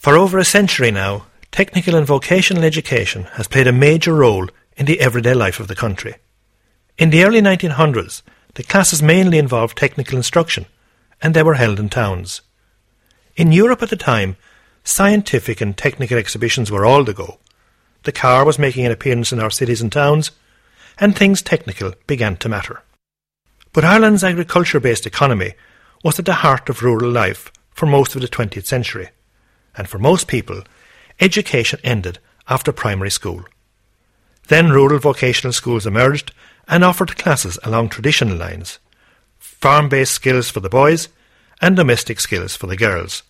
For 0.00 0.16
over 0.16 0.38
a 0.38 0.46
century 0.46 0.90
now, 0.90 1.26
technical 1.52 1.94
and 1.94 2.06
vocational 2.06 2.64
education 2.64 3.24
has 3.34 3.46
played 3.46 3.66
a 3.66 3.82
major 3.86 4.14
role 4.14 4.48
in 4.74 4.86
the 4.86 4.98
everyday 4.98 5.34
life 5.34 5.60
of 5.60 5.68
the 5.68 5.76
country. 5.76 6.14
In 6.96 7.10
the 7.10 7.22
early 7.22 7.42
1900s, 7.42 8.22
the 8.54 8.62
classes 8.62 9.02
mainly 9.02 9.36
involved 9.36 9.76
technical 9.76 10.16
instruction, 10.16 10.64
and 11.20 11.34
they 11.34 11.42
were 11.42 11.56
held 11.60 11.78
in 11.78 11.90
towns. 11.90 12.40
In 13.36 13.52
Europe 13.52 13.82
at 13.82 13.90
the 13.90 13.96
time, 13.96 14.38
scientific 14.84 15.60
and 15.60 15.76
technical 15.76 16.16
exhibitions 16.16 16.70
were 16.70 16.86
all 16.86 17.04
the 17.04 17.12
go. 17.12 17.38
The 18.04 18.12
car 18.12 18.46
was 18.46 18.58
making 18.58 18.86
an 18.86 18.92
appearance 18.92 19.32
in 19.34 19.38
our 19.38 19.50
cities 19.50 19.82
and 19.82 19.92
towns, 19.92 20.30
and 20.98 21.14
things 21.14 21.42
technical 21.42 21.92
began 22.06 22.38
to 22.38 22.48
matter. 22.48 22.82
But 23.74 23.84
Ireland's 23.84 24.24
agriculture 24.24 24.80
based 24.80 25.04
economy 25.04 25.52
was 26.02 26.18
at 26.18 26.24
the 26.24 26.40
heart 26.40 26.70
of 26.70 26.82
rural 26.82 27.10
life 27.10 27.52
for 27.72 27.84
most 27.84 28.14
of 28.14 28.22
the 28.22 28.28
20th 28.28 28.64
century 28.64 29.10
and 29.80 29.88
for 29.88 29.98
most 29.98 30.28
people, 30.28 30.62
education 31.20 31.80
ended 31.82 32.18
after 32.48 32.70
primary 32.70 33.10
school. 33.10 33.42
Then 34.48 34.68
rural 34.68 34.98
vocational 34.98 35.54
schools 35.54 35.86
emerged 35.86 36.34
and 36.68 36.84
offered 36.84 37.16
classes 37.16 37.58
along 37.64 37.88
traditional 37.88 38.36
lines 38.36 38.78
farm 39.38 39.88
based 39.88 40.12
skills 40.12 40.50
for 40.50 40.60
the 40.60 40.68
boys 40.68 41.08
and 41.62 41.76
domestic 41.76 42.20
skills 42.20 42.54
for 42.54 42.66
the 42.66 42.76
girls. 42.76 43.22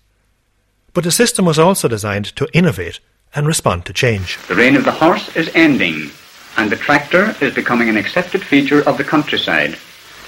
But 0.93 1.05
the 1.05 1.12
system 1.12 1.45
was 1.45 1.59
also 1.59 1.87
designed 1.87 2.34
to 2.34 2.48
innovate 2.53 2.98
and 3.33 3.47
respond 3.47 3.87
to 3.87 3.93
change. 3.93 4.37
The 4.48 4.56
reign 4.56 4.75
of 4.75 4.84
the 4.84 4.91
horse 4.91 5.37
is 5.37 5.53
ending, 5.55 6.11
and 6.56 6.69
the 6.69 6.77
tractor 6.77 7.37
is 7.41 7.55
becoming 7.55 7.89
an 7.89 7.97
accepted 7.97 8.43
feature 8.43 8.83
of 8.89 8.98
the 8.98 9.05
countryside. 9.05 9.78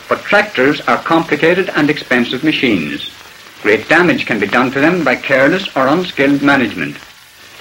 But 0.08 0.20
tractors 0.20 0.80
are 0.82 0.98
complicated 0.98 1.68
and 1.70 1.90
expensive 1.90 2.44
machines. 2.44 3.10
Great 3.62 3.88
damage 3.88 4.26
can 4.26 4.40
be 4.40 4.46
done 4.46 4.72
to 4.72 4.80
them 4.80 5.04
by 5.04 5.14
careless 5.14 5.74
or 5.76 5.86
unskilled 5.86 6.42
management. 6.42 6.96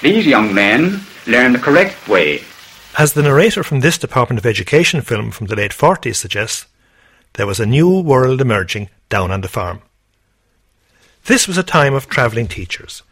These 0.02 0.26
young 0.26 0.52
men 0.52 1.02
learn 1.28 1.54
the 1.54 1.60
correct 1.60 2.08
way. 2.08 2.44
As 2.98 3.14
the 3.14 3.22
narrator 3.22 3.64
from 3.64 3.82
this 3.82 4.00
Department 4.00 4.40
of 4.40 4.45
Education 4.45 5.02
film 5.02 5.30
from 5.30 5.45
the 5.45 5.56
late 5.56 5.72
40s 5.72 6.16
suggests, 6.16 6.66
there 7.34 7.45
was 7.45 7.60
a 7.60 7.67
new 7.67 8.02
world 8.02 8.42
emerging 8.42 8.90
down 9.10 9.32
on 9.32 9.42
the 9.42 9.48
farm. 9.48 9.82
This 11.26 11.48
was 11.48 11.58
a 11.58 11.64
time 11.64 11.94
of 11.94 12.10
travelling 12.10 12.48
teachers. 12.48 13.04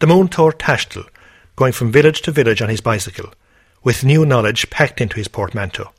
The 0.00 0.06
Múinteoir 0.06 0.52
Taistil 0.52 1.08
going 1.54 1.72
from 1.72 1.92
village 1.92 2.22
to 2.22 2.32
village 2.32 2.60
on 2.60 2.68
his 2.68 2.80
bicycle, 2.80 3.32
with 3.84 4.04
new 4.04 4.26
knowledge 4.26 4.68
packed 4.68 5.00
into 5.00 5.16
his 5.16 5.28
portmanteau. 5.28 5.92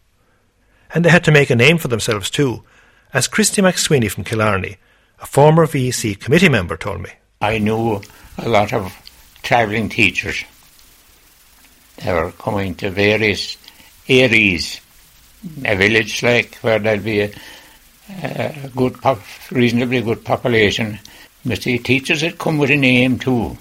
And 0.94 1.06
they 1.06 1.10
had 1.10 1.24
to 1.24 1.32
make 1.32 1.50
a 1.50 1.56
name 1.56 1.78
for 1.78 1.88
themselves 1.88 2.30
too, 2.30 2.64
as 3.14 3.30
Christy 3.30 3.62
McSweeney 3.62 4.12
from 4.12 4.26
Killarney 4.26 4.78
a 5.20 5.26
former 5.26 5.66
VEC 5.66 6.20
committee 6.20 6.50
member 6.50 6.78
told 6.78 7.02
me. 7.02 7.10
I 7.42 7.58
knew 7.60 8.02
a 8.38 8.50
lot 8.50 8.74
of 8.74 8.94
travelling 9.44 9.90
teachers. 9.90 10.44
They 11.98 12.14
were 12.14 12.32
coming 12.32 12.76
to 12.76 12.90
various 12.90 13.58
areas, 14.08 14.80
a 15.66 15.76
village 15.76 16.22
like 16.24 16.56
where 16.58 16.80
there'd 16.80 17.04
be 17.04 17.22
a, 17.22 17.32
a 18.10 18.72
good, 18.76 19.02
pop, 19.02 19.20
reasonably 19.52 20.02
good 20.02 20.24
population. 20.24 21.00
But 21.46 21.62
the 21.62 21.80
teachers 21.80 22.22
had 22.22 22.38
come 22.38 22.58
with 22.58 22.70
a 22.70 22.76
name 22.76 23.20
too, 23.20 23.58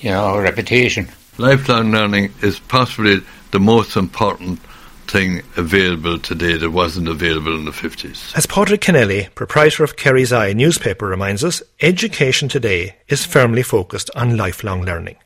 you 0.00 0.10
know, 0.10 0.34
a 0.34 0.42
reputation. 0.42 1.08
Lifelong 1.38 1.90
learning 1.90 2.32
is 2.42 2.58
possibly 2.60 3.20
the 3.50 3.60
most 3.60 3.96
important 3.96 4.60
thing 5.06 5.42
available 5.56 6.18
today 6.18 6.56
that 6.56 6.70
wasn't 6.70 7.08
available 7.08 7.54
in 7.54 7.64
the 7.64 7.70
50s. 7.70 8.36
As 8.36 8.46
Padraig 8.46 8.80
Kennelly, 8.80 9.34
proprietor 9.34 9.84
of 9.84 9.96
Kerry's 9.96 10.32
Eye 10.32 10.52
newspaper, 10.52 11.06
reminds 11.06 11.44
us, 11.44 11.62
education 11.80 12.48
today 12.48 12.96
is 13.08 13.24
firmly 13.24 13.62
focused 13.62 14.10
on 14.14 14.36
lifelong 14.36 14.82
learning, 14.82 15.16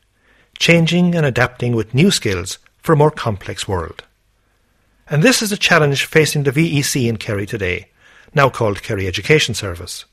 changing 0.58 1.14
and 1.14 1.26
adapting 1.26 1.74
with 1.74 1.94
new 1.94 2.10
skills 2.10 2.58
for 2.78 2.92
a 2.92 2.96
more 2.96 3.10
complex 3.10 3.66
world. 3.66 4.04
And 5.08 5.22
this 5.22 5.42
is 5.42 5.52
a 5.52 5.56
challenge 5.56 6.04
facing 6.04 6.44
the 6.44 6.52
VEC 6.52 7.08
in 7.08 7.16
Kerry 7.16 7.46
today, 7.46 7.88
now 8.34 8.48
called 8.48 8.82
Kerry 8.82 9.06
Education 9.06 9.54
Service, 9.54 10.04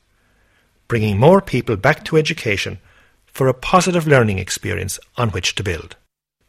bringing 0.88 1.18
more 1.18 1.40
people 1.40 1.76
back 1.76 2.04
to 2.06 2.16
education 2.16 2.78
for 3.26 3.46
a 3.46 3.54
positive 3.54 4.06
learning 4.06 4.38
experience 4.38 4.98
on 5.16 5.30
which 5.30 5.54
to 5.54 5.62
build. 5.62 5.96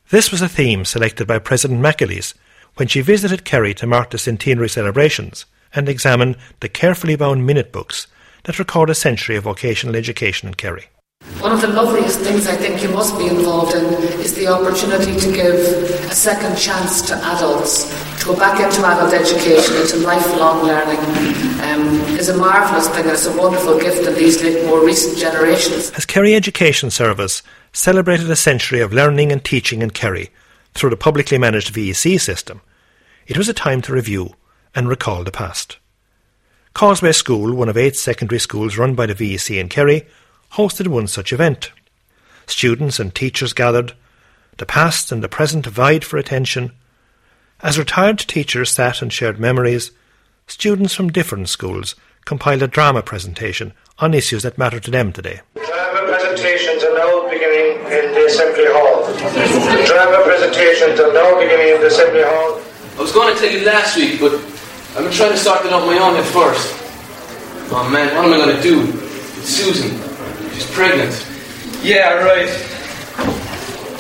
This 0.09 0.31
was 0.31 0.41
a 0.41 0.49
theme 0.49 0.85
selected 0.85 1.27
by 1.27 1.37
President 1.37 1.81
McAleese 1.81 2.33
when 2.79 2.87
she 2.87 3.01
visited 3.01 3.43
Kerry 3.43 3.73
to 3.73 3.85
mark 3.85 4.09
the 4.09 4.17
centenary 4.17 4.69
celebrations 4.69 5.45
and 5.75 5.89
examine 5.89 6.37
the 6.61 6.69
carefully 6.69 7.17
bound 7.17 7.45
minute 7.45 7.73
books 7.73 8.07
that 8.45 8.57
record 8.57 8.89
a 8.89 8.95
century 8.95 9.35
of 9.35 9.43
vocational 9.43 9.97
education 9.97 10.47
in 10.47 10.53
Kerry. 10.55 10.85
One 11.41 11.51
of 11.51 11.59
the 11.59 11.67
loveliest 11.67 12.21
things 12.21 12.47
I 12.47 12.55
think 12.55 12.81
you 12.81 12.87
must 12.89 13.17
be 13.17 13.27
involved 13.27 13.75
in 13.75 13.83
is 14.21 14.33
the 14.33 14.47
opportunity 14.47 15.19
to 15.19 15.31
give 15.33 15.59
a 16.09 16.15
second 16.15 16.57
chance 16.57 17.01
to 17.09 17.15
adults 17.15 17.89
to 18.21 18.25
go 18.27 18.35
back 18.37 18.61
into 18.61 18.85
adult 18.85 19.13
education, 19.13 19.75
into 19.75 19.97
lifelong 19.97 20.65
learning. 20.65 20.99
Um, 21.59 21.99
is 22.17 22.29
a 22.29 22.37
marvellous 22.37 22.87
thing 22.87 23.03
and 23.03 23.11
it's 23.11 23.25
a 23.25 23.37
wonderful 23.37 23.77
gift 23.77 24.07
in 24.07 24.15
these 24.15 24.41
more 24.65 24.83
recent 24.85 25.17
generations. 25.17 25.89
Has 25.89 26.05
Kerry 26.05 26.33
Education 26.33 26.89
Service 26.89 27.43
celebrated 27.73 28.31
a 28.31 28.37
century 28.37 28.79
of 28.79 28.93
learning 28.93 29.33
and 29.33 29.43
teaching 29.43 29.81
in 29.81 29.89
Kerry 29.89 30.29
through 30.73 30.91
the 30.91 30.97
publicly 30.97 31.37
managed 31.37 31.73
VEC 31.73 32.19
system, 32.19 32.61
it 33.29 33.37
was 33.37 33.47
a 33.47 33.53
time 33.53 33.79
to 33.83 33.93
review 33.93 34.33
and 34.73 34.89
recall 34.89 35.23
the 35.23 35.31
past. 35.31 35.77
Causeway 36.73 37.11
School, 37.11 37.53
one 37.53 37.69
of 37.69 37.77
eight 37.77 37.95
secondary 37.95 38.39
schools 38.39 38.75
run 38.75 38.95
by 38.95 39.05
the 39.05 39.13
VEC 39.13 39.59
in 39.59 39.69
Kerry, 39.69 40.07
hosted 40.53 40.87
one 40.87 41.05
such 41.05 41.31
event. 41.31 41.71
Students 42.47 42.99
and 42.99 43.13
teachers 43.13 43.53
gathered. 43.53 43.93
The 44.57 44.65
past 44.65 45.11
and 45.11 45.23
the 45.23 45.29
present 45.29 45.67
vied 45.67 46.03
for 46.03 46.17
attention. 46.17 46.71
As 47.61 47.77
retired 47.77 48.17
teachers 48.17 48.71
sat 48.71 49.03
and 49.03 49.13
shared 49.13 49.39
memories, 49.39 49.91
students 50.47 50.95
from 50.95 51.11
different 51.11 51.49
schools 51.49 51.95
compiled 52.25 52.63
a 52.63 52.67
drama 52.67 53.03
presentation 53.03 53.73
on 53.99 54.15
issues 54.15 54.41
that 54.41 54.57
matter 54.57 54.79
to 54.79 54.89
them 54.89 55.13
today. 55.13 55.41
Drama 55.53 56.07
presentations 56.07 56.83
are 56.83 56.97
now 56.97 57.29
beginning 57.29 57.77
in 57.93 58.11
the 58.11 58.25
Assembly 58.25 58.65
Hall. 58.69 59.05
Drama 59.85 60.23
presentations 60.23 60.99
are 60.99 61.13
now 61.13 61.39
beginning 61.39 61.75
in 61.75 61.81
the 61.81 61.87
Assembly 61.87 62.23
Hall. 62.23 62.68
I 62.99 63.01
was 63.01 63.13
going 63.13 63.33
to 63.33 63.39
tell 63.39 63.49
you 63.49 63.63
last 63.63 63.95
week, 63.95 64.19
but 64.19 64.33
I've 64.35 65.07
been 65.07 65.13
trying 65.13 65.31
to 65.31 65.37
sort 65.37 65.65
it 65.65 65.71
out 65.71 65.87
my 65.87 65.97
own 66.03 66.19
at 66.19 66.25
first. 66.35 66.75
Oh 67.71 67.87
man, 67.87 68.13
what 68.13 68.25
am 68.27 68.33
I 68.33 68.37
going 68.37 68.53
to 68.53 68.61
do? 68.61 68.91
It's 69.39 69.47
Susan. 69.47 69.95
She's 70.51 70.69
pregnant. 70.69 71.15
Yeah, 71.79 72.19
right. 72.19 72.51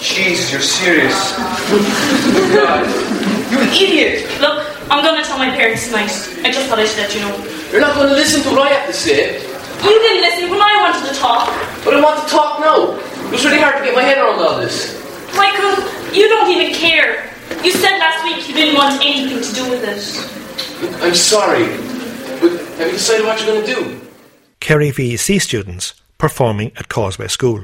Jesus, 0.03 0.51
you're 0.51 0.59
serious. 0.59 1.15
God. 2.51 2.83
You 3.47 3.59
idiot! 3.71 4.27
Look, 4.41 4.67
I'm 4.91 5.01
going 5.01 5.15
to 5.15 5.23
tell 5.23 5.37
my 5.37 5.47
parents 5.55 5.87
tonight. 5.87 6.11
I 6.43 6.51
just 6.51 6.67
thought 6.67 6.79
I 6.79 6.83
should 6.83 6.99
let 6.99 7.15
you 7.15 7.21
know. 7.21 7.31
You're 7.71 7.79
not 7.79 7.95
going 7.95 8.09
to 8.09 8.15
listen 8.15 8.43
to 8.43 8.49
what 8.49 8.67
I 8.67 8.75
have 8.75 8.87
to 8.87 8.93
say. 8.93 9.39
You 9.39 9.95
didn't 9.95 10.21
listen 10.27 10.49
when 10.49 10.59
I 10.59 10.75
wanted 10.83 11.07
to 11.07 11.15
talk. 11.17 11.47
But 11.85 11.95
I 11.95 12.01
want 12.03 12.19
to 12.19 12.27
talk 12.27 12.59
now. 12.59 12.99
It 12.99 13.31
was 13.31 13.45
really 13.45 13.61
hard 13.61 13.77
to 13.77 13.83
get 13.85 13.95
my 13.95 14.03
head 14.03 14.17
around 14.17 14.43
all 14.43 14.59
this. 14.59 14.99
Michael, 15.37 15.87
you 16.11 16.27
don't 16.27 16.51
even 16.51 16.75
care. 16.75 17.31
You 17.63 17.71
said 17.71 17.97
last 17.97 18.23
week 18.23 18.47
you 18.47 18.53
didn't 18.53 18.75
want 18.75 19.03
anything 19.03 19.41
to 19.41 19.53
do 19.53 19.69
with 19.69 19.83
it. 19.83 21.03
I'm 21.03 21.15
sorry, 21.15 21.65
but 22.39 22.51
have 22.77 22.87
you 22.87 22.91
decided 22.93 23.25
what 23.25 23.43
you're 23.43 23.53
going 23.53 23.65
to 23.65 23.73
do? 23.73 24.01
Kerry 24.59 24.91
VEC 24.91 25.41
students 25.41 25.93
performing 26.17 26.71
at 26.77 26.89
Causeway 26.89 27.27
School. 27.27 27.63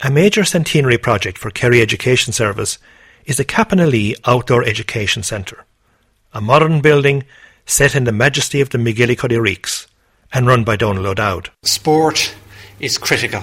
A 0.00 0.10
major 0.10 0.44
centenary 0.44 0.98
project 0.98 1.38
for 1.38 1.50
Kerry 1.50 1.82
Education 1.82 2.32
Service 2.32 2.78
is 3.24 3.36
the 3.36 3.44
Cappanalea 3.44 4.14
Outdoor 4.24 4.64
Education 4.64 5.22
Centre, 5.22 5.64
a 6.32 6.40
modern 6.40 6.80
building 6.80 7.24
set 7.66 7.94
in 7.94 8.04
the 8.04 8.12
majesty 8.12 8.60
of 8.60 8.70
the 8.70 8.78
MacGillycuddy 8.78 9.40
Reeks 9.40 9.86
and 10.32 10.46
run 10.46 10.64
by 10.64 10.76
Donald 10.76 11.06
O'Dowd. 11.06 11.50
Sport 11.62 12.34
is 12.80 12.98
critical 12.98 13.42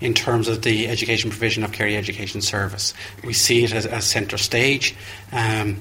in 0.00 0.14
terms 0.14 0.48
of 0.48 0.62
the 0.62 0.88
education 0.88 1.30
provision 1.30 1.62
of 1.62 1.72
Kerry 1.72 1.96
Education 1.96 2.40
Service. 2.40 2.94
We 3.24 3.32
see 3.32 3.64
it 3.64 3.72
as, 3.72 3.86
as 3.86 4.04
centre 4.04 4.38
stage, 4.38 4.94
um, 5.32 5.80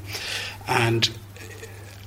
and 0.67 1.09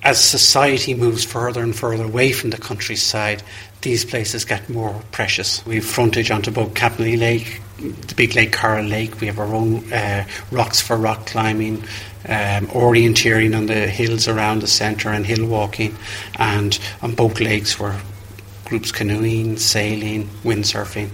as 0.03 0.23
society 0.23 0.95
moves 0.95 1.25
further 1.25 1.63
and 1.63 1.75
further 1.75 2.05
away 2.05 2.33
from 2.33 2.51
the 2.51 2.59
countryside, 2.59 3.43
these 3.83 4.05
places 4.05 4.45
get 4.45 4.69
more 4.69 5.01
precious. 5.13 5.65
We 5.65 5.77
have 5.77 5.85
frontage 5.85 6.31
onto 6.31 6.51
both 6.51 6.75
Cappanalea 6.75 7.19
Lake, 7.19 7.61
the 7.79 8.15
big 8.15 8.35
Lake 8.35 8.53
Caragh 8.53 8.89
Lake. 8.89 9.21
We 9.21 9.29
have 9.29 9.39
our 9.39 9.55
own 9.55 9.93
uh, 9.93 10.27
rocks 10.51 10.81
for 10.81 10.97
rock 10.97 11.27
climbing, 11.27 11.83
um, 12.29 12.67
orienteering 12.69 13.57
on 13.57 13.67
the 13.67 13.87
hills 13.87 14.27
around 14.27 14.63
the 14.63 14.69
centre 14.69 15.11
and 15.11 15.25
hill 15.25 15.47
walking, 15.47 15.97
and 16.37 16.79
on 17.01 17.15
both 17.15 17.41
lakes 17.41 17.79
where 17.79 18.01
groups 18.65 18.91
canoeing, 18.91 19.57
sailing, 19.57 20.29
windsurfing, 20.45 21.11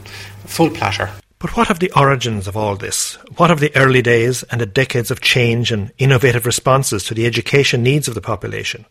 full 0.49 0.71
platter. 0.71 1.11
But 1.39 1.56
what 1.56 1.71
of 1.71 1.79
the 1.79 1.93
origins 1.95 2.49
of 2.49 2.56
all 2.56 2.75
this? 2.75 3.15
What 3.37 3.50
of 3.50 3.61
the 3.61 3.75
early 3.77 4.03
days 4.03 4.43
and 4.45 4.61
the 4.61 4.67
decades 4.67 5.11
of 5.11 5.21
change 5.21 5.71
and 5.71 5.93
innovative 5.99 6.47
responses 6.47 7.05
to 7.05 7.15
the 7.15 7.27
education 7.27 7.83
needs 7.83 8.09
of 8.09 8.15
the 8.15 8.21
population? 8.21 8.87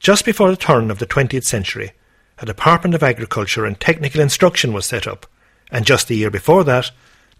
Just 0.00 0.24
before 0.24 0.50
the 0.50 0.56
turn 0.56 0.90
of 0.90 0.98
the 0.98 1.06
20th 1.06 1.44
century, 1.44 1.92
a 2.38 2.46
Department 2.46 2.94
of 2.94 3.02
Agriculture 3.02 3.66
and 3.66 3.78
Technical 3.78 4.20
Instruction 4.20 4.72
was 4.72 4.86
set 4.86 5.06
up, 5.06 5.26
and 5.70 5.84
just 5.84 6.08
the 6.08 6.16
year 6.16 6.30
before 6.30 6.64
that, 6.64 6.90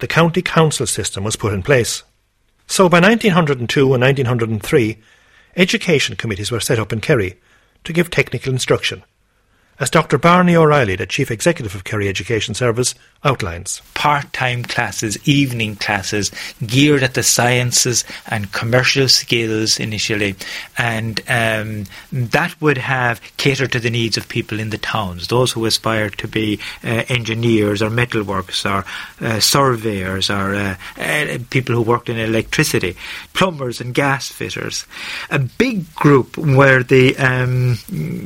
the 0.01 0.07
county 0.07 0.43
council 0.43 0.87
system 0.87 1.25
was 1.25 1.37
put 1.37 1.55
in 1.55 1.63
place. 1.63 2.03
So 2.67 2.89
by 2.89 3.01
1902 3.01 3.95
and 3.95 4.03
1903, 4.03 4.99
education 5.57 6.17
committees 6.17 6.51
were 6.51 6.61
set 6.61 6.79
up 6.79 6.93
in 6.93 7.01
Kerry 7.01 7.39
to 7.85 7.93
give 7.93 8.11
technical 8.11 8.53
instruction 8.53 9.03
as 9.81 9.91
Dr. 9.91 10.19
Barney 10.19 10.55
O'Reilly, 10.55 10.97
the 10.97 11.07
Chief 11.07 11.31
Executive 11.31 11.75
of 11.75 11.85
Kerry 11.85 12.09
Education 12.09 12.55
Service, 12.55 12.95
outlines. 13.25 13.81
Part 13.95 14.33
time 14.33 14.63
classes, 14.63 15.17
evening 15.27 15.77
classes, 15.77 16.31
geared 16.65 17.03
at 17.03 17.15
the 17.15 17.23
sciences 17.23 18.05
and 18.29 18.53
commercial 18.53 19.09
skills 19.09 19.81
initially, 19.81 20.37
and 20.77 21.21
um, 21.29 21.85
that 22.13 22.61
would 22.61 22.79
have 22.79 23.21
catered 23.37 23.73
to 23.73 23.81
the 23.81 23.91
needs 23.91 24.17
of 24.17 24.29
people 24.29 24.61
in 24.61 24.71
the 24.71 24.79
towns, 24.79 25.29
those 25.29 25.53
who 25.53 25.65
aspire 25.65 26.11
to 26.11 26.29
be 26.29 26.61
uh, 26.85 27.05
engineers 27.09 27.83
or 27.83 27.91
metalworkers 27.91 28.65
or 28.71 28.85
uh, 29.27 29.41
surveyors 29.41 30.31
or 30.31 30.55
uh, 30.55 30.77
uh, 30.99 31.39
people 31.51 31.75
who 31.75 31.83
worked 31.83 32.09
in 32.09 32.19
electricity, 32.19 32.97
plumbers 33.33 33.81
and 33.81 33.95
gas 33.95 34.29
fitters. 34.29 34.87
A 35.31 35.39
big 35.39 35.93
group 35.95 36.37
were 36.37 36.83
the 36.83 37.17
um, 37.17 37.77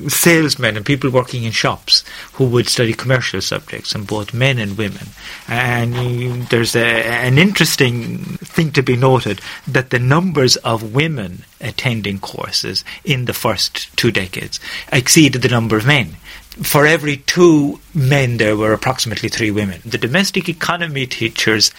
salesmen 0.09 0.77
and 0.77 0.85
people 0.85 1.11
working 1.11 1.38
in 1.45 1.53
shops 1.53 2.05
who 2.35 2.47
would 2.47 2.69
study 2.69 2.93
commercial 2.93 3.41
subjects, 3.41 3.95
and 3.95 4.07
both 4.07 4.35
men 4.35 4.59
and 4.59 4.79
women. 4.79 5.09
And 5.47 6.47
there's 6.49 6.77
a, 6.77 6.85
an 6.85 7.39
interesting 7.39 8.19
thing 8.39 8.73
to 8.73 8.83
be 8.83 8.97
noted 8.97 9.41
that 9.67 9.91
the 9.91 9.99
numbers 9.99 10.57
of 10.57 10.95
women 10.95 11.45
attending 11.61 12.19
courses 12.19 12.85
in 13.05 13.25
the 13.25 13.33
first 13.33 13.95
two 13.97 14.11
decades 14.11 14.61
exceeded 14.93 15.43
the 15.43 15.49
number 15.49 15.77
of 15.77 15.87
men 15.87 16.17
for 16.63 16.87
every 16.87 17.19
two 17.19 17.79
men, 17.95 18.39
there 18.39 18.57
were 18.57 18.73
approximately 18.73 19.29
three 19.29 19.51
women. 19.51 19.81
The 19.85 19.99
domestic 19.99 20.49
economy 20.49 21.07
teachers 21.07 21.71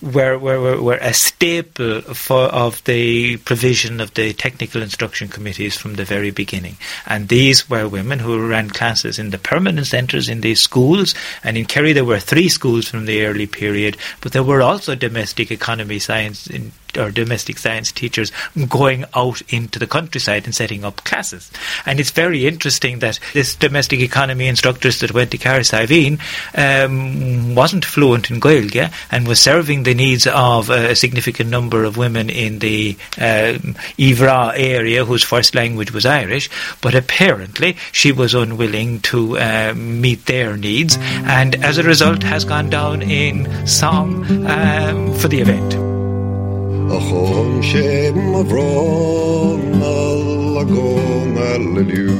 were, 0.00 0.38
were, 0.38 0.80
were, 0.80 0.98
a 1.00 1.12
staple 1.12 2.02
for, 2.02 2.44
of 2.44 2.82
the 2.84 3.38
provision 3.38 4.00
of 4.00 4.14
the 4.14 4.32
technical 4.32 4.80
instruction 4.80 5.28
committees 5.28 5.76
from 5.76 5.94
the 5.94 6.04
very 6.04 6.30
beginning. 6.30 6.76
And 7.06 7.28
these 7.28 7.68
were 7.68 7.88
women 7.88 8.20
who 8.20 8.46
ran 8.46 8.70
classes 8.70 9.18
in 9.18 9.30
the 9.30 9.38
permanent 9.38 9.88
centres 9.88 10.28
in 10.28 10.40
these 10.40 10.60
schools. 10.60 11.14
And 11.42 11.56
in 11.56 11.64
Kerry, 11.64 11.92
there 11.92 12.04
were 12.04 12.20
three 12.20 12.48
schools 12.48 12.88
from 12.88 13.06
the 13.06 13.24
early 13.24 13.46
period, 13.46 13.96
but 14.20 14.32
there 14.32 14.44
were 14.44 14.62
also 14.62 14.94
domestic 14.94 15.50
economy 15.50 15.98
science 15.98 16.46
in 16.46 16.72
or 16.96 17.10
domestic 17.10 17.58
science 17.58 17.92
teachers 17.92 18.32
going 18.68 19.04
out 19.14 19.42
into 19.52 19.78
the 19.78 19.86
countryside 19.86 20.44
and 20.44 20.54
setting 20.54 20.84
up 20.84 21.04
classes. 21.04 21.50
And 21.84 22.00
it's 22.00 22.10
very 22.10 22.46
interesting 22.46 23.00
that 23.00 23.20
this 23.34 23.54
domestic 23.54 24.00
economy 24.00 24.46
instructors 24.46 25.00
that 25.00 25.12
went 25.12 25.30
to 25.32 25.38
Carrick 25.38 25.58
um, 26.54 27.54
wasn't 27.54 27.84
fluent 27.84 28.30
in 28.30 28.40
Gaeilge 28.40 28.92
and 29.10 29.26
was 29.26 29.40
serving 29.40 29.82
the 29.82 29.94
needs 29.94 30.26
of 30.26 30.70
a 30.70 30.94
significant 30.94 31.50
number 31.50 31.84
of 31.84 31.96
women 31.96 32.30
in 32.30 32.60
the 32.60 32.96
um, 33.18 33.74
Iveragh 33.98 34.54
area 34.56 35.04
whose 35.04 35.22
first 35.22 35.54
language 35.54 35.92
was 35.92 36.06
Irish, 36.06 36.48
but 36.80 36.94
apparently 36.94 37.76
she 37.92 38.12
was 38.12 38.34
unwilling 38.34 39.00
to 39.00 39.38
uh, 39.38 39.74
meet 39.76 40.26
their 40.26 40.56
needs 40.56 40.96
and 41.00 41.56
as 41.64 41.78
a 41.78 41.82
result 41.82 42.22
has 42.22 42.44
gone 42.44 42.70
down 42.70 43.02
in 43.02 43.66
song 43.66 44.24
um, 44.46 45.12
for 45.14 45.28
the 45.28 45.40
event. 45.40 45.97
A 46.90 46.98
chum 47.06 47.60
sé 47.62 48.08
a 48.08 48.42
bhrón 48.50 49.82
a 49.82 50.64
go 50.64 50.88
liú. 51.90 52.16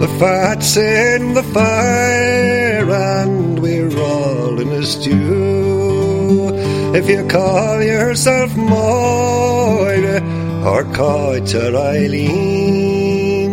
The 0.00 0.08
fat's 0.18 0.76
in 0.76 1.34
the 1.34 1.44
fire 1.44 2.90
and 2.90 3.58
we're 3.60 3.96
all 3.98 4.60
in 4.60 4.68
a 4.68 4.82
stew. 4.82 6.50
If 6.94 7.08
you 7.08 7.24
call 7.26 7.82
yourself 7.82 8.54
Moira 8.56 10.20
or 10.66 10.84
Coiter 10.98 11.74
Eileen, 11.74 13.52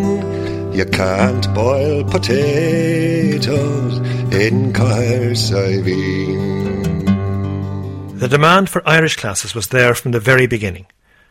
you 0.74 0.86
can't 0.86 1.54
boil 1.54 2.04
potatoes 2.04 4.00
in 4.34 4.74
Cahersiveen. 4.74 6.59
The 8.20 8.28
demand 8.28 8.70
for 8.70 8.86
Irish 8.86 9.16
classes 9.16 9.56
was 9.56 9.70
there 9.70 9.96
from 9.96 10.12
the 10.12 10.20
very 10.20 10.46
beginning. 10.46 10.88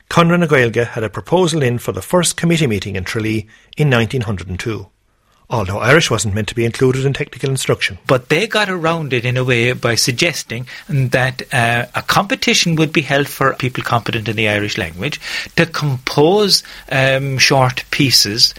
Conran 0.08 0.40
na 0.40 0.84
had 0.86 1.04
a 1.04 1.10
proposal 1.10 1.62
in 1.62 1.76
for 1.76 1.92
the 1.92 2.00
first 2.00 2.38
committee 2.38 2.66
meeting 2.66 2.96
in 2.96 3.04
Tralee 3.04 3.46
in 3.76 3.90
1902 3.90 4.88
although 5.50 5.78
Irish 5.78 6.10
wasn't 6.10 6.34
meant 6.34 6.48
to 6.48 6.54
be 6.54 6.64
included 6.64 7.06
in 7.06 7.14
technical 7.14 7.48
instruction. 7.48 7.98
But 8.06 8.28
they 8.28 8.46
got 8.46 8.68
around 8.68 9.12
it 9.12 9.24
in 9.24 9.36
a 9.36 9.44
way 9.44 9.72
by 9.72 9.94
suggesting 9.94 10.66
that 10.88 11.42
uh, 11.54 11.86
a 11.94 12.02
competition 12.02 12.76
would 12.76 12.92
be 12.92 13.00
held 13.00 13.28
for 13.28 13.54
people 13.54 13.82
competent 13.82 14.28
in 14.28 14.36
the 14.36 14.48
Irish 14.48 14.76
language 14.76 15.20
to 15.56 15.64
compose 15.64 16.62
um, 16.92 17.38
short 17.38 17.84
pieces 17.90 18.54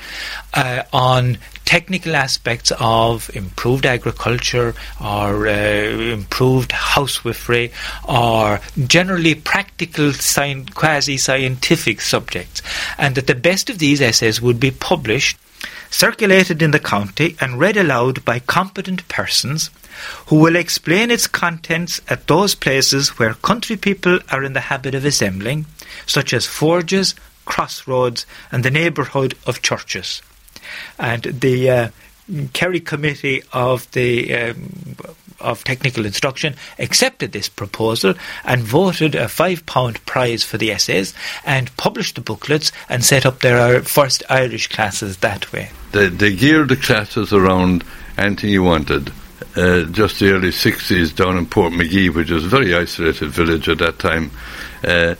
uh, 0.56 0.84
on 0.92 1.38
technical 1.70 2.16
aspects 2.16 2.72
of 2.80 3.30
improved 3.36 3.86
agriculture 3.86 4.74
or 5.00 5.48
uh, 5.48 5.52
improved 5.52 6.72
housewifery 6.72 7.72
or 8.08 8.60
generally 8.88 9.36
practical 9.36 10.10
sci- 10.10 10.66
quasi-scientific 10.74 12.02
subjects 12.02 12.64
and 12.98 13.14
that 13.14 13.28
the 13.28 13.36
best 13.36 13.70
of 13.70 13.78
these 13.78 14.02
essays 14.02 14.42
would 14.42 14.60
be 14.60 14.72
published 14.72 15.38
circulated 15.92 16.64
in 16.64 16.72
the 16.72 16.80
county 16.80 17.36
and 17.40 17.60
read 17.60 17.78
aloud 17.78 18.26
by 18.26 18.40
competent 18.40 19.08
persons 19.08 19.70
who 20.26 20.38
will 20.38 20.56
explain 20.56 21.12
its 21.12 21.28
contents 21.28 22.02
at 22.08 22.26
those 22.26 22.56
places 22.56 23.20
where 23.20 23.36
country 23.36 23.78
people 23.78 24.18
are 24.32 24.44
in 24.44 24.54
the 24.54 24.70
habit 24.72 24.96
of 24.96 25.06
assembling, 25.06 25.68
such 26.08 26.34
as 26.34 26.48
forges, 26.48 27.14
crossroads, 27.46 28.26
and 28.52 28.66
the 28.66 28.72
neighbourhood 28.72 29.36
of 29.46 29.62
churches. 29.62 30.24
And 30.98 31.24
the 31.24 31.70
uh, 31.70 31.90
Kerry 32.54 32.80
Committee 32.80 33.44
of 33.54 33.90
the 33.92 34.34
um, 34.36 34.96
of 35.40 35.64
Technical 35.64 36.06
Instruction 36.06 36.56
accepted 36.78 37.32
this 37.32 37.50
proposal 37.50 38.14
and 38.44 38.62
voted 38.62 39.16
a 39.16 39.28
five 39.28 39.66
pound 39.66 40.04
prize 40.06 40.44
for 40.44 40.58
the 40.58 40.72
essays 40.72 41.14
and 41.46 41.76
published 41.78 42.16
the 42.16 42.22
booklets 42.22 42.72
and 42.90 43.04
set 43.04 43.26
up 43.26 43.40
their 43.40 43.82
first 43.82 44.24
Irish 44.30 44.68
classes 44.68 45.18
that 45.18 45.52
way. 45.52 45.70
They, 45.92 46.10
they 46.10 46.36
geared 46.36 46.70
the 46.70 46.76
classes 46.76 47.34
around 47.34 47.84
anything 48.18 48.50
you 48.50 48.64
wanted. 48.64 49.12
Uh, 49.56 49.84
just 49.86 50.20
the 50.20 50.32
early 50.32 50.50
60s 50.50 51.16
down 51.16 51.38
in 51.38 51.46
Portmagee, 51.46 52.14
which 52.14 52.30
was 52.30 52.46
a 52.46 52.50
very 52.50 52.76
isolated 52.76 53.30
village 53.30 53.68
at 53.70 53.80
that 53.80 53.98
time, 53.98 54.30
uh, 54.84 55.16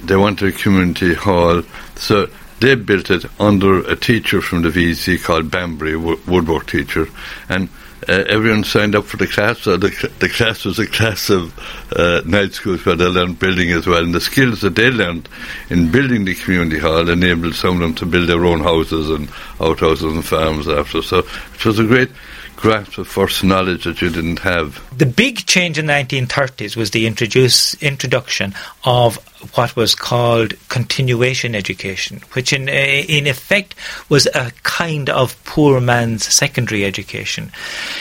they 0.00 0.16
wanted 0.16 0.48
a 0.48 0.58
community 0.58 1.14
hall. 1.14 1.62
So 1.94 2.28
they 2.62 2.76
built 2.76 3.10
it 3.10 3.24
under 3.40 3.80
a 3.80 3.96
teacher 3.96 4.40
from 4.40 4.62
the 4.62 4.68
VC 4.70 5.22
called 5.22 5.50
Bambury, 5.50 5.96
woodwork 5.96 6.66
teacher. 6.66 7.08
And 7.48 7.68
uh, 8.08 8.24
everyone 8.28 8.62
signed 8.62 8.94
up 8.94 9.04
for 9.04 9.16
the 9.16 9.26
class. 9.26 9.60
So 9.60 9.76
the, 9.76 9.88
the 10.20 10.28
class 10.28 10.64
was 10.64 10.78
a 10.78 10.86
class 10.86 11.28
of 11.28 11.52
uh, 11.92 12.22
night 12.24 12.52
schools 12.52 12.84
where 12.86 12.94
they 12.94 13.06
learned 13.06 13.40
building 13.40 13.70
as 13.70 13.86
well. 13.86 14.04
And 14.04 14.14
the 14.14 14.20
skills 14.20 14.60
that 14.60 14.76
they 14.76 14.90
learned 14.90 15.28
in 15.70 15.90
building 15.90 16.24
the 16.24 16.34
community 16.36 16.78
hall 16.78 17.08
enabled 17.08 17.56
some 17.56 17.74
of 17.74 17.80
them 17.80 17.94
to 17.96 18.06
build 18.06 18.28
their 18.28 18.44
own 18.44 18.60
houses 18.60 19.10
and 19.10 19.28
outhouses 19.60 20.14
and 20.14 20.24
farms 20.24 20.68
after. 20.68 21.02
So 21.02 21.18
it 21.18 21.64
was 21.64 21.80
a 21.80 21.84
great 21.84 22.10
grasp 22.56 22.96
of 22.96 23.08
first 23.08 23.42
knowledge 23.42 23.84
that 23.84 24.00
you 24.00 24.08
didn't 24.08 24.38
have. 24.38 24.80
The 24.96 25.06
big 25.06 25.46
change 25.46 25.78
in 25.78 25.86
the 25.86 25.92
1930s 25.92 26.76
was 26.76 26.92
the 26.92 27.08
introduce, 27.08 27.74
introduction 27.82 28.54
of 28.84 29.18
what 29.54 29.76
was 29.76 29.94
called 29.94 30.54
continuation 30.68 31.54
education, 31.54 32.20
which 32.32 32.52
in, 32.52 32.68
in 32.68 33.26
effect 33.26 33.74
was 34.08 34.26
a 34.34 34.52
kind 34.62 35.10
of 35.10 35.42
poor 35.44 35.80
man's 35.80 36.24
secondary 36.24 36.84
education. 36.84 37.50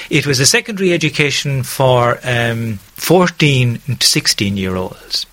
It 0.09 0.25
was 0.25 0.39
a 0.39 0.45
secondary 0.45 0.93
education 0.93 1.63
for 1.63 2.19
um, 2.23 2.77
14 2.95 3.79
to 3.99 4.07
16 4.07 4.57
year 4.57 4.75
olds. 4.75 5.25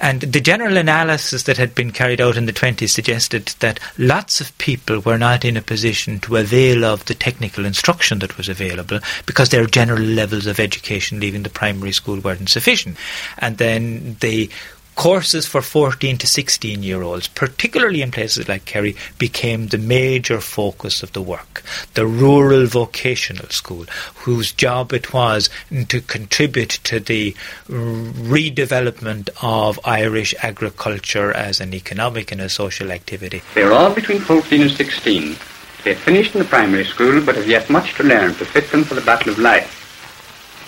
And 0.00 0.20
the 0.22 0.40
general 0.40 0.76
analysis 0.76 1.44
that 1.44 1.56
had 1.56 1.74
been 1.74 1.92
carried 1.92 2.20
out 2.20 2.36
in 2.36 2.46
the 2.46 2.52
20s 2.52 2.90
suggested 2.90 3.46
that 3.60 3.78
lots 3.98 4.40
of 4.40 4.56
people 4.58 4.98
were 4.98 5.18
not 5.18 5.44
in 5.44 5.56
a 5.56 5.62
position 5.62 6.18
to 6.20 6.36
avail 6.36 6.84
of 6.84 7.04
the 7.04 7.14
technical 7.14 7.64
instruction 7.64 8.18
that 8.18 8.36
was 8.36 8.48
available 8.48 8.98
because 9.26 9.50
their 9.50 9.66
general 9.66 10.02
levels 10.02 10.46
of 10.46 10.58
education 10.58 11.20
leaving 11.20 11.44
the 11.44 11.50
primary 11.50 11.92
school 11.92 12.18
weren't 12.18 12.48
sufficient. 12.48 12.96
And 13.38 13.58
then 13.58 14.16
the 14.20 14.50
courses 14.94 15.46
for 15.46 15.62
14 15.62 16.18
to 16.18 16.26
16 16.26 16.82
year 16.82 17.02
olds, 17.02 17.28
particularly 17.28 18.02
in 18.02 18.10
places 18.10 18.48
like 18.48 18.64
Kerry, 18.64 18.96
became 19.18 19.68
the 19.68 19.78
major 19.78 20.40
focus 20.40 21.02
of 21.02 21.12
the 21.12 21.22
work. 21.22 21.62
The 21.94 22.06
rural 22.06 22.66
vocational 22.66 23.48
school, 23.48 23.86
whose 24.16 24.52
job 24.52 24.92
it 24.92 25.12
was 25.12 25.50
to 25.88 26.00
contribute 26.00 26.80
to 26.84 27.00
the 27.00 27.34
redevelopment 27.68 29.30
of 29.42 29.80
Irish 29.84 30.34
agriculture 30.42 31.32
as 31.32 31.60
an 31.60 31.74
economic 31.74 32.32
and 32.32 32.40
a 32.40 32.48
social 32.48 32.90
activity. 32.90 33.42
They're 33.54 33.72
all 33.72 33.94
between 33.94 34.20
14 34.20 34.62
and 34.62 34.70
16. 34.70 35.36
They've 35.84 35.98
finished 35.98 36.34
in 36.34 36.40
the 36.40 36.48
primary 36.48 36.84
school 36.84 37.20
but 37.20 37.36
have 37.36 37.48
yet 37.48 37.68
much 37.68 37.94
to 37.94 38.04
learn 38.04 38.34
to 38.34 38.44
fit 38.44 38.70
them 38.70 38.84
for 38.84 38.94
the 38.94 39.00
battle 39.00 39.32
of 39.32 39.38
life. 39.38 39.78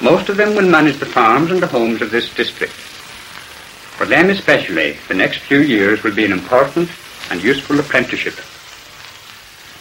Most 0.03 0.29
of 0.29 0.37
them 0.37 0.57
will 0.57 0.69
manage 0.69 0.99
the 0.99 1.07
farms 1.07 1.53
and 1.53 1.63
the 1.63 1.69
homes 1.69 2.03
of 2.03 2.11
this 2.11 2.35
district. 2.35 2.75
For 3.97 4.07
them 4.07 4.29
especially, 4.31 4.97
the 5.09 5.15
next 5.15 5.39
few 5.39 5.61
years 5.61 6.03
will 6.03 6.15
be 6.15 6.25
an 6.25 6.33
important 6.33 6.91
and 7.31 7.43
useful 7.43 7.79
apprenticeship. 7.79 8.35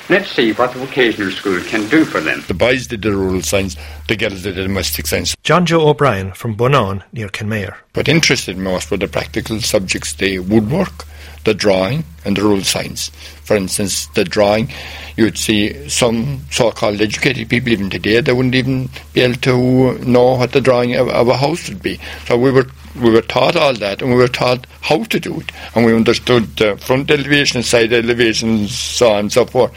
Let's 0.09 0.29
see 0.31 0.51
what 0.51 0.73
the 0.73 0.79
vocational 0.79 1.31
school 1.31 1.59
can 1.61 1.87
do 1.89 2.05
for 2.05 2.19
them. 2.19 2.43
The 2.47 2.53
boys 2.53 2.87
did 2.87 3.01
the 3.01 3.11
rural 3.11 3.41
science, 3.41 3.75
the 4.07 4.15
girls 4.15 4.43
did 4.43 4.55
the 4.55 4.63
domestic 4.63 5.07
science. 5.07 5.35
John 5.43 5.65
Joe 5.65 5.87
O'Brien 5.87 6.33
from 6.33 6.55
Bonane 6.55 7.03
near 7.13 7.29
Kenmare. 7.29 7.77
What 7.93 8.07
interested 8.07 8.57
me 8.57 8.63
most 8.65 8.91
were 8.91 8.97
the 8.97 9.07
practical 9.07 9.61
subjects, 9.61 10.13
the 10.13 10.39
woodwork, 10.39 11.05
the 11.43 11.53
drawing, 11.53 12.03
and 12.25 12.37
the 12.37 12.41
rural 12.41 12.63
science. 12.63 13.09
For 13.43 13.55
instance, 13.55 14.07
the 14.07 14.23
drawing, 14.23 14.69
you 15.17 15.25
would 15.25 15.37
see 15.37 15.89
some 15.89 16.41
so-called 16.49 17.01
educated 17.01 17.49
people 17.49 17.71
even 17.71 17.89
today, 17.89 18.21
they 18.21 18.33
wouldn't 18.33 18.55
even 18.55 18.89
be 19.13 19.21
able 19.21 19.35
to 19.41 19.97
know 19.99 20.35
what 20.35 20.53
the 20.53 20.61
drawing 20.61 20.95
of, 20.95 21.09
of 21.09 21.27
a 21.27 21.37
house 21.37 21.69
would 21.69 21.81
be. 21.81 21.99
So 22.25 22.37
we 22.37 22.51
were 22.51 22.67
we 22.95 23.09
were 23.09 23.21
taught 23.21 23.55
all 23.55 23.73
that 23.73 24.01
and 24.03 24.11
we 24.11 24.17
were 24.17 24.27
taught 24.27 24.67
how 24.81 25.03
to 25.03 25.19
do 25.19 25.39
it 25.39 25.51
and 25.73 25.83
we 25.83 25.95
understood 25.95 26.55
the 26.57 26.77
front 26.77 27.09
elevation, 27.09 27.63
side 27.63 27.91
elevation, 27.91 28.67
so 28.67 29.11
on 29.11 29.19
and 29.19 29.33
so 29.33 29.45
forth. 29.45 29.73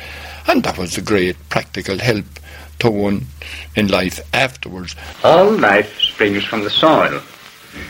And 0.47 0.63
that 0.65 0.77
was 0.77 0.99
a 0.99 1.03
great 1.03 1.37
practical 1.49 1.99
help 1.99 2.27
to 2.81 2.91
one 2.91 3.27
in 3.75 3.89
life 3.89 4.21
afterwards. 4.35 4.95
All 5.25 5.51
life 5.51 5.99
springs 5.99 6.45
from 6.45 6.63
the 6.63 6.71
soil. 6.71 7.23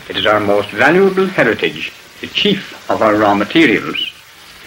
It 0.09 0.17
is 0.17 0.27
our 0.27 0.41
most 0.41 0.71
valuable 0.71 1.27
heritage, 1.27 1.93
the 2.27 2.35
chief 2.35 2.91
of 2.91 3.03
our 3.03 3.17
raw 3.17 3.35
materials. 3.35 4.13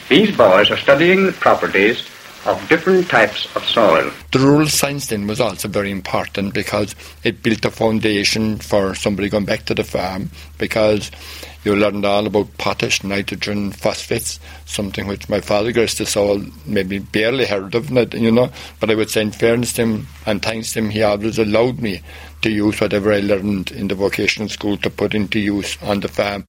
These 0.07 0.35
boys 0.35 0.71
are 0.71 0.77
studying 0.77 1.25
the 1.25 1.33
properties 1.33 2.07
of 2.45 2.69
different 2.69 3.09
types 3.09 3.53
of 3.55 3.65
soil. 3.65 4.09
The 4.31 4.39
rural 4.39 4.67
science 4.67 5.07
then 5.07 5.27
was 5.27 5.41
also 5.41 5.67
very 5.67 5.91
important 5.91 6.53
because 6.53 6.95
it 7.25 7.43
built 7.43 7.65
a 7.65 7.71
foundation 7.71 8.57
for 8.59 8.95
somebody 8.95 9.27
going 9.27 9.43
back 9.43 9.65
to 9.65 9.75
the 9.75 9.83
farm 9.83 10.31
because 10.57 11.11
you 11.65 11.75
learned 11.75 12.05
all 12.05 12.25
about 12.25 12.57
potash, 12.57 13.03
nitrogen, 13.03 13.73
phosphates, 13.73 14.39
something 14.65 15.05
which 15.05 15.27
my 15.27 15.41
father 15.41 15.73
graced 15.73 15.97
to 15.97 16.05
soul 16.05 16.41
maybe 16.65 16.99
barely 16.99 17.45
heard 17.45 17.75
of, 17.75 17.91
you 18.13 18.31
know. 18.31 18.49
But 18.79 18.89
I 18.89 18.95
would 18.95 19.09
say 19.09 19.21
in 19.21 19.31
fairness 19.31 19.73
to 19.73 19.81
him 19.81 20.07
and 20.25 20.41
thanks 20.41 20.71
to 20.73 20.79
him, 20.79 20.89
he 20.91 21.03
always 21.03 21.37
allowed 21.37 21.79
me 21.79 22.01
to 22.41 22.49
use 22.49 22.79
whatever 22.79 23.11
I 23.11 23.19
learned 23.19 23.71
in 23.71 23.89
the 23.89 23.95
vocational 23.95 24.47
school 24.47 24.77
to 24.77 24.89
put 24.89 25.13
into 25.13 25.39
use 25.39 25.77
on 25.83 25.99
the 25.99 26.07
farm. 26.07 26.45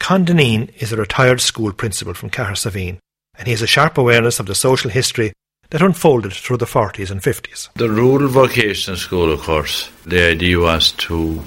Con 0.00 0.24
Dineen 0.24 0.70
is 0.78 0.92
a 0.92 0.96
retired 0.96 1.40
school 1.40 1.72
principal 1.72 2.14
from 2.14 2.30
Cahersiveen 2.30 2.98
and 3.38 3.46
he 3.46 3.52
has 3.52 3.62
a 3.62 3.66
sharp 3.66 3.98
awareness 3.98 4.40
of 4.40 4.46
the 4.46 4.54
social 4.54 4.90
history 4.90 5.32
that 5.68 5.82
unfolded 5.82 6.32
through 6.32 6.56
the 6.56 6.64
40s 6.64 7.10
and 7.10 7.20
50s. 7.22 7.68
The 7.74 7.90
rural 7.90 8.28
vocational 8.28 8.96
school, 8.96 9.30
of 9.30 9.42
course, 9.42 9.90
the 10.04 10.26
idea 10.30 10.58
was 10.58 10.92
to 10.92 11.42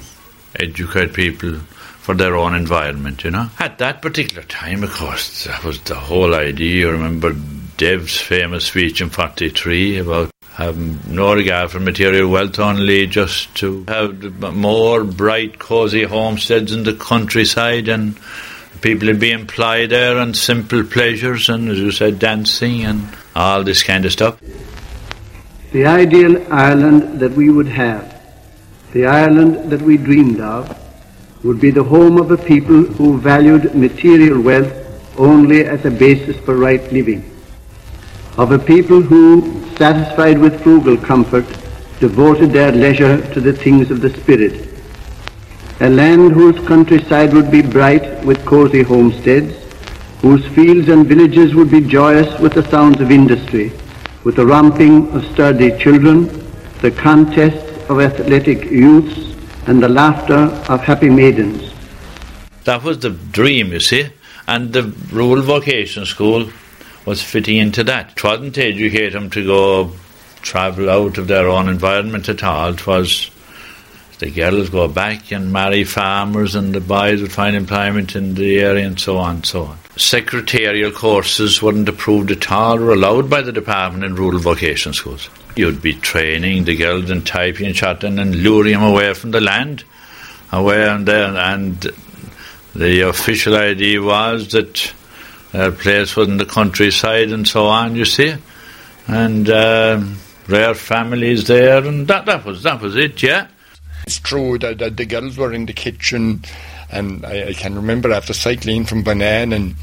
educate 0.55 1.13
people 1.13 1.55
for 1.55 2.13
their 2.13 2.35
own 2.35 2.53
environment, 2.53 3.23
you 3.23 3.31
know. 3.31 3.49
At 3.59 3.79
that 3.79 4.01
particular 4.01 4.43
time, 4.43 4.83
of 4.83 4.93
course, 4.93 5.45
that 5.45 5.63
was 5.63 5.81
the 5.81 5.95
whole 5.95 6.35
idea. 6.35 6.75
You 6.75 6.91
remember 6.91 7.35
Dev's 7.77 8.21
famous 8.21 8.65
speech 8.65 9.01
in 9.01 9.09
43 9.09 9.97
about 9.97 10.29
having 10.53 10.99
no 11.07 11.33
regard 11.33 11.71
for 11.71 11.79
material 11.79 12.29
wealth, 12.29 12.59
only 12.59 13.07
just 13.07 13.55
to 13.55 13.83
have 13.87 14.39
more 14.53 15.03
bright, 15.03 15.57
cosy 15.57 16.03
homesteads 16.03 16.71
in 16.71 16.83
the 16.83 16.93
countryside 16.93 17.87
and 17.87 18.17
people 18.81 19.07
would 19.07 19.19
be 19.19 19.31
employed 19.31 19.89
there 19.89 20.17
and 20.17 20.35
simple 20.35 20.83
pleasures 20.83 21.49
and, 21.49 21.69
as 21.69 21.79
you 21.79 21.91
said, 21.91 22.19
dancing 22.19 22.83
and 22.83 23.07
all 23.35 23.63
this 23.63 23.81
kind 23.81 24.05
of 24.05 24.11
stuff. 24.11 24.39
The 25.71 25.85
ideal 25.87 26.45
Ireland 26.53 27.19
that 27.19 27.31
we 27.31 27.49
would 27.49 27.69
have, 27.69 28.21
the 28.91 29.07
Ireland 29.07 29.71
that 29.71 29.81
we 29.81 29.97
dreamed 29.97 30.39
of, 30.39 30.77
would 31.43 31.59
be 31.59 31.71
the 31.71 31.83
home 31.83 32.19
of 32.19 32.29
a 32.29 32.37
people 32.37 32.83
who 32.83 33.17
valued 33.17 33.73
material 33.73 34.39
wealth 34.39 34.71
only 35.17 35.65
as 35.65 35.83
a 35.85 35.91
basis 35.91 36.37
for 36.37 36.55
right 36.55 36.91
living, 36.91 37.23
of 38.37 38.51
a 38.51 38.59
people 38.59 39.01
who, 39.01 39.62
satisfied 39.77 40.37
with 40.37 40.61
frugal 40.61 40.97
comfort, 40.97 41.45
devoted 41.99 42.51
their 42.51 42.71
leisure 42.71 43.17
to 43.33 43.41
the 43.41 43.53
things 43.53 43.91
of 43.91 44.01
the 44.01 44.09
spirit 44.09 44.73
a 45.79 45.89
land 45.89 46.31
whose 46.31 46.57
countryside 46.65 47.33
would 47.33 47.49
be 47.49 47.61
bright 47.61 48.23
with 48.23 48.45
cosy 48.45 48.83
homesteads, 48.83 49.53
whose 50.21 50.45
fields 50.55 50.87
and 50.87 51.07
villages 51.07 51.55
would 51.55 51.69
be 51.69 51.81
joyous 51.81 52.39
with 52.39 52.53
the 52.53 52.63
sounds 52.69 53.01
of 53.01 53.11
industry, 53.11 53.71
with 54.23 54.35
the 54.35 54.45
romping 54.45 55.11
of 55.11 55.25
sturdy 55.33 55.77
children, 55.77 56.25
the 56.81 56.91
contests 56.91 57.89
of 57.89 57.99
athletic 57.99 58.63
youths, 58.71 59.35
and 59.67 59.83
the 59.83 59.89
laughter 59.89 60.41
of 60.71 60.79
happy 60.81 61.09
maidens. 61.09 61.73
That 62.63 62.83
was 62.83 62.99
the 62.99 63.09
dream, 63.09 63.73
you 63.73 63.79
see, 63.79 64.09
and 64.47 64.71
the 64.71 64.83
rural 65.11 65.41
vocation 65.41 66.05
school 66.05 66.49
was 67.05 67.21
fitting 67.21 67.57
into 67.57 67.83
that. 67.85 68.15
To 68.17 68.29
educate 68.29 69.09
them 69.09 69.29
to 69.31 69.45
go 69.45 69.91
travel 70.41 70.89
out 70.89 71.17
of 71.17 71.27
their 71.27 71.47
own 71.47 71.69
environment 71.69 72.29
at 72.29 72.43
all. 72.43 72.73
It 72.73 72.85
was 72.85 73.29
the 74.19 74.29
girls 74.29 74.69
go 74.69 74.87
back 74.87 75.31
and 75.31 75.51
marry 75.51 75.83
farmers, 75.83 76.55
and 76.55 76.73
the 76.73 76.81
boys 76.81 77.21
would 77.21 77.31
find 77.31 77.55
employment 77.55 78.15
in 78.15 78.35
the 78.35 78.59
area, 78.59 78.85
and 78.85 78.99
so 78.99 79.17
on 79.17 79.35
and 79.35 79.45
so 79.45 79.63
on. 79.63 79.77
Secretarial 79.97 80.91
courses 80.91 81.61
weren't 81.61 81.89
approved 81.89 82.31
at 82.31 82.51
all 82.51 82.79
or 82.79 82.93
allowed 82.93 83.29
by 83.29 83.41
the 83.41 83.51
department 83.51 84.03
in 84.03 84.15
rural 84.15 84.39
vocation 84.39 84.93
schools. 84.93 85.29
You'd 85.55 85.81
be 85.81 85.93
training 85.93 86.63
the 86.63 86.75
girls 86.75 87.11
in 87.11 87.23
typing 87.23 87.67
and 87.67 87.75
chatting 87.75 88.17
and 88.17 88.35
luring 88.43 88.73
them 88.73 88.83
away 88.83 89.13
from 89.13 89.31
the 89.31 89.41
land, 89.41 89.83
away 90.51 90.87
and 90.87 91.07
there, 91.07 91.35
and 91.35 91.79
the 92.75 93.01
official 93.01 93.55
idea 93.55 94.01
was 94.01 94.51
that 94.53 94.93
their 95.53 95.71
place 95.71 96.15
was 96.17 96.27
in 96.27 96.37
the 96.37 96.45
countryside 96.45 97.31
and 97.31 97.47
so 97.47 97.67
on. 97.67 97.95
You 97.95 98.05
see, 98.05 98.35
and. 99.07 99.49
Um, 99.49 100.17
rare 100.47 100.73
families 100.73 101.47
there, 101.47 101.83
and 101.85 102.07
that, 102.07 102.25
that 102.25 102.45
was 102.45 102.63
that 102.63 102.81
was 102.81 102.95
it, 102.95 103.21
yeah. 103.23 103.47
It's 104.05 104.19
true 104.19 104.57
that, 104.59 104.79
that 104.79 104.97
the 104.97 105.05
girls 105.05 105.37
were 105.37 105.53
in 105.53 105.65
the 105.65 105.73
kitchen, 105.73 106.43
and 106.91 107.25
I, 107.25 107.49
I, 107.49 107.53
can 107.53 107.75
remember 107.75 108.11
after 108.11 108.33
cycling 108.33 108.85
from 108.85 109.03
Bonane 109.03 109.55
and 109.55 109.75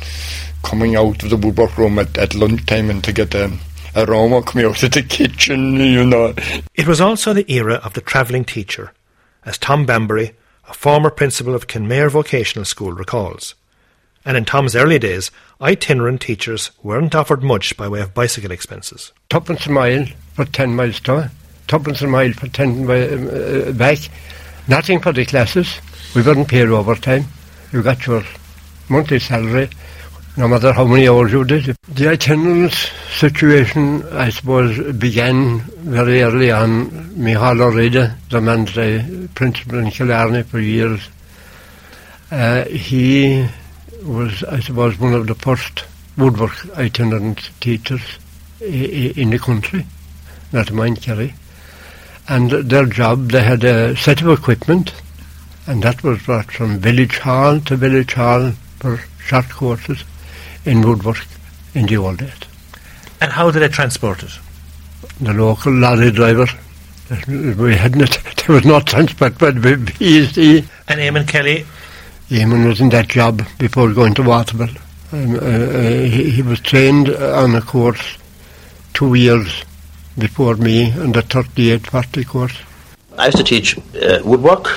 coming 0.62 0.94
out 0.96 1.22
of 1.22 1.30
the 1.30 1.36
woodwork 1.36 1.78
room 1.78 1.98
at, 1.98 2.18
at 2.18 2.34
lunchtime 2.34 2.90
and 2.90 3.02
to 3.04 3.12
get 3.12 3.34
a 3.34 3.50
aroma 3.96 4.42
coming 4.42 4.66
out 4.66 4.82
of 4.82 4.90
the 4.90 5.02
kitchen, 5.02 5.76
you 5.76 6.04
know. 6.04 6.34
It 6.74 6.86
was 6.86 7.00
also 7.00 7.32
the 7.32 7.50
era 7.50 7.76
of 7.76 7.94
the 7.94 8.02
travelling 8.02 8.44
teacher, 8.44 8.92
as 9.44 9.58
Tom 9.58 9.86
Bambury, 9.86 10.36
a 10.68 10.74
former 10.74 11.10
principal 11.10 11.54
of 11.54 11.66
Kenmare 11.66 12.10
Vocational 12.10 12.66
School, 12.66 12.92
recalls. 12.92 13.54
And 14.24 14.36
in 14.36 14.44
Tom's 14.44 14.76
early 14.76 14.98
days, 14.98 15.30
itinerant 15.60 16.20
teachers 16.20 16.70
weren't 16.82 17.14
offered 17.14 17.42
much 17.42 17.76
by 17.76 17.88
way 17.88 18.00
of 18.00 18.14
bicycle 18.14 18.50
expenses. 18.50 19.12
Tuppence 19.28 19.66
a 19.66 19.70
mile 19.70 20.06
for 20.34 20.44
10 20.44 20.74
miles 20.76 21.00
to 21.00 21.30
tuppence 21.70 22.02
a 22.02 22.06
mile 22.08 22.32
for 22.32 22.48
10 22.48 22.90
uh, 22.90 23.72
back. 23.72 23.98
Nothing 24.66 25.00
for 25.00 25.12
the 25.12 25.24
classes. 25.24 25.80
We 26.16 26.22
wouldn't 26.22 26.48
pay 26.48 26.66
overtime. 26.66 27.26
You 27.72 27.82
got 27.82 28.04
your 28.06 28.24
monthly 28.88 29.20
salary. 29.20 29.70
no 30.36 30.48
matter 30.48 30.72
how 30.72 30.84
many 30.84 31.08
hours 31.08 31.32
you 31.32 31.44
did. 31.44 31.76
The 31.88 32.12
attendance 32.12 32.88
situation, 33.12 34.02
I 34.12 34.30
suppose, 34.30 34.94
began 34.94 35.60
very 35.78 36.22
early 36.22 36.50
on. 36.50 37.22
Michal 37.22 37.62
O'Reilly, 37.62 38.10
the 38.30 38.40
man, 38.40 38.64
the 38.64 39.28
principal 39.34 39.78
in 39.78 39.90
Killarney 39.90 40.42
for 40.42 40.58
years, 40.58 41.08
uh, 42.32 42.64
he 42.64 43.46
was, 44.02 44.42
I 44.44 44.60
suppose, 44.60 44.98
one 44.98 45.14
of 45.14 45.26
the 45.26 45.34
first 45.34 45.84
woodwork 46.16 46.52
itinerant 46.76 47.50
teachers 47.60 48.02
in 48.60 49.30
the 49.30 49.38
country, 49.38 49.86
not 50.52 50.72
mind 50.72 51.02
Kerry. 51.02 51.34
And 52.28 52.50
their 52.50 52.86
job, 52.86 53.30
they 53.30 53.42
had 53.42 53.64
a 53.64 53.96
set 53.96 54.22
of 54.22 54.28
equipment, 54.28 54.92
and 55.66 55.82
that 55.82 56.02
was 56.02 56.22
brought 56.22 56.50
from 56.50 56.78
village 56.78 57.18
hall 57.18 57.60
to 57.60 57.76
village 57.76 58.14
hall 58.14 58.52
for 58.78 58.98
short 59.18 59.48
courses 59.50 60.04
in 60.64 60.82
woodwork 60.82 61.26
in 61.74 61.86
the 61.86 61.96
old 61.96 62.18
days. 62.18 62.32
And 63.20 63.32
how 63.32 63.50
did 63.50 63.60
they 63.60 63.68
transport 63.68 64.22
it? 64.22 64.38
The 65.20 65.32
local 65.32 65.72
lorry 65.72 66.10
driver, 66.10 66.46
we 67.26 67.74
hadn't, 67.74 68.18
there 68.46 68.54
was 68.54 68.64
no 68.64 68.80
transport 68.80 69.38
but 69.38 69.56
BSD. 69.56 70.66
And 70.88 71.00
Eamon 71.00 71.28
Kelly? 71.28 71.66
Eamon 72.30 72.68
was 72.68 72.80
in 72.80 72.90
that 72.90 73.08
job 73.08 73.42
before 73.58 73.92
going 73.92 74.14
to 74.14 74.22
Waterville. 74.22 74.68
Um, 75.12 75.34
uh, 75.34 75.38
uh, 75.38 75.80
he, 76.04 76.30
he 76.30 76.42
was 76.42 76.60
trained 76.60 77.08
on 77.08 77.56
a 77.56 77.60
course 77.60 78.18
two 78.94 79.14
years 79.14 79.64
before 80.16 80.54
me 80.54 80.92
on 80.92 81.10
the 81.10 81.22
3840 81.22 82.24
course. 82.24 82.56
I 83.18 83.26
used 83.26 83.38
to 83.38 83.42
teach 83.42 83.76
uh, 83.96 84.20
woodwork, 84.24 84.68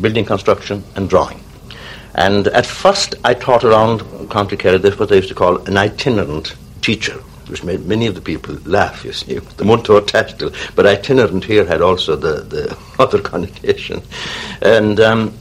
building 0.00 0.24
construction, 0.24 0.84
and 0.94 1.10
drawing. 1.10 1.42
And 2.14 2.46
at 2.46 2.64
first, 2.64 3.16
I 3.24 3.34
taught 3.34 3.64
around 3.64 4.30
County 4.30 4.56
Kerry. 4.56 4.78
This 4.78 4.96
what 4.96 5.08
they 5.08 5.16
used 5.16 5.30
to 5.30 5.34
call 5.34 5.56
an 5.66 5.76
itinerant 5.76 6.54
teacher, 6.80 7.14
which 7.48 7.64
made 7.64 7.86
many 7.86 8.06
of 8.06 8.14
the 8.14 8.20
people 8.20 8.54
laugh. 8.66 9.04
You 9.04 9.12
see, 9.12 9.38
the 9.38 9.96
attached 9.96 10.38
to. 10.38 10.52
But 10.76 10.86
itinerant 10.86 11.42
here 11.42 11.64
had 11.64 11.82
also 11.82 12.14
the, 12.14 12.42
the 12.42 12.78
other 13.00 13.20
connotation. 13.20 14.00
And 14.62 15.00
um, 15.00 15.39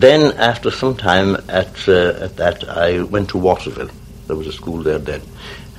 then, 0.00 0.36
after 0.38 0.70
some 0.70 0.96
time 0.96 1.36
at 1.48 1.88
uh, 1.88 2.18
at 2.20 2.36
that, 2.36 2.68
I 2.68 3.02
went 3.02 3.30
to 3.30 3.38
Waterville. 3.38 3.90
There 4.26 4.36
was 4.36 4.46
a 4.46 4.52
school 4.52 4.82
there 4.82 4.98
then, 4.98 5.22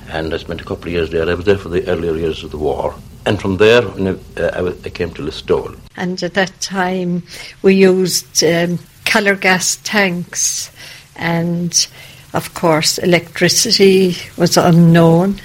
and 0.08 0.32
I 0.32 0.36
spent 0.36 0.60
a 0.60 0.64
couple 0.64 0.86
of 0.86 0.92
years 0.92 1.10
there. 1.10 1.28
I 1.28 1.34
was 1.34 1.44
there 1.44 1.58
for 1.58 1.68
the 1.68 1.86
earlier 1.88 2.14
years 2.14 2.44
of 2.44 2.50
the 2.50 2.58
war. 2.58 2.94
And 3.26 3.40
from 3.40 3.56
there, 3.56 3.82
when 3.82 4.06
I, 4.06 4.40
uh, 4.40 4.62
I 4.62 4.86
I 4.86 4.90
came 4.90 5.10
to 5.14 5.22
Listowel. 5.22 5.78
And 5.96 6.22
at 6.22 6.34
that 6.34 6.60
time, 6.60 7.22
we 7.62 7.74
used 7.74 8.44
um, 8.44 8.78
Calor 9.04 9.36
gas 9.36 9.76
tanks, 9.76 10.70
and 11.16 11.86
of 12.34 12.52
course, 12.54 12.98
electricity 12.98 14.16
was 14.36 14.56
unknown 14.56 15.40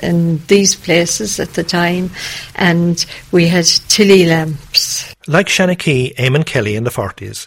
in 0.00 0.38
these 0.46 0.74
places 0.74 1.38
at 1.38 1.54
the 1.54 1.64
time, 1.64 2.10
and 2.54 3.04
we 3.32 3.48
had 3.48 3.66
Tilley 3.88 4.26
lamps. 4.26 5.14
Like 5.26 5.46
Shanachie, 5.46 6.14
Eamon 6.16 6.46
Kelly 6.46 6.76
in 6.76 6.84
the 6.84 6.90
40s, 6.90 7.46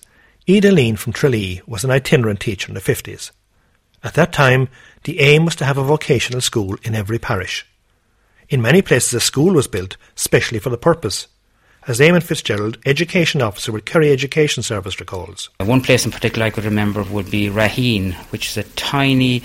Eda 0.51 0.70
Lean 0.70 0.98
from 0.98 1.13
Tralee 1.13 1.62
was 1.65 1.86
an 1.86 1.91
itinerant 1.91 2.41
teacher 2.41 2.67
in 2.67 2.74
the 2.74 2.81
50s. 2.81 3.31
At 4.03 4.15
that 4.15 4.34
time, 4.34 4.67
the 5.05 5.22
aim 5.22 5.46
was 5.46 5.55
to 5.55 5.63
have 5.63 5.77
a 5.77 5.84
vocational 5.84 6.41
school 6.41 6.75
in 6.84 6.93
every 6.93 7.20
parish. 7.20 7.65
In 8.50 8.62
many 8.62 8.81
places, 8.81 9.13
a 9.13 9.22
school 9.22 9.53
was 9.53 9.70
built 9.70 9.96
specially 10.13 10.60
for 10.60 10.70
the 10.70 10.77
purpose. 10.77 11.27
As 11.88 12.01
Eamon 12.01 12.22
Fitzgerald, 12.22 12.79
education 12.86 13.41
officer 13.41 13.72
with 13.72 13.86
Kerry 13.86 14.12
Education 14.12 14.62
Service, 14.62 15.00
recalls. 15.00 15.50
One 15.62 15.79
place 15.79 16.03
in 16.03 16.12
particular 16.12 16.48
I 16.48 16.50
could 16.50 16.65
remember 16.65 17.03
would 17.03 17.31
be 17.31 17.48
Raheen, 17.48 18.13
which 18.34 18.50
is 18.50 18.58
a 18.58 18.70
tiny 18.75 19.43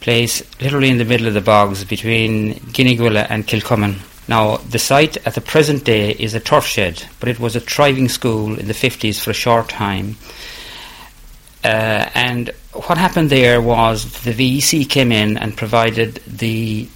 place 0.00 0.42
literally 0.60 0.88
in 0.88 0.98
the 0.98 1.04
middle 1.04 1.28
of 1.28 1.34
the 1.34 1.40
bogs 1.40 1.84
between 1.84 2.54
Gneeveguilla 2.54 3.28
and 3.30 3.46
Kilcummin. 3.46 4.00
Now, 4.28 4.58
the 4.58 4.78
site 4.78 5.16
at 5.26 5.34
the 5.34 5.40
present 5.40 5.84
day 5.84 6.12
is 6.12 6.34
a 6.34 6.40
turf 6.40 6.64
shed, 6.64 7.04
but 7.18 7.28
it 7.28 7.40
was 7.40 7.56
a 7.56 7.60
thriving 7.60 8.08
school 8.08 8.58
in 8.58 8.66
the 8.66 8.74
50s 8.74 9.22
for 9.22 9.30
a 9.30 9.34
short 9.34 9.68
time. 9.68 10.16
Uh, 11.64 12.08
and 12.14 12.50
what 12.72 12.98
happened 12.98 13.30
there 13.30 13.60
was 13.60 14.22
the 14.22 14.32
VEC 14.32 14.88
came 14.88 15.12
in 15.12 15.36
and 15.36 15.56
provided 15.56 16.16
the 16.26 16.88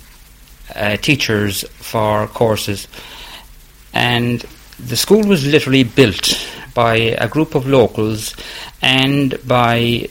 uh, 0.75 0.97
teachers 0.97 1.63
for 1.75 2.27
courses. 2.29 2.89
And 3.93 4.45
the 4.79 4.97
school 4.97 5.25
was 5.25 5.47
literally 5.47 5.85
built 5.85 6.51
by 6.75 6.97
a 6.97 7.29
group 7.29 7.55
of 7.55 7.67
locals 7.67 8.35
and 8.83 9.39
by 9.47 10.09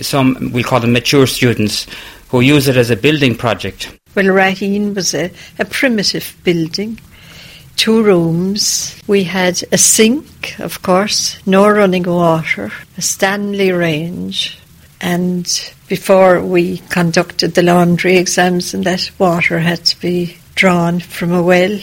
some, 0.00 0.50
we'll 0.52 0.64
call 0.64 0.80
them 0.80 0.92
mature 0.92 1.26
students, 1.26 1.86
who 2.28 2.40
use 2.40 2.66
it 2.66 2.76
as 2.76 2.90
a 2.90 2.96
building 2.96 3.36
project. 3.36 3.96
Well, 4.14 4.26
Raheen 4.26 4.94
was 4.94 5.14
a, 5.14 5.30
a 5.58 5.64
primitive 5.64 6.36
building, 6.44 7.00
two 7.76 8.02
rooms. 8.02 9.00
We 9.06 9.24
had 9.24 9.62
a 9.72 9.78
sink, 9.78 10.58
of 10.60 10.82
course, 10.82 11.38
no 11.46 11.68
running 11.68 12.04
water, 12.04 12.70
a 12.96 13.02
Stanley 13.02 13.72
range, 13.72 14.58
and 15.00 15.44
before 15.88 16.40
we 16.40 16.78
conducted 16.90 17.54
the 17.54 17.62
laundry 17.62 18.16
exams, 18.16 18.72
and 18.74 18.84
that 18.84 19.10
water 19.18 19.58
had 19.58 19.84
to 19.86 20.00
be 20.00 20.36
drawn 20.54 21.00
from 21.00 21.32
a 21.32 21.42
well, 21.42 21.78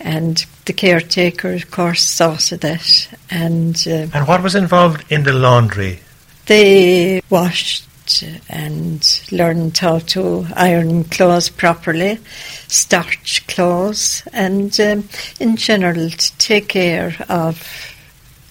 and 0.00 0.44
the 0.64 0.72
caretaker, 0.72 1.52
of 1.52 1.70
course, 1.70 2.02
saw 2.02 2.34
to 2.36 2.56
that, 2.56 3.08
and 3.30 3.76
uh, 3.86 4.06
And 4.12 4.26
what 4.26 4.42
was 4.42 4.54
involved 4.56 5.04
in 5.10 5.22
the 5.22 5.32
laundry? 5.32 6.00
they 6.46 7.22
washed 7.30 7.86
and 8.48 9.22
learned 9.30 9.76
how 9.78 9.98
to 9.98 10.46
iron 10.54 11.04
clothes 11.04 11.48
properly, 11.48 12.18
starch 12.68 13.46
clothes, 13.46 14.22
and 14.32 14.78
um, 14.80 15.08
in 15.40 15.56
general 15.56 16.10
to 16.10 16.38
take 16.38 16.68
care 16.68 17.14
of 17.28 17.94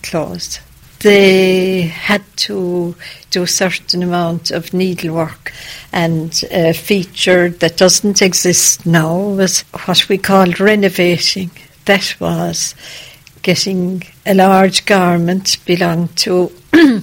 clothes. 0.04 0.60
They 1.00 1.82
had 1.82 2.24
to 2.48 2.96
do 3.32 3.44
a 3.44 3.48
certain 3.48 4.04
amount 4.04 4.52
of 4.52 4.74
needlework, 4.74 5.52
and 5.92 6.44
a 6.52 6.74
feature 6.74 7.50
that 7.50 7.78
doesn't 7.78 8.22
exist 8.22 8.86
now 8.86 9.18
was 9.18 9.62
what 9.86 10.08
we 10.10 10.18
called 10.18 10.60
renovating. 10.60 11.52
That 11.86 12.16
was 12.20 12.76
getting 13.42 14.04
a 14.26 14.36
large 14.36 14.86
garment 14.86 15.58
belong 15.66 16.10
to 16.10 16.52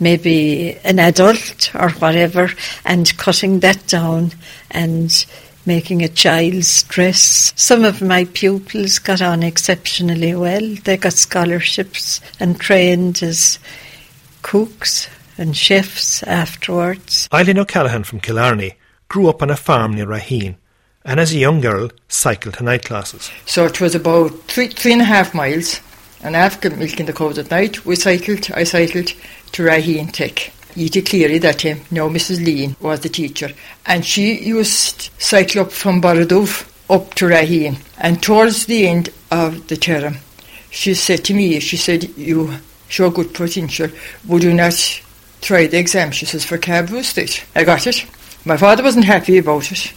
maybe 0.00 0.76
an 0.84 0.98
adult 0.98 1.74
or 1.74 1.90
whatever 1.90 2.50
and 2.84 3.16
cutting 3.16 3.60
that 3.60 3.86
down 3.86 4.32
and 4.70 5.24
making 5.66 6.02
a 6.02 6.08
child's 6.08 6.82
dress. 6.84 7.52
Some 7.56 7.84
of 7.84 8.02
my 8.02 8.24
pupils 8.24 8.98
got 8.98 9.22
on 9.22 9.42
exceptionally 9.42 10.34
well. 10.34 10.74
They 10.84 10.96
got 10.96 11.14
scholarships 11.14 12.20
and 12.38 12.60
trained 12.60 13.22
as 13.22 13.58
cooks 14.42 15.08
and 15.38 15.56
chefs 15.56 16.22
afterwards. 16.24 17.28
Eileen 17.32 17.58
O'Callaghan 17.58 18.04
from 18.04 18.20
Killarney 18.20 18.74
grew 19.08 19.28
up 19.28 19.42
on 19.42 19.50
a 19.50 19.56
farm 19.56 19.94
near 19.94 20.06
Raheen 20.06 20.56
and 21.04 21.20
as 21.20 21.32
a 21.32 21.38
young 21.38 21.60
girl 21.60 21.90
cycled 22.08 22.54
to 22.54 22.64
night 22.64 22.84
classes. 22.84 23.30
So 23.46 23.64
it 23.64 23.80
was 23.80 23.94
about 23.94 24.30
three, 24.44 24.68
three 24.68 24.92
and 24.92 25.02
a 25.02 25.06
half 25.06 25.34
miles, 25.34 25.80
and 26.22 26.34
after 26.34 26.70
milking 26.70 27.06
the 27.06 27.12
cows 27.12 27.38
at 27.38 27.50
night, 27.50 27.84
we 27.84 27.96
cycled, 27.96 28.48
I 28.54 28.64
cycled 28.64 29.12
to 29.54 29.62
Raheen 29.62 30.12
Tech. 30.12 30.52
Edie 30.76 31.02
Cleary 31.02 31.38
that 31.38 31.64
eh? 31.64 31.74
time, 31.74 31.84
now 31.92 32.08
Mrs. 32.08 32.44
Lean, 32.44 32.74
was 32.80 33.00
the 33.00 33.08
teacher. 33.08 33.50
And 33.86 34.04
she 34.04 34.34
used 34.44 35.10
cycle 35.18 35.62
up 35.62 35.70
from 35.70 36.02
Barraduff 36.02 36.68
up 36.90 37.14
to 37.14 37.26
Raheen. 37.26 37.80
And 37.98 38.20
towards 38.20 38.66
the 38.66 38.88
end 38.88 39.10
of 39.30 39.68
the 39.68 39.76
term, 39.76 40.16
she 40.70 40.94
said 40.94 41.24
to 41.26 41.34
me, 41.34 41.60
she 41.60 41.76
said, 41.76 42.02
you 42.16 42.52
show 42.88 43.10
good 43.10 43.32
potential, 43.32 43.88
would 44.26 44.42
you 44.42 44.52
not 44.52 44.74
try 45.40 45.68
the 45.68 45.78
exam? 45.78 46.10
She 46.10 46.26
says, 46.26 46.44
for 46.44 46.58
cab 46.58 46.88
state. 47.04 47.44
I 47.54 47.62
got 47.62 47.86
it. 47.86 48.04
My 48.44 48.56
father 48.56 48.82
wasn't 48.82 49.04
happy 49.04 49.38
about 49.38 49.70
it. 49.70 49.92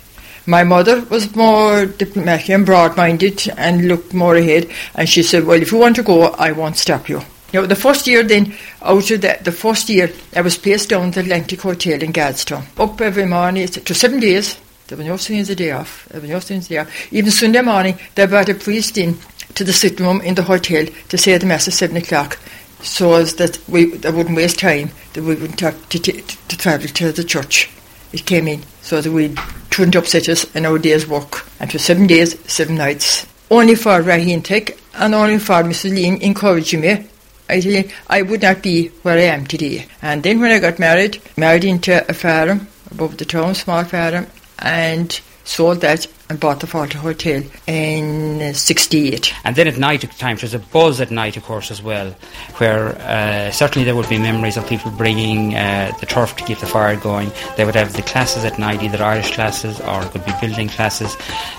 My 0.46 0.64
mother 0.64 1.02
was 1.02 1.36
more 1.36 1.88
diplomatic 1.88 2.52
and 2.52 2.66
broad-minded 2.66 3.50
and 3.58 3.88
looked 3.88 4.14
more 4.14 4.36
ahead. 4.36 4.70
And 4.94 5.10
she 5.10 5.24
said, 5.24 5.46
well, 5.46 5.60
if 5.60 5.72
you 5.72 5.80
want 5.80 5.96
to 5.96 6.04
go, 6.04 6.26
I 6.26 6.52
won't 6.52 6.78
stop 6.78 7.10
you. 7.10 7.22
Know, 7.54 7.66
the 7.66 7.76
first 7.76 8.08
year 8.08 8.24
then, 8.24 8.54
out 8.82 9.10
of 9.10 9.22
that, 9.22 9.46
the 9.46 9.52
first 9.52 9.88
year, 9.88 10.12
I 10.36 10.42
was 10.42 10.58
placed 10.58 10.90
down 10.90 11.08
at 11.08 11.14
the 11.14 11.22
Atlantic 11.22 11.62
Hotel 11.62 12.02
in 12.04 12.12
Gadstown. 12.12 12.66
Up 12.78 13.00
every 13.00 13.26
morning, 13.26 13.68
to 13.68 13.82
was 13.88 13.98
seven 13.98 14.20
days. 14.20 14.60
There 14.88 14.98
were 14.98 15.04
no 15.04 15.18
Sundays 15.18 15.50
a 15.50 15.56
day 15.56 15.72
off. 15.72 16.08
There 16.10 16.22
were 16.22 16.28
no 16.28 16.40
Sundays 16.40 16.68
a 16.68 16.70
day 16.70 16.78
off. 16.80 17.14
Even 17.14 17.32
Sunday 17.32 17.62
morning, 17.62 17.98
they 18.16 18.26
brought 18.26 18.50
a 18.50 18.56
priest 18.56 18.98
in 18.98 19.18
to 19.56 19.64
the 19.64 19.74
sitting 19.74 20.06
room 20.06 20.22
in 20.22 20.36
the 20.36 20.44
hotel 20.44 20.86
to 21.10 21.18
say 21.18 21.38
the 21.38 21.46
mass 21.46 21.68
at 21.68 21.74
seven 21.74 21.98
o'clock, 21.98 22.38
so 22.82 23.14
as 23.14 23.36
that 23.36 23.60
we 23.68 23.86
they 23.86 24.12
wouldn't 24.12 24.36
waste 24.36 24.60
time, 24.60 24.92
that 25.14 25.24
we 25.24 25.36
wouldn't 25.36 25.60
have 25.62 25.90
to, 25.90 26.00
to 26.00 26.58
travel 26.58 26.88
to 26.88 27.12
the 27.12 27.24
church. 27.24 27.70
It 28.14 28.26
came 28.26 28.48
in 28.48 28.64
so 28.82 29.02
that 29.02 29.12
we 29.12 29.36
wouldn't 29.78 29.96
upset 29.96 30.30
us 30.30 30.44
in 30.56 30.66
our 30.66 30.80
day's 30.80 31.08
work. 31.08 31.46
And 31.60 31.72
for 31.72 31.80
seven 31.80 32.08
days, 32.08 32.40
seven 32.52 32.76
nights. 32.76 33.26
Only 33.50 33.76
for 33.76 34.02
Raheen 34.02 34.44
Tech 34.44 34.78
and 34.94 35.16
only 35.16 35.40
for 35.40 35.64
Mrs. 35.64 35.96
Lean 35.96 36.22
encouraging 36.22 36.82
me. 36.82 37.08
I 37.50 37.92
I 38.08 38.22
would 38.22 38.42
not 38.42 38.62
be 38.62 38.90
where 39.04 39.18
I 39.18 39.34
am 39.34 39.46
today. 39.46 39.86
And 40.02 40.24
then 40.24 40.40
when 40.40 40.52
I 40.52 40.60
got 40.60 40.80
married, 40.80 41.22
married 41.38 41.64
into 41.64 42.08
a 42.10 42.14
farm 42.14 42.68
above 42.92 43.18
the 43.18 43.26
town 43.26 43.56
small 43.56 43.84
farm 43.84 44.28
and 44.60 45.20
sold 45.44 45.82
that 45.82 46.08
and 46.30 46.40
bought 46.40 46.60
the 46.60 46.68
Falter 46.68 46.98
Hotel 46.98 47.44
in 47.68 48.42
uh, 48.42 48.54
68. 48.54 49.34
And 49.44 49.56
then 49.56 49.68
at 49.68 49.78
night 49.78 50.02
time, 50.18 50.38
there's 50.38 50.54
a 50.54 50.60
buzz 50.60 51.00
at 51.00 51.12
night, 51.12 51.38
of 51.38 51.44
course, 51.44 51.72
as 51.72 51.82
well, 51.82 52.12
where 52.58 52.90
uh, 53.00 53.52
certainly 53.52 53.86
there 53.86 53.96
would 53.96 54.10
be 54.10 54.18
memories 54.18 54.58
of 54.58 54.68
people 54.68 54.92
bringing 54.92 55.56
uh, 55.56 55.92
the 56.00 56.06
turf 56.06 56.36
to 56.38 56.44
keep 56.44 56.60
the 56.60 56.66
fire 56.66 56.96
going. 56.96 57.32
They 57.56 57.66
would 57.66 57.76
have 57.76 57.94
the 57.94 58.02
classes 58.02 58.44
at 58.44 58.60
night, 58.60 58.84
either 58.84 59.04
Irish 59.04 59.32
classes 59.32 59.80
or 59.80 60.04
it 60.04 60.12
could 60.12 60.26
be 60.26 60.34
building 60.42 60.70
classes. 60.70 61.16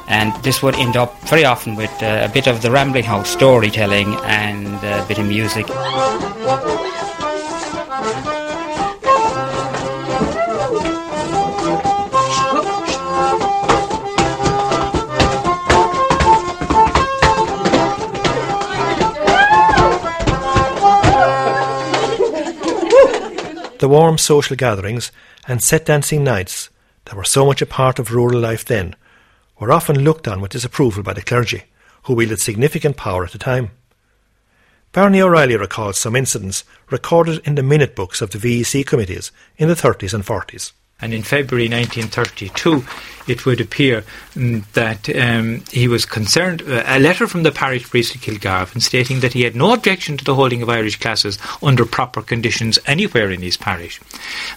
And 0.09 0.35
this 0.43 0.63
would 0.63 0.75
end 0.75 0.97
up 0.97 1.19
very 1.29 1.45
often 1.45 1.75
with 1.75 1.93
uh, 2.03 2.27
a 2.29 2.33
bit 2.33 2.47
of 2.47 2.63
the 2.63 2.71
Rambling 2.71 3.05
House 3.05 3.31
storytelling 3.31 4.15
and 4.25 4.67
a 4.85 5.05
bit 5.09 5.19
of 5.19 5.27
music. 5.27 5.67
The 23.89 23.95
warm 23.95 24.19
social 24.19 24.55
gatherings 24.55 25.11
and 25.47 25.63
set 25.63 25.87
dancing 25.87 26.23
nights 26.23 26.69
that 27.07 27.15
were 27.17 27.25
so 27.25 27.47
much 27.47 27.63
a 27.63 27.67
part 27.67 27.99
of 27.99 28.13
rural 28.13 28.39
life 28.39 28.63
then 28.63 28.95
were 29.59 29.73
often 29.73 30.01
looked 30.01 30.29
on 30.29 30.43
with 30.43 30.51
disapproval 30.51 31.03
by 31.03 31.15
the 31.15 31.23
clergy, 31.23 31.65
who 32.03 32.13
wielded 32.13 32.39
significant 32.39 32.99
power 32.99 33.25
at 33.25 33.33
the 33.33 33.39
time. 33.39 33.71
Barney 34.93 35.23
O'Reilly 35.23 35.57
recalls 35.57 35.97
some 35.97 36.15
incidents 36.17 36.65
recorded 36.91 37.41
in 37.47 37.55
the 37.55 37.63
minute 37.63 37.97
books 37.97 38.21
of 38.21 38.29
the 38.29 38.39
VEC 38.39 38.85
committees 38.85 39.33
in 39.57 39.69
the 39.69 39.75
30s 39.75 40.13
and 40.13 40.23
40s. 40.23 40.73
And 41.01 41.15
in 41.15 41.23
February 41.23 41.71
1932, 41.71 42.85
it 43.29 43.45
would 43.47 43.61
appear 43.61 44.05
mm, 44.35 44.65
that 44.73 45.09
um, 45.17 45.63
he 45.71 45.87
was 45.87 46.05
concerned. 46.05 46.63
Uh, 46.63 46.83
a 46.87 46.99
letter 46.99 47.27
from 47.27 47.43
the 47.43 47.53
parish 47.53 47.89
priest 47.89 48.15
of 48.15 48.21
Kilgarvan 48.21 48.81
stating 48.81 49.21
that 49.21 49.35
he 49.35 49.43
had 49.43 49.55
no 49.55 49.73
objection 49.73 50.17
to 50.17 50.25
the 50.25 50.35
holding 50.35 50.63
of 50.63 50.69
Irish 50.69 50.99
classes 50.99 51.39
under 51.63 51.85
proper 51.85 52.23
conditions 52.23 52.79
anywhere 52.87 53.31
in 53.31 53.43
his 53.43 53.57
parish. 53.57 54.01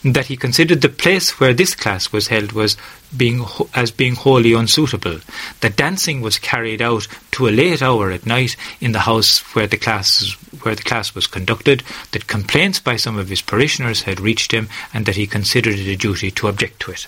That 0.03 0.27
he 0.27 0.38
considered 0.38 0.81
the 0.81 0.89
place 0.89 1.39
where 1.39 1.53
this 1.53 1.75
class 1.75 2.12
was 2.12 2.27
held 2.27 2.53
was 2.53 2.77
being 3.15 3.43
as 3.73 3.91
being 3.91 4.15
wholly 4.15 4.53
unsuitable. 4.53 5.19
That 5.60 5.75
dancing 5.75 6.21
was 6.21 6.39
carried 6.39 6.81
out 6.81 7.07
to 7.31 7.47
a 7.47 7.51
late 7.51 7.81
hour 7.81 8.12
at 8.12 8.25
night 8.25 8.55
in 8.79 8.93
the 8.93 8.99
house 8.99 9.39
where 9.53 9.67
the 9.67 9.77
class 9.77 10.31
where 10.63 10.75
the 10.75 10.84
class 10.84 11.13
was 11.13 11.27
conducted. 11.27 11.84
That 12.12 12.27
complaints 12.27 12.79
by 12.79 12.95
some 12.95 13.17
of 13.17 13.29
his 13.29 13.41
parishioners 13.41 14.03
had 14.03 14.19
reached 14.19 14.51
him, 14.51 14.69
and 14.93 15.05
that 15.05 15.15
he 15.15 15.27
considered 15.27 15.75
it 15.75 15.88
a 15.88 15.95
duty 15.95 16.31
to 16.31 16.47
object 16.47 16.79
to 16.81 16.91
it. 16.91 17.07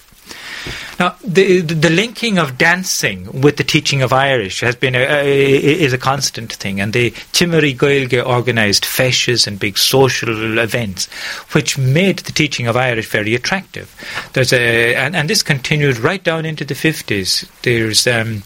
Now, 1.00 1.16
the, 1.24 1.62
the 1.62 1.90
linking 1.90 2.38
of 2.38 2.58
dancing 2.58 3.42
with 3.42 3.58
the 3.58 3.64
teaching 3.64 4.02
of 4.02 4.14
Irish 4.14 4.62
has 4.62 4.76
been 4.76 4.96
a, 4.96 5.00
a, 5.00 5.56
is 5.84 5.94
a 5.94 5.98
constant 5.98 6.54
thing, 6.54 6.80
and 6.80 6.94
the 6.94 7.12
Timmery 7.32 7.76
Gaelge 7.76 8.24
organised 8.24 8.84
feshes 8.84 9.48
and 9.48 9.60
big 9.60 9.78
social 9.78 10.60
events, 10.60 11.08
which 11.54 11.78
made 11.78 12.20
the 12.20 12.32
teaching 12.32 12.68
of 12.68 12.78
Irish 12.78 13.10
very 13.10 13.36
attractive. 13.36 13.94
There's 14.34 14.54
a, 14.54 14.96
and, 14.96 15.16
and 15.16 15.30
this 15.30 15.44
continued 15.44 15.98
right 15.98 16.24
down 16.24 16.46
into 16.46 16.66
the 16.66 16.76
fifties. 16.76 17.50
There's 17.64 18.08
um, 18.08 18.44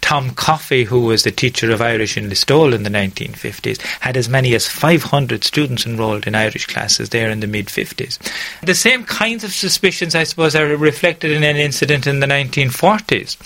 Tom 0.00 0.30
Coffey, 0.30 0.84
who 0.84 1.02
was 1.02 1.22
the 1.22 1.30
teacher 1.30 1.70
of 1.70 1.80
Irish 1.80 2.16
in 2.16 2.28
Listowel 2.28 2.74
in 2.74 2.82
the 2.82 2.90
1950s, 2.90 3.80
had 4.00 4.16
as 4.16 4.28
many 4.28 4.54
as 4.54 4.66
500 4.66 5.44
students 5.44 5.86
enrolled 5.86 6.26
in 6.26 6.34
Irish 6.34 6.66
classes 6.66 7.10
there 7.10 7.30
in 7.30 7.40
the 7.40 7.46
mid 7.46 7.66
50s. 7.66 8.18
The 8.62 8.74
same 8.74 9.04
kinds 9.04 9.44
of 9.44 9.52
suspicions, 9.52 10.14
I 10.14 10.24
suppose, 10.24 10.56
are 10.56 10.76
reflected 10.76 11.30
in 11.30 11.44
an 11.44 11.56
incident 11.60 12.06
in 12.06 12.20
the 12.20 12.26
1940s, 12.26 13.36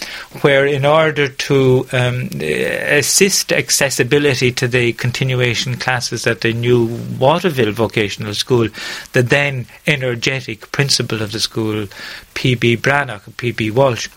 where 0.42 0.66
in 0.66 0.85
order 0.85 1.29
to 1.29 1.87
um, 1.92 2.29
assist 2.40 3.53
accessibility 3.53 4.53
to 4.53 4.68
the 4.68 4.92
continuation 4.94 5.77
classes 5.77 6.27
at 6.27 6.40
the 6.40 6.53
new 6.53 6.87
Waterville 7.18 7.72
Vocational 7.72 8.35
School, 8.35 8.68
the 9.12 9.22
then 9.22 9.66
energetic 9.87 10.70
principal 10.72 11.22
of 11.22 11.33
the 11.33 11.40
school, 11.40 11.87
P.B. 12.35 12.77
Brannock, 12.79 13.37
P.B. 13.37 13.70
Walsh, 13.70 14.09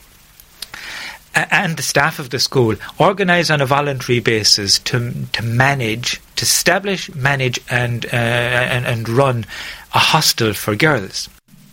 and 1.51 1.77
the 1.77 1.83
staff 1.83 2.19
of 2.19 2.29
the 2.29 2.39
school 2.39 2.75
organise 2.97 3.49
on 3.49 3.61
a 3.61 3.65
voluntary 3.65 4.19
basis 4.19 4.79
to 4.79 5.13
to 5.33 5.43
manage, 5.43 6.19
to 6.35 6.43
establish, 6.43 7.13
manage, 7.13 7.59
and 7.69 8.05
uh, 8.07 8.09
and, 8.17 8.85
and 8.85 9.09
run 9.09 9.45
a 9.93 9.99
hostel 9.99 10.53
for 10.53 10.75
girls. 10.75 11.29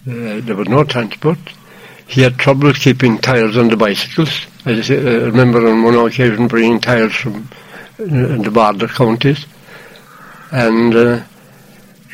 Uh, 0.06 0.40
there 0.40 0.56
was 0.56 0.68
no 0.68 0.84
transport. 0.84 1.38
He 2.06 2.22
had 2.22 2.38
trouble 2.38 2.72
keeping 2.72 3.18
tyres 3.18 3.56
on 3.56 3.68
the 3.68 3.76
bicycles. 3.76 4.46
I 4.66 4.74
just, 4.74 4.90
uh, 4.90 4.94
remember 4.94 5.66
on 5.68 5.82
one 5.82 5.94
occasion 5.94 6.48
bringing 6.48 6.80
tyres 6.80 7.14
from 7.14 7.48
uh, 7.98 8.42
the 8.42 8.50
border 8.52 8.88
counties, 8.88 9.46
and 10.52 10.94
uh, 10.94 11.22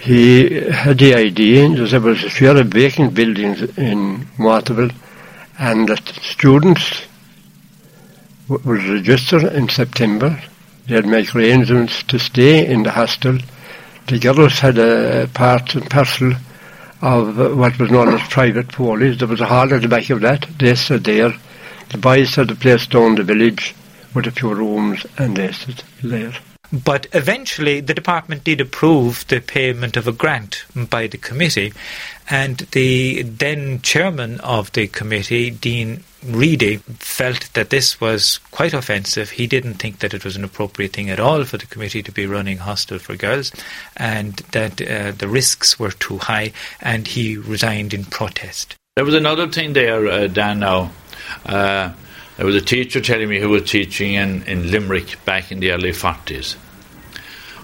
he 0.00 0.60
had 0.70 0.98
the 0.98 1.14
idea 1.14 1.68
that 1.68 1.90
there 1.90 2.00
was 2.00 2.24
a 2.24 2.30
few 2.30 2.50
of 2.50 2.66
vacant 2.68 3.14
buildings 3.14 3.62
in 3.76 4.26
Waterville, 4.38 4.90
and 5.58 5.88
that 5.88 6.06
students 6.22 7.02
was 8.48 8.84
registered 8.88 9.44
in 9.44 9.68
September. 9.68 10.42
They 10.86 10.94
had 10.94 11.06
make 11.06 11.34
arrangements 11.34 12.02
to 12.04 12.18
stay 12.18 12.66
in 12.66 12.82
the 12.82 12.90
hostel. 12.90 13.38
The 14.06 14.18
girls 14.18 14.58
had 14.58 14.78
a 14.78 15.28
part 15.32 15.74
and 15.74 15.88
parcel 15.88 16.32
of 17.02 17.38
uh, 17.40 17.48
what 17.50 17.78
was 17.78 17.90
known 17.90 18.08
as 18.08 18.28
private 18.28 18.68
polies. 18.68 19.18
There 19.18 19.28
was 19.28 19.40
a 19.40 19.46
hall 19.46 19.72
at 19.72 19.82
the 19.82 19.88
back 19.88 20.10
of 20.10 20.20
that. 20.20 20.46
They 20.58 20.74
stood 20.74 21.04
there. 21.04 21.34
The 21.90 21.98
boys 21.98 22.34
had 22.34 22.50
a 22.50 22.54
place 22.54 22.86
down 22.86 23.16
the 23.16 23.24
village 23.24 23.74
with 24.14 24.26
a 24.26 24.30
few 24.30 24.54
rooms 24.54 25.06
and 25.18 25.36
they 25.36 25.52
stood 25.52 25.82
there. 26.02 26.34
But 26.72 27.08
eventually, 27.12 27.80
the 27.80 27.94
department 27.94 28.44
did 28.44 28.60
approve 28.60 29.26
the 29.26 29.40
payment 29.40 29.96
of 29.96 30.06
a 30.06 30.12
grant 30.12 30.64
by 30.88 31.08
the 31.08 31.18
committee, 31.18 31.72
and 32.28 32.58
the 32.70 33.22
then 33.22 33.80
chairman 33.80 34.38
of 34.40 34.70
the 34.72 34.86
committee, 34.86 35.50
Dean 35.50 36.04
Reedy, 36.24 36.76
felt 36.98 37.52
that 37.54 37.70
this 37.70 38.00
was 38.00 38.38
quite 38.50 38.74
offensive. 38.74 39.30
He 39.30 39.46
didn't 39.46 39.74
think 39.74 40.00
that 40.00 40.14
it 40.14 40.24
was 40.24 40.36
an 40.36 40.44
appropriate 40.44 40.92
thing 40.92 41.10
at 41.10 41.20
all 41.20 41.44
for 41.44 41.56
the 41.56 41.66
committee 41.66 42.02
to 42.02 42.12
be 42.12 42.26
running 42.26 42.58
hostel 42.58 42.98
for 42.98 43.16
girls, 43.16 43.52
and 43.96 44.34
that 44.52 44.80
uh, 44.82 45.12
the 45.12 45.28
risks 45.28 45.78
were 45.78 45.92
too 45.92 46.18
high, 46.18 46.52
and 46.80 47.06
he 47.06 47.36
resigned 47.36 47.94
in 47.94 48.04
protest. 48.04 48.76
There 48.96 49.04
was 49.04 49.14
another 49.14 49.48
thing 49.48 49.72
there, 49.72 50.06
uh, 50.06 50.26
Dan. 50.26 50.60
Now. 50.60 50.90
Uh, 51.46 51.92
there 52.40 52.46
was 52.46 52.56
a 52.56 52.62
teacher 52.62 53.02
telling 53.02 53.28
me 53.28 53.38
who 53.38 53.50
was 53.50 53.70
teaching 53.70 54.14
in, 54.14 54.42
in 54.44 54.70
Limerick 54.70 55.22
back 55.26 55.52
in 55.52 55.60
the 55.60 55.72
early 55.72 55.90
40s. 55.90 56.56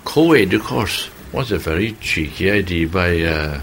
Co 0.05 0.33
ed, 0.33 0.53
of 0.53 0.65
course, 0.65 1.09
was 1.33 1.51
a 1.51 1.57
very 1.57 1.93
cheeky 1.93 2.51
idea 2.51 2.87
by 2.87 3.23
uh, 3.23 3.61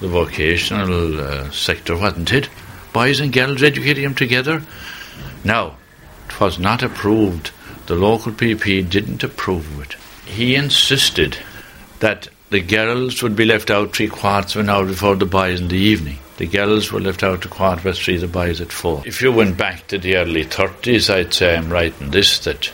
the 0.00 0.08
vocational 0.08 1.20
uh, 1.20 1.50
sector, 1.52 1.96
wasn't 1.96 2.32
it? 2.32 2.48
Boys 2.96 3.20
and 3.20 3.30
girls 3.30 3.62
educating 3.62 4.04
them 4.04 4.14
together. 4.14 4.62
Now, 5.44 5.76
it 6.30 6.40
was 6.40 6.58
not 6.58 6.82
approved. 6.82 7.50
The 7.88 7.94
local 7.94 8.32
PP 8.32 8.88
didn't 8.88 9.22
approve 9.22 9.78
it. 9.82 9.96
He 10.24 10.54
insisted 10.54 11.36
that 12.00 12.28
the 12.48 12.62
girls 12.62 13.22
would 13.22 13.36
be 13.36 13.44
left 13.44 13.70
out 13.70 13.94
three 13.94 14.08
quarts 14.08 14.54
of 14.54 14.62
an 14.62 14.70
hour 14.70 14.86
before 14.86 15.14
the 15.14 15.26
boys 15.26 15.60
in 15.60 15.68
the 15.68 15.76
evening. 15.76 16.16
The 16.38 16.46
girls 16.46 16.90
were 16.90 17.02
left 17.02 17.22
out 17.22 17.44
a 17.44 17.48
quarter 17.48 17.82
past 17.82 18.00
three, 18.00 18.16
the 18.16 18.28
boys 18.28 18.62
at 18.62 18.72
four. 18.72 19.02
If 19.04 19.20
you 19.20 19.30
went 19.30 19.58
back 19.58 19.88
to 19.88 19.98
the 19.98 20.16
early 20.16 20.46
30s, 20.46 21.14
I'd 21.14 21.34
say 21.34 21.54
I'm 21.54 21.68
right 21.68 21.92
in 22.00 22.12
this 22.12 22.38
that 22.46 22.72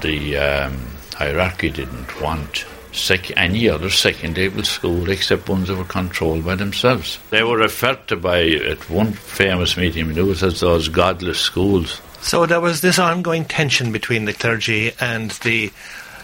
the 0.00 0.38
um, 0.38 0.86
hierarchy 1.12 1.68
didn't 1.68 2.18
want 2.22 2.64
sec- 2.92 3.36
any 3.36 3.68
other 3.68 3.90
second 3.90 4.38
level 4.38 4.64
school 4.64 5.08
except 5.10 5.48
ones 5.48 5.68
that 5.68 5.76
were 5.76 5.84
controlled 5.84 6.44
by 6.44 6.54
themselves. 6.54 7.18
They 7.30 7.42
were 7.42 7.58
referred 7.58 8.08
to 8.08 8.16
by, 8.16 8.42
at 8.42 8.88
one 8.90 9.12
famous 9.12 9.76
meeting, 9.76 10.10
it 10.16 10.22
was 10.22 10.42
as 10.42 10.60
those 10.60 10.88
godless 10.88 11.38
schools. 11.38 12.00
So 12.20 12.46
there 12.46 12.60
was 12.60 12.80
this 12.80 12.98
ongoing 12.98 13.44
tension 13.44 13.92
between 13.92 14.26
the 14.26 14.32
clergy 14.32 14.92
and 15.00 15.30
the 15.42 15.72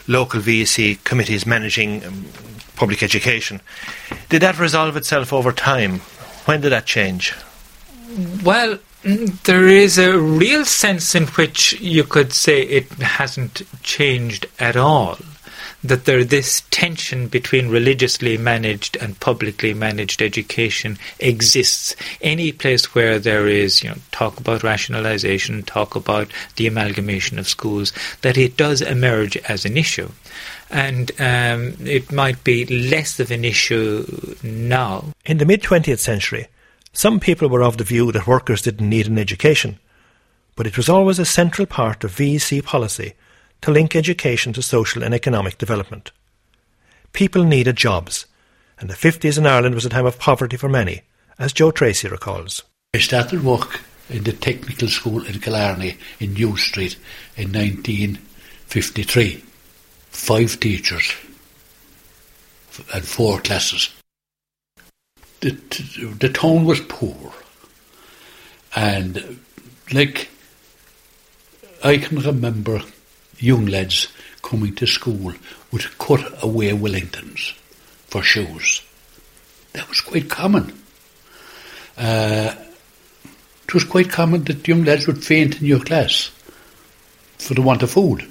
local 0.06 0.40
VEC 0.40 1.02
committees 1.04 1.46
managing 1.46 2.04
um, 2.04 2.26
public 2.76 3.02
education. 3.02 3.60
Did 4.28 4.42
that 4.42 4.58
resolve 4.58 4.96
itself 4.96 5.32
over 5.32 5.52
time? 5.52 6.00
When 6.44 6.60
did 6.60 6.70
that 6.70 6.86
change? 6.86 7.34
Well, 8.44 8.78
mm, 9.02 9.42
there 9.42 9.66
is 9.66 9.98
a 9.98 10.18
real 10.18 10.64
sense 10.64 11.14
in 11.14 11.26
which 11.28 11.80
you 11.80 12.04
could 12.04 12.32
say 12.32 12.62
it 12.62 12.90
hasn't 12.92 13.62
changed 13.82 14.46
at 14.58 14.76
all. 14.76 15.18
That 15.84 16.04
there 16.04 16.24
this 16.24 16.62
tension 16.70 17.28
between 17.28 17.68
religiously 17.68 18.36
managed 18.36 18.96
and 18.96 19.18
publicly 19.20 19.74
managed 19.74 20.20
education 20.20 20.98
exists. 21.20 21.94
Any 22.20 22.50
place 22.52 22.94
where 22.94 23.18
there 23.18 23.46
is, 23.46 23.82
you 23.82 23.90
know, 23.90 23.96
talk 24.10 24.40
about 24.40 24.62
rationalisation, 24.62 25.64
talk 25.64 25.94
about 25.94 26.28
the 26.56 26.66
amalgamation 26.66 27.38
of 27.38 27.48
schools, 27.48 27.92
that 28.22 28.36
it 28.36 28.56
does 28.56 28.80
emerge 28.82 29.36
as 29.36 29.64
an 29.64 29.76
issue 29.76 30.10
and 30.68 31.12
um, 31.20 31.76
it 31.86 32.10
might 32.10 32.42
be 32.42 32.66
less 32.66 33.20
of 33.20 33.30
an 33.30 33.44
issue 33.44 34.04
now. 34.42 35.04
In 35.24 35.38
the 35.38 35.46
mid 35.46 35.62
20th 35.62 36.00
century, 36.00 36.48
Some 36.96 37.20
people 37.20 37.50
were 37.50 37.62
of 37.62 37.76
the 37.76 37.84
view 37.84 38.10
that 38.12 38.26
workers 38.26 38.62
didn't 38.62 38.88
need 38.88 39.06
an 39.06 39.18
education, 39.18 39.78
but 40.54 40.66
it 40.66 40.78
was 40.78 40.88
always 40.88 41.18
a 41.18 41.26
central 41.26 41.66
part 41.66 42.04
of 42.04 42.16
VEC 42.16 42.64
policy 42.64 43.12
to 43.62 43.70
link 43.70 43.96
education 43.96 44.52
to 44.52 44.62
social 44.62 45.02
and 45.02 45.14
economic 45.14 45.58
development. 45.58 46.12
People 47.12 47.44
needed 47.44 47.76
jobs, 47.76 48.26
and 48.78 48.90
the 48.90 48.94
50s 48.94 49.38
in 49.38 49.46
Ireland 49.46 49.74
was 49.74 49.86
a 49.86 49.90
time 49.90 50.06
of 50.06 50.18
poverty 50.18 50.56
for 50.56 50.68
many, 50.68 51.02
as 51.38 51.52
Joe 51.52 51.70
Tracy 51.70 52.08
recalls. 52.08 52.62
I 52.94 52.98
started 52.98 53.44
work 53.44 53.80
in 54.08 54.24
the 54.24 54.32
technical 54.32 54.88
school 54.88 55.24
in 55.24 55.40
Killarney 55.40 55.96
in 56.20 56.34
New 56.34 56.56
Street 56.56 56.96
in 57.36 57.52
1953. 57.52 59.42
Five 60.10 60.60
teachers 60.60 61.14
and 62.94 63.04
four 63.04 63.40
classes. 63.40 63.90
The, 65.40 65.50
the 66.18 66.28
town 66.28 66.64
was 66.64 66.80
poor. 66.80 67.32
And 68.74 69.40
like, 69.92 70.28
I 71.84 71.98
can 71.98 72.18
remember 72.18 72.82
young 73.38 73.66
lads 73.66 74.08
coming 74.42 74.74
to 74.76 74.86
school 74.86 75.32
would 75.72 75.98
cut 75.98 76.42
away 76.42 76.70
Wellingtons 76.70 77.52
for 78.06 78.22
shoes. 78.22 78.82
That 79.72 79.88
was 79.88 80.00
quite 80.00 80.30
common. 80.30 80.72
Uh, 81.96 82.54
it 83.64 83.74
was 83.74 83.84
quite 83.84 84.10
common 84.10 84.44
that 84.44 84.66
young 84.68 84.84
lads 84.84 85.06
would 85.06 85.24
faint 85.24 85.60
in 85.60 85.66
your 85.66 85.80
class 85.80 86.30
for 87.38 87.54
the 87.54 87.62
want 87.62 87.82
of 87.82 87.90
food. 87.90 88.30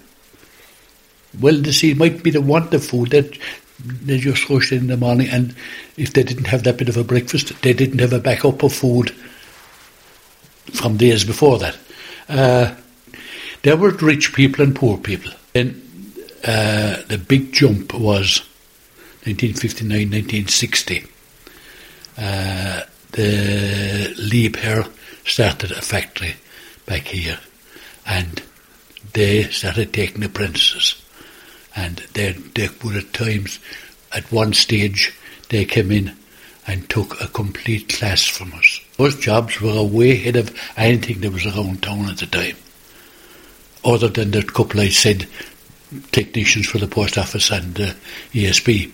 Well, 1.40 1.62
it 1.66 1.98
might 1.98 2.24
be 2.24 2.32
the 2.32 2.42
want 2.42 2.74
of 2.74 2.86
food 2.86 3.12
that 3.12 3.38
they 3.80 4.18
just 4.20 4.50
rushed 4.50 4.72
in, 4.72 4.80
in 4.80 4.88
the 4.88 4.98
morning, 4.98 5.28
and 5.30 5.54
if 5.98 6.14
they 6.14 6.24
didn't 6.24 6.48
have 6.48 6.64
that 6.64 6.78
bit 6.78 6.90
of 6.90 6.98
a 6.98 7.04
breakfast, 7.04 7.62
they 7.62 7.74
didn't 7.74 8.00
have 8.00 8.14
a 8.14 8.20
backup 8.20 8.64
of 8.64 8.74
food 8.74 9.12
from 10.74 10.98
days 10.98 11.26
before 11.26 11.60
that. 11.60 11.78
Uh, 12.30 12.74
there 13.66 13.76
were 13.76 13.90
rich 13.90 14.32
people 14.32 14.64
and 14.64 14.76
poor 14.76 14.96
people. 14.96 15.32
And 15.56 15.82
uh, 16.44 17.02
the 17.08 17.18
big 17.18 17.52
jump 17.52 17.96
was 17.96 18.42
1959, 19.26 19.90
1960. 19.90 21.06
Uh, 22.16 22.82
the 23.14 24.14
Liebherr 24.20 24.88
started 25.26 25.72
a 25.72 25.82
factory 25.82 26.36
back 26.86 27.08
here, 27.08 27.40
and 28.06 28.44
they 29.14 29.46
started 29.46 29.92
taking 29.92 30.24
apprentices. 30.24 31.04
And 31.76 31.98
they, 32.14 32.34
they 32.34 32.70
would 32.84 32.98
at 32.98 33.14
times, 33.14 33.58
at 34.14 34.32
one 34.32 34.54
stage, 34.54 35.12
they 35.50 35.66
came 35.66 35.92
in 35.92 36.16
and 36.68 36.88
took 36.88 37.20
a 37.20 37.28
complete 37.30 37.90
class 37.90 38.28
from 38.28 38.54
us. 38.54 38.80
Those 38.98 39.16
jobs 39.16 39.60
were 39.60 39.82
way 39.82 40.12
ahead 40.12 40.36
of 40.36 40.56
anything 40.78 41.22
that 41.22 41.34
was 41.34 41.48
around 41.48 41.82
town 41.82 42.10
at 42.12 42.18
the 42.18 42.28
time. 42.28 42.58
Other 43.86 44.10
than 44.10 44.32
the 44.32 44.44
couple 44.44 44.82
I 44.82 44.90
said, 44.90 45.28
technicians 46.12 46.68
for 46.68 46.80
the 46.80 46.88
post 46.88 47.18
office 47.18 47.52
and 47.52 47.80
uh, 47.80 47.94
ESB. 48.34 48.94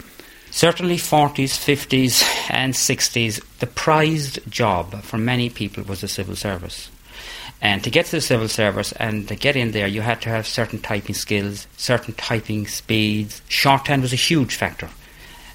Certainly, 0.52 0.98
40s, 0.98 1.58
50s, 1.58 2.52
and 2.52 2.74
60s, 2.74 3.42
the 3.60 3.68
prized 3.68 4.40
job 4.52 5.02
for 5.02 5.18
many 5.18 5.50
people 5.50 5.84
was 5.84 6.02
the 6.02 6.10
civil 6.10 6.36
service. 6.36 6.90
And 7.62 7.84
to 7.84 7.90
get 7.90 8.08
to 8.08 8.12
the 8.12 8.22
civil 8.22 8.50
service 8.50 8.92
and 8.94 9.28
to 9.30 9.36
get 9.36 9.56
in 9.56 9.72
there, 9.72 9.88
you 9.88 10.02
had 10.02 10.22
to 10.24 10.30
have 10.30 10.46
certain 10.46 10.80
typing 10.80 11.16
skills, 11.16 11.68
certain 11.78 12.14
typing 12.16 12.68
speeds. 12.68 13.42
Shorthand 13.48 14.02
was 14.02 14.12
a 14.12 14.18
huge 14.18 14.56
factor 14.56 14.90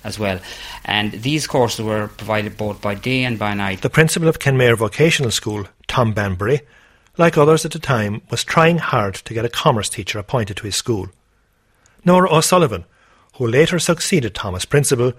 as 0.05 0.19
well. 0.19 0.41
And 0.85 1.13
these 1.13 1.47
courses 1.47 1.85
were 1.85 2.09
provided 2.09 2.57
both 2.57 2.81
by 2.81 2.95
day 2.95 3.25
and 3.25 3.39
by 3.39 3.55
night. 3.55 3.83
The 3.83 3.91
principal 3.91 4.29
of 4.29 4.39
Kenmare 4.39 4.79
Vocational 4.79 5.33
School, 5.33 5.67
Tom 5.89 6.15
Bambury, 6.15 6.61
like 7.19 7.39
others 7.39 7.65
at 7.65 7.73
the 7.73 7.79
time, 7.79 8.23
was 8.31 8.45
trying 8.45 8.79
hard 8.79 9.15
to 9.15 9.35
get 9.35 9.45
a 9.45 9.49
commerce 9.49 9.89
teacher 9.89 10.19
appointed 10.19 10.57
to 10.59 10.65
his 10.65 10.77
school. 10.77 11.09
Nora 12.05 12.33
O'Sullivan, 12.33 12.85
who 13.37 13.47
later 13.47 13.79
succeeded 13.79 14.35
Tom 14.35 14.55
as 14.55 14.65
principal, 14.65 15.13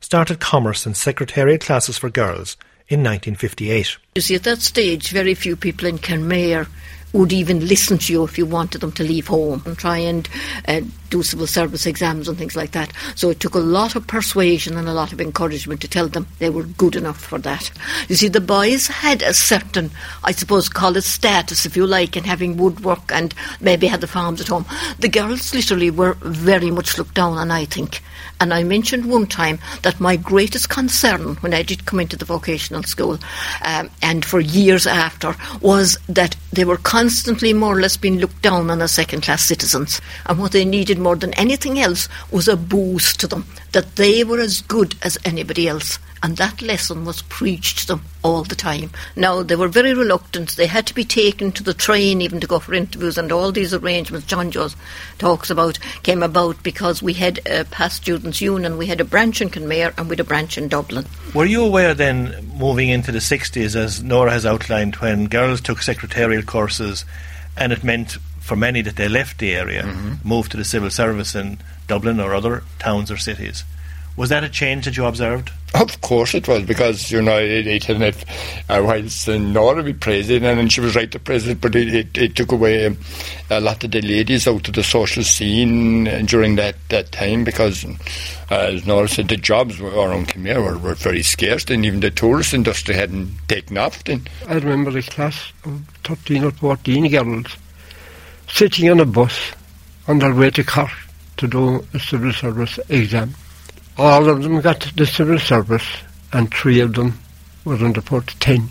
started 0.00 0.40
commerce 0.40 0.84
and 0.84 0.96
secretarial 0.96 1.58
classes 1.58 1.96
for 1.96 2.10
girls 2.10 2.56
in 2.88 3.00
1958. 3.00 3.96
You 4.16 4.22
see, 4.22 4.34
at 4.34 4.42
that 4.42 4.60
stage, 4.60 5.10
very 5.10 5.34
few 5.34 5.56
people 5.56 5.88
in 5.88 5.98
Kenmare 5.98 6.66
would 7.14 7.32
even 7.32 7.66
listen 7.66 7.96
to 7.96 8.12
you 8.12 8.24
if 8.24 8.36
you 8.36 8.44
wanted 8.44 8.80
them 8.80 8.92
to 8.92 9.04
leave 9.04 9.28
home 9.28 9.62
and 9.64 9.78
try 9.78 9.96
and 9.96 10.28
uh, 10.68 10.80
do 11.10 11.22
civil 11.22 11.46
service 11.46 11.86
exams 11.86 12.28
and 12.28 12.36
things 12.36 12.56
like 12.56 12.72
that. 12.72 12.92
So 13.14 13.30
it 13.30 13.38
took 13.38 13.54
a 13.54 13.60
lot 13.60 13.94
of 13.94 14.06
persuasion 14.06 14.76
and 14.76 14.88
a 14.88 14.92
lot 14.92 15.12
of 15.12 15.20
encouragement 15.20 15.80
to 15.82 15.88
tell 15.88 16.08
them 16.08 16.26
they 16.40 16.50
were 16.50 16.64
good 16.64 16.96
enough 16.96 17.20
for 17.20 17.38
that. 17.38 17.70
You 18.08 18.16
see, 18.16 18.28
the 18.28 18.40
boys 18.40 18.88
had 18.88 19.22
a 19.22 19.32
certain, 19.32 19.92
I 20.24 20.32
suppose, 20.32 20.68
it 20.68 21.04
status, 21.04 21.64
if 21.64 21.76
you 21.76 21.86
like, 21.86 22.16
in 22.16 22.24
having 22.24 22.56
woodwork 22.56 23.12
and 23.12 23.32
maybe 23.60 23.86
had 23.86 24.00
the 24.00 24.08
farms 24.08 24.40
at 24.40 24.48
home. 24.48 24.66
The 24.98 25.08
girls 25.08 25.54
literally 25.54 25.92
were 25.92 26.14
very 26.20 26.72
much 26.72 26.98
looked 26.98 27.14
down 27.14 27.38
on, 27.38 27.50
I 27.52 27.64
think. 27.64 28.02
And 28.40 28.52
I 28.52 28.62
mentioned 28.62 29.06
one 29.06 29.26
time 29.26 29.58
that 29.82 30.00
my 30.00 30.16
greatest 30.16 30.68
concern 30.68 31.36
when 31.36 31.54
I 31.54 31.62
did 31.62 31.86
come 31.86 32.00
into 32.00 32.16
the 32.16 32.24
vocational 32.24 32.82
school 32.82 33.18
um, 33.64 33.90
and 34.02 34.24
for 34.24 34.40
years 34.40 34.86
after 34.86 35.36
was 35.60 35.96
that 36.08 36.36
they 36.52 36.64
were 36.64 36.76
constantly 36.76 37.52
more 37.52 37.76
or 37.76 37.80
less 37.80 37.96
being 37.96 38.18
looked 38.18 38.42
down 38.42 38.70
on 38.70 38.82
as 38.82 38.92
second 38.92 39.22
class 39.22 39.42
citizens. 39.42 40.00
And 40.26 40.38
what 40.38 40.52
they 40.52 40.64
needed 40.64 40.98
more 40.98 41.16
than 41.16 41.34
anything 41.34 41.78
else 41.78 42.08
was 42.30 42.48
a 42.48 42.56
boost 42.56 43.20
to 43.20 43.26
them, 43.26 43.46
that 43.72 43.96
they 43.96 44.24
were 44.24 44.40
as 44.40 44.62
good 44.62 44.94
as 45.02 45.18
anybody 45.24 45.68
else. 45.68 45.98
And 46.24 46.38
that 46.38 46.62
lesson 46.62 47.04
was 47.04 47.20
preached 47.20 47.80
to 47.80 47.86
them 47.86 48.04
all 48.22 48.44
the 48.44 48.54
time. 48.54 48.90
Now, 49.14 49.42
they 49.42 49.56
were 49.56 49.68
very 49.68 49.92
reluctant. 49.92 50.56
They 50.56 50.66
had 50.66 50.86
to 50.86 50.94
be 50.94 51.04
taken 51.04 51.52
to 51.52 51.62
the 51.62 51.74
train 51.74 52.22
even 52.22 52.40
to 52.40 52.46
go 52.46 52.60
for 52.60 52.72
interviews, 52.72 53.18
and 53.18 53.30
all 53.30 53.52
these 53.52 53.74
arrangements 53.74 54.26
John 54.26 54.50
Jones 54.50 54.74
talks 55.18 55.50
about 55.50 55.78
came 56.02 56.22
about 56.22 56.62
because 56.62 57.02
we 57.02 57.12
had 57.12 57.40
a 57.46 57.66
past 57.66 57.96
students' 57.96 58.40
union, 58.40 58.78
we 58.78 58.86
had 58.86 59.02
a 59.02 59.04
branch 59.04 59.42
in 59.42 59.50
Kenmare, 59.50 59.92
and 59.98 60.08
we 60.08 60.14
had 60.14 60.20
a 60.20 60.24
branch 60.24 60.56
in 60.56 60.68
Dublin. 60.68 61.04
Were 61.34 61.44
you 61.44 61.62
aware 61.62 61.92
then, 61.92 62.50
moving 62.56 62.88
into 62.88 63.12
the 63.12 63.20
60s, 63.20 63.76
as 63.76 64.02
Nora 64.02 64.30
has 64.30 64.46
outlined, 64.46 64.94
when 64.96 65.26
girls 65.26 65.60
took 65.60 65.82
secretarial 65.82 66.42
courses 66.42 67.04
and 67.54 67.70
it 67.70 67.84
meant 67.84 68.16
for 68.40 68.56
many 68.56 68.80
that 68.80 68.96
they 68.96 69.10
left 69.10 69.36
the 69.40 69.54
area, 69.54 69.82
Mhm. 69.82 70.24
moved 70.24 70.52
to 70.52 70.56
the 70.56 70.64
civil 70.64 70.88
service 70.88 71.34
in 71.34 71.58
Dublin 71.86 72.18
or 72.18 72.34
other 72.34 72.62
towns 72.78 73.10
or 73.10 73.18
cities? 73.18 73.62
Was 74.16 74.30
that 74.30 74.42
a 74.42 74.48
change 74.48 74.86
that 74.86 74.96
you 74.96 75.04
observed? 75.04 75.50
Of 75.74 76.00
course 76.02 76.34
it 76.34 76.46
was, 76.46 76.62
because, 76.62 77.10
you 77.10 77.20
know, 77.20 77.36
it, 77.36 77.66
it 77.66 77.84
had 77.84 78.00
if, 78.00 78.24
uh, 78.70 78.80
whilst 78.80 79.28
uh, 79.28 79.38
Nora 79.38 79.82
be 79.82 79.92
president, 79.92 80.60
and 80.60 80.72
she 80.72 80.80
was 80.80 80.94
right 80.94 81.10
to 81.10 81.18
president, 81.18 81.60
but 81.60 81.74
it, 81.74 81.92
it, 81.92 82.16
it 82.16 82.36
took 82.36 82.52
away 82.52 82.96
a 83.50 83.60
lot 83.60 83.82
of 83.82 83.90
the 83.90 84.00
ladies 84.00 84.46
out 84.46 84.68
of 84.68 84.74
the 84.74 84.84
social 84.84 85.24
scene 85.24 86.06
uh, 86.06 86.22
during 86.24 86.54
that, 86.56 86.76
that 86.90 87.10
time, 87.10 87.42
because, 87.42 87.84
uh, 87.84 88.54
as 88.54 88.86
Nora 88.86 89.08
said, 89.08 89.26
the 89.26 89.36
jobs 89.36 89.80
were, 89.80 89.90
around 89.90 90.28
Kenmare 90.28 90.62
were, 90.62 90.78
were 90.78 90.94
very 90.94 91.22
scarce, 91.22 91.64
and 91.68 91.84
even 91.84 91.98
the 91.98 92.10
tourist 92.10 92.54
industry 92.54 92.94
hadn't 92.94 93.36
taken 93.48 93.76
off 93.76 94.04
then. 94.04 94.28
I 94.46 94.54
remember 94.54 94.96
a 94.96 95.02
class 95.02 95.52
of 95.64 95.82
13 96.04 96.44
or 96.44 96.52
14 96.52 97.10
girls 97.10 97.56
sitting 98.48 98.90
on 98.90 99.00
a 99.00 99.06
bus 99.06 99.52
on 100.06 100.20
their 100.20 100.34
way 100.34 100.50
to 100.50 100.62
Cork 100.62 100.92
to 101.38 101.48
do 101.48 101.84
a 101.92 101.98
civil 101.98 102.32
service 102.32 102.78
exam. 102.88 103.34
All 103.96 104.28
of 104.28 104.42
them 104.42 104.60
got 104.60 104.80
the 104.96 105.06
civil 105.06 105.38
service, 105.38 105.86
and 106.32 106.52
three 106.52 106.80
of 106.80 106.94
them 106.94 107.18
were 107.64 107.76
under 107.76 108.00
port 108.00 108.34
10. 108.40 108.68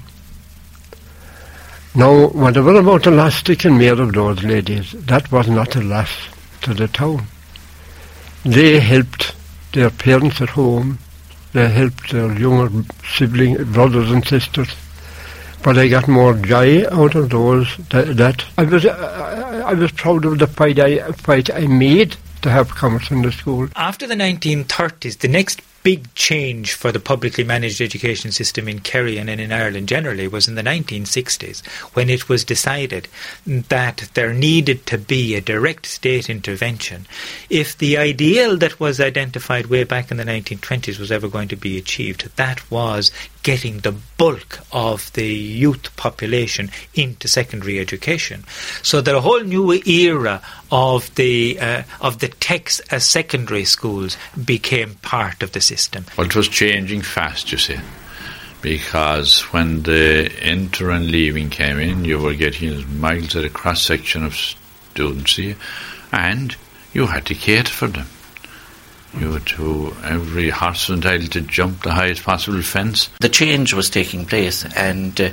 Now, 1.96 2.28
whatever 2.28 2.80
about 2.80 3.04
the 3.04 3.12
loss 3.12 3.42
they 3.44 3.56
can 3.56 3.78
made 3.78 4.00
of 4.00 4.14
those 4.14 4.44
ladies, 4.44 4.92
that 4.92 5.32
was 5.32 5.48
not 5.48 5.76
a 5.76 5.82
loss 5.82 6.10
to 6.62 6.74
the 6.74 6.88
town. 6.88 7.28
They 8.44 8.80
helped 8.80 9.36
their 9.72 9.90
parents 9.90 10.42
at 10.42 10.50
home, 10.50 11.00
they 11.54 11.70
helped 11.70 12.12
their 12.12 12.38
younger 12.38 12.84
sibling 13.06 13.64
brothers 13.72 14.12
and 14.12 14.26
sisters, 14.28 14.70
but 15.64 15.78
I 15.78 15.88
got 15.88 16.08
more 16.10 16.34
joy 16.34 16.86
out 16.92 17.16
of 17.16 17.30
those 17.30 17.78
that, 17.92 18.18
that 18.18 18.44
I 18.58 18.64
was 18.64 18.86
I, 18.86 19.62
I 19.62 19.74
was 19.74 19.92
proud 19.94 20.26
of 20.26 20.40
the 20.40 20.48
fight 20.48 20.78
I 20.80 21.12
fight 21.14 21.50
I 21.50 21.68
made 21.68 22.18
to 22.44 22.50
have 22.50 22.70
commerce 22.76 23.10
in 23.12 23.22
the 23.22 23.32
school. 23.32 23.68
After 23.76 24.06
the 24.06 24.16
1930s, 24.16 25.20
the 25.20 25.28
next 25.28 25.62
big 25.84 26.14
change 26.16 26.74
for 26.74 26.92
the 26.92 27.00
publicly 27.00 27.44
managed 27.44 27.82
education 27.82 28.32
system 28.32 28.68
in 28.68 28.80
Kerry 28.80 29.18
and 29.18 29.30
in 29.30 29.52
Ireland 29.52 29.88
generally 29.88 30.28
was 30.28 30.48
in 30.48 30.56
the 30.56 30.64
1960s 30.64 31.66
when 31.94 32.10
it 32.10 32.30
was 32.30 32.44
decided 32.46 33.08
that 33.46 34.10
there 34.14 34.34
needed 34.34 34.86
to 34.88 34.98
be 34.98 35.36
a 35.36 35.42
direct 35.42 35.86
state 35.86 36.30
intervention 36.30 37.06
if 37.50 37.78
the 37.78 37.98
ideal 37.98 38.58
that 38.58 38.80
was 38.80 39.00
identified 39.00 39.68
way 39.68 39.84
back 39.84 40.10
in 40.10 40.18
the 40.18 40.24
1920s 40.24 41.00
was 41.00 41.12
ever 41.12 41.28
going 41.28 41.50
to 41.50 41.56
be 41.56 41.78
achieved. 41.78 42.30
That 42.38 42.70
was 42.72 43.12
getting 43.44 43.80
the 43.80 43.96
bulk 44.18 44.60
of 44.72 45.12
the 45.14 45.28
youth 45.28 45.96
population 45.98 46.72
into 46.94 47.28
secondary 47.28 47.80
education. 47.80 48.46
So 48.82 49.02
that 49.02 49.14
a 49.14 49.22
whole 49.22 49.42
new 49.42 49.74
era 49.86 50.42
of 50.72 51.14
the 51.16 51.60
uh, 51.60 51.84
of 52.02 52.20
the 52.20 52.30
techs 52.30 52.80
as 52.92 53.06
secondary 53.06 53.66
schools 53.66 54.18
became 54.44 54.96
part 54.96 55.44
of 55.44 55.52
the 55.52 55.62
system. 55.62 55.73
Well, 56.18 56.28
it 56.28 56.36
was 56.36 56.48
changing 56.48 57.02
fast, 57.02 57.52
you 57.52 57.58
see. 57.58 57.80
because 58.62 59.42
when 59.52 59.84
the 59.84 60.32
Inter 60.50 60.92
and 60.92 61.12
leaving 61.12 61.50
came 61.50 61.80
in, 61.80 62.06
you 62.06 62.18
were 62.18 62.34
getting 62.34 63.00
miles 63.00 63.36
at 63.36 63.44
a 63.44 63.50
cross 63.50 63.82
section 63.84 64.24
of 64.24 64.36
students 64.36 65.36
here, 65.36 65.56
and 66.12 66.56
you 66.94 67.08
had 67.08 67.26
to 67.26 67.36
cater 67.36 67.72
for 67.72 67.88
them. 67.88 68.08
You 69.20 69.34
had 69.34 69.46
to, 69.48 69.94
every 70.04 70.50
horse 70.50 70.90
entitled 70.90 71.34
to 71.34 71.42
jump 71.42 71.84
the 71.84 71.92
highest 71.92 72.24
possible 72.24 72.62
fence. 72.64 73.10
The 73.20 73.30
change 73.30 73.74
was 73.74 73.90
taking 73.90 74.26
place, 74.26 74.66
and 74.76 75.20
uh, 75.20 75.30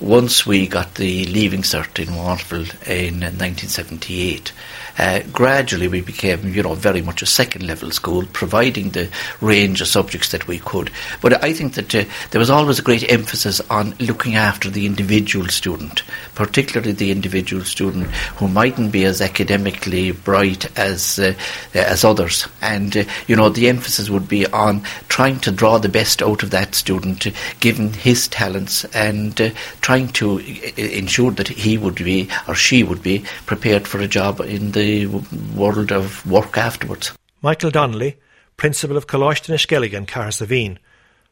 once 0.00 0.44
we 0.44 0.66
got 0.66 0.96
the 0.96 1.24
leaving 1.26 1.62
cert 1.62 2.04
in 2.04 2.14
Waterville 2.16 2.68
in 2.84 3.20
1978, 3.20 4.52
uh, 4.98 5.20
gradually 5.32 5.88
we 5.88 6.00
became, 6.00 6.48
you 6.48 6.62
know, 6.62 6.74
very 6.74 7.02
much 7.02 7.22
a 7.22 7.26
second 7.26 7.66
level 7.66 7.90
school, 7.90 8.24
providing 8.32 8.90
the 8.90 9.08
range 9.40 9.80
of 9.80 9.88
subjects 9.88 10.30
that 10.30 10.46
we 10.46 10.58
could. 10.58 10.90
But 11.20 11.42
I 11.42 11.52
think 11.52 11.74
that 11.74 11.94
uh, 11.94 12.04
there 12.30 12.38
was 12.38 12.50
always 12.50 12.78
a 12.78 12.82
great 12.82 13.10
emphasis 13.10 13.60
on 13.70 13.94
looking 13.98 14.36
after 14.36 14.68
the 14.68 14.86
individual 14.86 15.48
student, 15.48 16.02
particularly 16.34 16.92
the 16.92 17.10
individual 17.10 17.64
student 17.64 18.06
who 18.36 18.48
mightn't 18.48 18.92
be 18.92 19.04
as 19.04 19.20
academically 19.20 20.12
bright 20.12 20.76
as 20.78 21.18
uh, 21.18 21.34
as 21.74 22.04
others. 22.04 22.46
And 22.60 22.96
uh, 22.96 23.04
you 23.26 23.36
know, 23.36 23.48
the 23.48 23.68
emphasis 23.68 24.10
would 24.10 24.28
be 24.28 24.46
on 24.48 24.82
trying 25.08 25.40
to 25.40 25.50
draw 25.50 25.78
the 25.78 25.88
best 25.88 26.22
out 26.22 26.42
of 26.42 26.50
that 26.50 26.74
student, 26.74 27.26
given 27.60 27.92
his 27.92 28.28
talents, 28.28 28.84
and 28.94 29.40
uh, 29.40 29.50
trying 29.80 30.08
to 30.08 30.38
ensure 30.76 31.30
that 31.32 31.48
he 31.48 31.78
would 31.78 31.96
be 31.96 32.28
or 32.48 32.54
she 32.54 32.82
would 32.82 33.02
be 33.02 33.24
prepared 33.46 33.86
for 33.88 34.00
a 34.00 34.08
job 34.08 34.40
in 34.40 34.72
the 34.72 34.81
the 34.82 35.06
world 35.54 35.92
of 35.92 36.26
work 36.26 36.58
afterwards. 36.58 37.12
Michael 37.40 37.70
Donnelly, 37.70 38.16
principal 38.56 38.96
of 38.96 39.06
Coláiste 39.06 39.48
na 39.48 39.56
Sceilge 39.56 39.94
in 39.94 40.78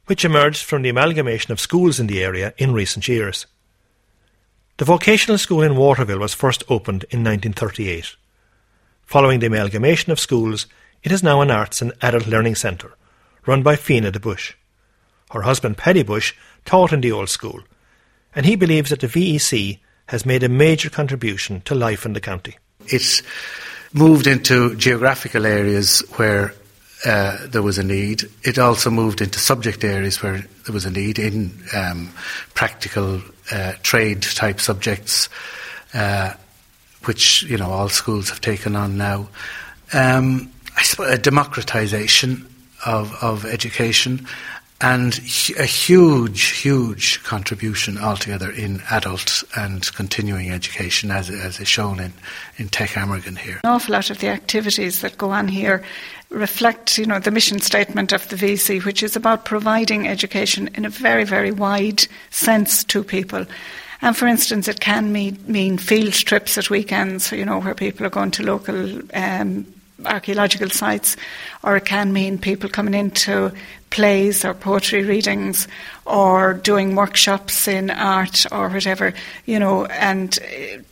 which 0.06 0.24
emerged 0.24 0.62
from 0.64 0.82
the 0.82 0.88
amalgamation 0.88 1.50
of 1.52 1.60
schools 1.60 1.98
in 1.98 2.06
the 2.06 2.22
area 2.22 2.54
in 2.58 2.72
recent 2.72 3.08
years. 3.08 3.46
The 4.76 4.84
vocational 4.84 5.38
school 5.38 5.62
in 5.62 5.76
Waterville 5.76 6.20
was 6.20 6.32
first 6.32 6.62
opened 6.68 7.04
in 7.10 7.24
1938. 7.24 8.16
Following 9.04 9.40
the 9.40 9.46
amalgamation 9.46 10.12
of 10.12 10.20
schools, 10.20 10.66
it 11.02 11.10
is 11.10 11.22
now 11.22 11.40
an 11.40 11.50
arts 11.50 11.82
and 11.82 11.92
adult 12.02 12.28
learning 12.28 12.54
centre, 12.54 12.94
run 13.46 13.62
by 13.64 13.74
Fianna 13.74 14.12
de 14.12 14.20
Bush. 14.20 14.54
Her 15.32 15.42
husband 15.42 15.76
Paddy 15.76 16.04
Bushe 16.04 16.34
taught 16.64 16.92
in 16.92 17.00
the 17.00 17.12
old 17.12 17.28
school, 17.28 17.60
and 18.34 18.46
he 18.46 18.54
believes 18.54 18.90
that 18.90 19.00
the 19.00 19.08
VEC 19.08 19.80
has 20.06 20.24
made 20.24 20.44
a 20.44 20.48
major 20.48 20.88
contribution 20.88 21.60
to 21.62 21.74
life 21.74 22.06
in 22.06 22.12
the 22.12 22.20
county. 22.20 22.56
It's 22.86 23.22
moved 23.92 24.26
into 24.26 24.74
geographical 24.76 25.46
areas 25.46 26.00
where 26.16 26.54
uh, 27.04 27.46
there 27.46 27.62
was 27.62 27.78
a 27.78 27.82
need. 27.82 28.28
It 28.42 28.58
also 28.58 28.90
moved 28.90 29.20
into 29.20 29.38
subject 29.38 29.84
areas 29.84 30.22
where 30.22 30.44
there 30.64 30.72
was 30.72 30.84
a 30.84 30.90
need 30.90 31.18
in 31.18 31.52
um, 31.74 32.10
practical 32.54 33.22
uh, 33.50 33.72
trade 33.82 34.22
type 34.22 34.60
subjects, 34.60 35.28
uh, 35.94 36.34
which 37.04 37.42
you 37.44 37.56
know 37.56 37.70
all 37.70 37.88
schools 37.88 38.28
have 38.28 38.40
taken 38.40 38.76
on 38.76 38.96
now. 38.96 39.28
Um, 39.92 40.52
I 40.76 40.82
suppose 40.82 41.10
a 41.10 41.18
democratisation 41.18 42.46
of, 42.86 43.12
of 43.22 43.44
education 43.44 44.26
and 44.80 45.18
a 45.58 45.64
huge, 45.64 46.42
huge 46.60 47.22
contribution 47.22 47.98
altogether 47.98 48.50
in 48.50 48.82
adult 48.90 49.44
and 49.56 49.92
continuing 49.94 50.50
education, 50.50 51.10
as, 51.10 51.28
as 51.28 51.60
is 51.60 51.68
shown 51.68 52.00
in, 52.00 52.12
in 52.56 52.68
Tech 52.68 52.90
Amergin 52.90 53.36
here. 53.36 53.60
An 53.62 53.70
awful 53.70 53.92
lot 53.92 54.10
of 54.10 54.20
the 54.20 54.28
activities 54.28 55.02
that 55.02 55.18
go 55.18 55.30
on 55.30 55.48
here 55.48 55.82
reflect, 56.30 56.96
you 56.96 57.04
know, 57.04 57.18
the 57.18 57.30
mission 57.30 57.60
statement 57.60 58.12
of 58.12 58.26
the 58.28 58.36
VEC, 58.36 58.84
which 58.84 59.02
is 59.02 59.16
about 59.16 59.44
providing 59.44 60.08
education 60.08 60.68
in 60.74 60.84
a 60.84 60.90
very, 60.90 61.24
very 61.24 61.50
wide 61.50 62.06
sense 62.30 62.82
to 62.84 63.04
people. 63.04 63.44
And 64.02 64.16
for 64.16 64.26
instance, 64.26 64.66
it 64.66 64.80
can 64.80 65.12
mean, 65.12 65.38
mean 65.46 65.76
field 65.76 66.14
trips 66.14 66.56
at 66.56 66.70
weekends, 66.70 67.32
you 67.32 67.44
know, 67.44 67.60
where 67.60 67.74
people 67.74 68.06
are 68.06 68.10
going 68.10 68.30
to 68.32 68.42
local 68.42 69.00
um, 69.12 69.66
archaeological 70.06 70.70
sites, 70.70 71.16
or 71.62 71.76
it 71.76 71.84
can 71.84 72.12
mean 72.12 72.38
people 72.38 72.70
coming 72.70 72.94
into 72.94 73.52
plays 73.90 74.44
or 74.44 74.54
poetry 74.54 75.02
readings 75.02 75.68
or 76.06 76.54
doing 76.54 76.94
workshops 76.94 77.68
in 77.68 77.90
art 77.90 78.46
or 78.52 78.68
whatever, 78.68 79.12
you 79.46 79.58
know, 79.58 79.84
and 79.86 80.38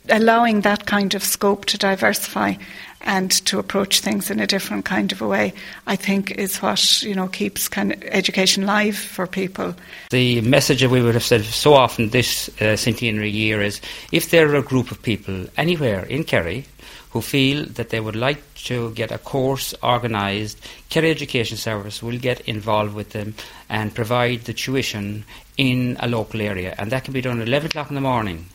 allowing 0.08 0.62
that 0.62 0.86
kind 0.86 1.14
of 1.14 1.22
scope 1.22 1.64
to 1.66 1.78
diversify 1.78 2.54
and 3.02 3.30
to 3.46 3.58
approach 3.58 4.00
things 4.00 4.30
in 4.30 4.40
a 4.40 4.46
different 4.46 4.84
kind 4.84 5.12
of 5.12 5.22
a 5.22 5.28
way, 5.28 5.54
I 5.86 5.96
think 5.96 6.32
is 6.32 6.60
what, 6.60 7.02
you 7.02 7.14
know, 7.14 7.28
keeps 7.28 7.68
kind 7.68 7.92
of 7.92 8.02
education 8.04 8.66
live 8.66 8.96
for 8.96 9.26
people. 9.26 9.74
The 10.10 10.40
message 10.40 10.80
that 10.80 10.90
we 10.90 11.00
would 11.00 11.14
have 11.14 11.24
said 11.24 11.44
so 11.44 11.74
often 11.74 12.10
this 12.10 12.50
uh, 12.60 12.76
centenary 12.76 13.30
year 13.30 13.62
is 13.62 13.80
if 14.12 14.30
there 14.30 14.50
are 14.50 14.56
a 14.56 14.62
group 14.62 14.90
of 14.90 15.00
people 15.00 15.46
anywhere 15.56 16.04
in 16.06 16.24
Kerry 16.24 16.66
who 17.10 17.20
feel 17.20 17.64
that 17.64 17.90
they 17.90 18.00
would 18.00 18.16
like 18.16 18.42
to 18.54 18.90
get 18.92 19.10
a 19.10 19.18
course 19.18 19.74
organised, 19.82 20.58
Kerry 20.88 21.10
Education 21.10 21.56
Service 21.56 22.02
will 22.02 22.18
get 22.18 22.40
involved 22.42 22.94
with 22.94 23.10
them 23.10 23.34
and 23.68 23.94
provide 23.94 24.44
the 24.44 24.52
tuition 24.52 25.24
in 25.56 25.96
a 26.00 26.08
local 26.08 26.40
area. 26.40 26.74
And 26.78 26.92
that 26.92 27.04
can 27.04 27.14
be 27.14 27.20
done 27.20 27.40
at 27.40 27.48
11 27.48 27.68
o'clock 27.68 27.88
in 27.88 27.94
the 27.94 28.00
morning 28.00 28.46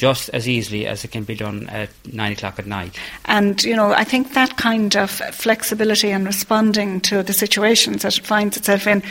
just 0.00 0.30
as 0.30 0.48
easily 0.48 0.86
as 0.86 1.04
it 1.04 1.08
can 1.08 1.24
be 1.24 1.34
done 1.34 1.68
at 1.68 1.90
nine 2.10 2.32
o'clock 2.32 2.58
at 2.58 2.66
night. 2.66 2.98
And, 3.26 3.62
you 3.62 3.76
know, 3.76 3.92
I 3.92 4.02
think 4.02 4.32
that 4.32 4.56
kind 4.56 4.96
of 4.96 5.10
flexibility 5.10 6.10
and 6.10 6.24
responding 6.24 7.02
to 7.02 7.22
the 7.22 7.34
situations 7.34 8.00
that 8.00 8.16
it 8.16 8.24
finds 8.24 8.56
itself 8.56 8.86
in 8.86 9.02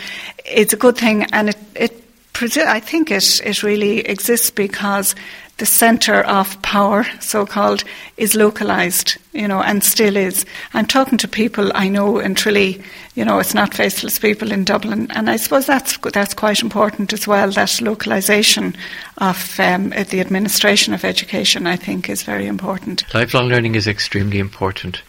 is 0.45 0.73
a 0.73 0.77
good 0.77 0.97
thing. 0.97 1.25
And 1.25 1.49
it, 1.49 1.57
it 1.75 2.03
I 2.41 2.79
think 2.79 3.11
it, 3.11 3.39
it 3.45 3.61
really 3.61 3.99
exists 3.99 4.49
because 4.49 5.13
the 5.59 5.65
centre 5.65 6.21
of 6.21 6.61
power, 6.61 7.05
so 7.19 7.45
called, 7.45 7.83
is 8.17 8.33
localised, 8.33 9.17
you 9.33 9.47
know, 9.47 9.61
and 9.61 9.83
still 9.83 10.15
is. 10.17 10.45
I'm 10.73 10.85
talking 10.85 11.17
to 11.19 11.27
people 11.27 11.71
I 11.75 11.89
know 11.89 12.17
in 12.19 12.33
Tralee, 12.33 12.81
you 13.15 13.25
know, 13.25 13.39
it's 13.39 13.53
not 13.53 13.73
faceless 13.73 14.17
people 14.17 14.51
in 14.51 14.63
Dublin, 14.63 15.11
and 15.11 15.29
I 15.29 15.35
suppose 15.35 15.65
that's 15.65 15.97
that's 15.97 16.33
quite 16.33 16.61
important 16.61 17.13
as 17.13 17.27
well. 17.27 17.51
That 17.51 17.81
localisation 17.81 18.75
of 19.17 19.59
um, 19.59 19.89
the 19.89 20.21
administration 20.21 20.93
of 20.93 21.03
education, 21.03 21.67
I 21.67 21.75
think, 21.75 22.09
is 22.09 22.23
very 22.23 22.47
important. 22.47 23.13
Lifelong 23.13 23.49
learning 23.49 23.75
is 23.75 23.87
extremely 23.87 24.39
important 24.39 25.03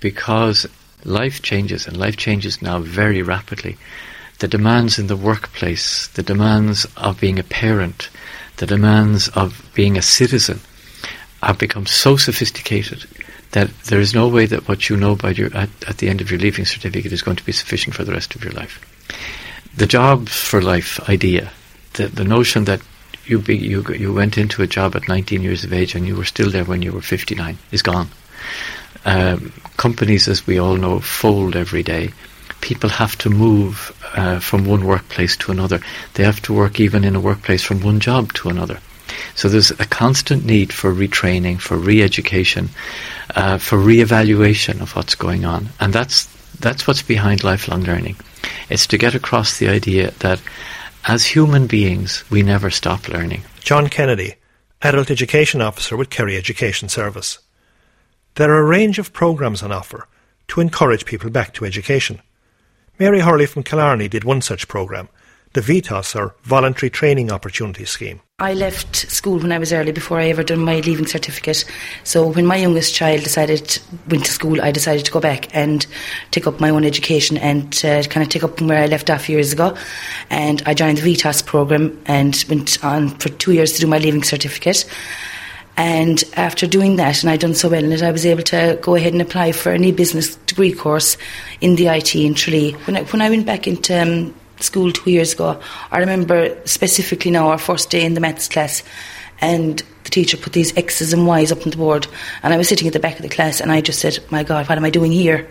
because 0.00 0.66
life 1.04 1.42
changes, 1.42 1.86
and 1.86 1.96
life 1.96 2.16
changes 2.16 2.62
now 2.62 2.78
very 2.78 3.22
rapidly. 3.22 3.76
The 4.38 4.48
demands 4.48 5.00
in 5.00 5.08
the 5.08 5.16
workplace, 5.16 6.06
the 6.14 6.22
demands 6.22 6.86
of 6.96 7.20
being 7.20 7.40
a 7.40 7.42
parent 7.42 8.08
the 8.58 8.66
demands 8.66 9.28
of 9.28 9.68
being 9.74 9.96
a 9.96 10.02
citizen 10.02 10.60
have 11.42 11.58
become 11.58 11.86
so 11.86 12.16
sophisticated 12.16 13.06
that 13.52 13.70
there 13.84 14.00
is 14.00 14.14
no 14.14 14.28
way 14.28 14.46
that 14.46 14.68
what 14.68 14.88
you 14.88 14.96
know 14.96 15.16
by 15.16 15.30
your, 15.30 15.54
at, 15.56 15.70
at 15.88 15.98
the 15.98 16.08
end 16.08 16.20
of 16.20 16.30
your 16.30 16.40
leaving 16.40 16.64
certificate 16.64 17.12
is 17.12 17.22
going 17.22 17.36
to 17.36 17.44
be 17.44 17.52
sufficient 17.52 17.94
for 17.94 18.04
the 18.04 18.12
rest 18.12 18.34
of 18.34 18.44
your 18.44 18.52
life. 18.52 18.84
The 19.74 19.86
jobs 19.86 20.36
for 20.36 20.60
life 20.60 21.00
idea, 21.08 21.50
the, 21.94 22.08
the 22.08 22.24
notion 22.24 22.64
that 22.64 22.82
you, 23.24 23.38
be, 23.38 23.56
you, 23.56 23.84
you 23.94 24.12
went 24.12 24.36
into 24.36 24.62
a 24.62 24.66
job 24.66 24.96
at 24.96 25.08
19 25.08 25.42
years 25.42 25.64
of 25.64 25.72
age 25.72 25.94
and 25.94 26.06
you 26.06 26.16
were 26.16 26.24
still 26.24 26.50
there 26.50 26.64
when 26.64 26.82
you 26.82 26.92
were 26.92 27.00
59 27.00 27.56
is 27.70 27.82
gone. 27.82 28.08
Um, 29.04 29.52
companies, 29.76 30.28
as 30.28 30.46
we 30.46 30.58
all 30.58 30.76
know, 30.76 30.98
fold 30.98 31.56
every 31.56 31.82
day 31.82 32.12
people 32.60 32.90
have 32.90 33.16
to 33.18 33.30
move 33.30 33.96
uh, 34.14 34.38
from 34.40 34.64
one 34.64 34.84
workplace 34.84 35.36
to 35.38 35.52
another. 35.52 35.80
They 36.14 36.24
have 36.24 36.40
to 36.42 36.54
work 36.54 36.80
even 36.80 37.04
in 37.04 37.16
a 37.16 37.20
workplace 37.20 37.62
from 37.62 37.80
one 37.80 38.00
job 38.00 38.32
to 38.34 38.48
another. 38.48 38.78
So 39.34 39.48
there's 39.48 39.70
a 39.70 39.86
constant 39.86 40.44
need 40.44 40.72
for 40.72 40.92
retraining, 40.92 41.60
for 41.60 41.76
re-education, 41.76 42.68
uh, 43.34 43.58
for 43.58 43.78
re-evaluation 43.78 44.80
of 44.80 44.94
what's 44.94 45.14
going 45.14 45.44
on, 45.44 45.68
and 45.80 45.92
that's 45.92 46.26
that's 46.60 46.86
what's 46.86 47.02
behind 47.02 47.44
lifelong 47.44 47.84
learning. 47.84 48.16
It's 48.68 48.86
to 48.88 48.98
get 48.98 49.14
across 49.14 49.58
the 49.58 49.68
idea 49.68 50.10
that 50.18 50.40
as 51.04 51.24
human 51.24 51.66
beings, 51.66 52.24
we 52.30 52.42
never 52.42 52.70
stop 52.70 53.08
learning. 53.08 53.42
John 53.60 53.88
Kennedy, 53.88 54.34
Adult 54.82 55.10
Education 55.10 55.60
Officer 55.60 55.96
with 55.96 56.10
Kerry 56.10 56.36
Education 56.36 56.88
Service. 56.88 57.38
There 58.34 58.52
are 58.52 58.60
a 58.60 58.64
range 58.64 58.98
of 58.98 59.12
programs 59.12 59.62
on 59.62 59.72
offer 59.72 60.06
to 60.48 60.60
encourage 60.60 61.04
people 61.04 61.30
back 61.30 61.54
to 61.54 61.64
education. 61.64 62.20
Mary 63.00 63.20
Hurley 63.20 63.46
from 63.46 63.62
Killarney 63.62 64.08
did 64.08 64.24
one 64.24 64.40
such 64.40 64.66
programme, 64.66 65.08
the 65.52 65.60
VTOS 65.60 66.16
or 66.16 66.34
Voluntary 66.42 66.90
Training 66.90 67.30
Opportunity 67.30 67.84
Scheme. 67.84 68.20
I 68.40 68.54
left 68.54 68.96
school 68.96 69.38
when 69.38 69.52
I 69.52 69.58
was 69.58 69.72
early 69.72 69.92
before 69.92 70.18
I 70.18 70.26
ever 70.30 70.42
done 70.42 70.58
my 70.58 70.80
leaving 70.80 71.06
certificate. 71.06 71.64
So 72.02 72.26
when 72.26 72.44
my 72.44 72.56
youngest 72.56 72.96
child 72.96 73.22
decided 73.22 73.78
went 74.08 74.24
to 74.24 74.32
school, 74.32 74.60
I 74.60 74.72
decided 74.72 75.04
to 75.04 75.12
go 75.12 75.20
back 75.20 75.54
and 75.54 75.86
take 76.32 76.48
up 76.48 76.58
my 76.58 76.70
own 76.70 76.84
education 76.84 77.36
and 77.36 77.72
uh, 77.84 78.02
kind 78.02 78.26
of 78.26 78.30
take 78.30 78.42
up 78.42 78.60
where 78.60 78.82
I 78.82 78.86
left 78.86 79.10
off 79.10 79.28
years 79.28 79.52
ago. 79.52 79.76
And 80.28 80.60
I 80.66 80.74
joined 80.74 80.98
the 80.98 81.14
VTOS 81.14 81.46
program 81.46 82.02
and 82.06 82.44
went 82.48 82.84
on 82.84 83.10
for 83.10 83.28
two 83.28 83.52
years 83.52 83.74
to 83.74 83.80
do 83.80 83.86
my 83.86 83.98
leaving 83.98 84.24
certificate. 84.24 84.84
And 85.78 86.24
after 86.34 86.66
doing 86.66 86.96
that, 86.96 87.22
and 87.22 87.30
I'd 87.30 87.38
done 87.38 87.54
so 87.54 87.68
well 87.68 87.84
in 87.84 87.92
it, 87.92 88.02
I 88.02 88.10
was 88.10 88.26
able 88.26 88.42
to 88.42 88.76
go 88.82 88.96
ahead 88.96 89.12
and 89.12 89.22
apply 89.22 89.52
for 89.52 89.70
an 89.70 89.84
e-business 89.84 90.34
degree 90.34 90.72
course 90.72 91.16
in 91.60 91.76
the 91.76 91.86
IT 91.86 92.16
in 92.16 92.34
Tralee. 92.34 92.72
When 92.72 92.96
I, 92.96 93.02
when 93.04 93.22
I 93.22 93.30
went 93.30 93.46
back 93.46 93.68
into 93.68 93.96
um, 93.96 94.34
school 94.58 94.90
two 94.90 95.12
years 95.12 95.34
ago, 95.34 95.60
I 95.92 95.98
remember 95.98 96.58
specifically 96.64 97.30
now 97.30 97.50
our 97.50 97.58
first 97.58 97.90
day 97.90 98.04
in 98.04 98.14
the 98.14 98.20
maths 98.20 98.48
class, 98.48 98.82
and 99.40 99.80
the 100.02 100.10
teacher 100.10 100.36
put 100.36 100.52
these 100.52 100.76
X's 100.76 101.12
and 101.12 101.28
Y's 101.28 101.52
up 101.52 101.62
on 101.62 101.70
the 101.70 101.76
board, 101.76 102.08
and 102.42 102.52
I 102.52 102.56
was 102.56 102.68
sitting 102.68 102.88
at 102.88 102.92
the 102.92 102.98
back 102.98 103.14
of 103.14 103.22
the 103.22 103.28
class, 103.28 103.60
and 103.60 103.70
I 103.70 103.80
just 103.80 104.00
said, 104.00 104.18
"My 104.30 104.42
God, 104.42 104.68
what 104.68 104.78
am 104.78 104.84
I 104.84 104.90
doing 104.90 105.12
here?" 105.12 105.46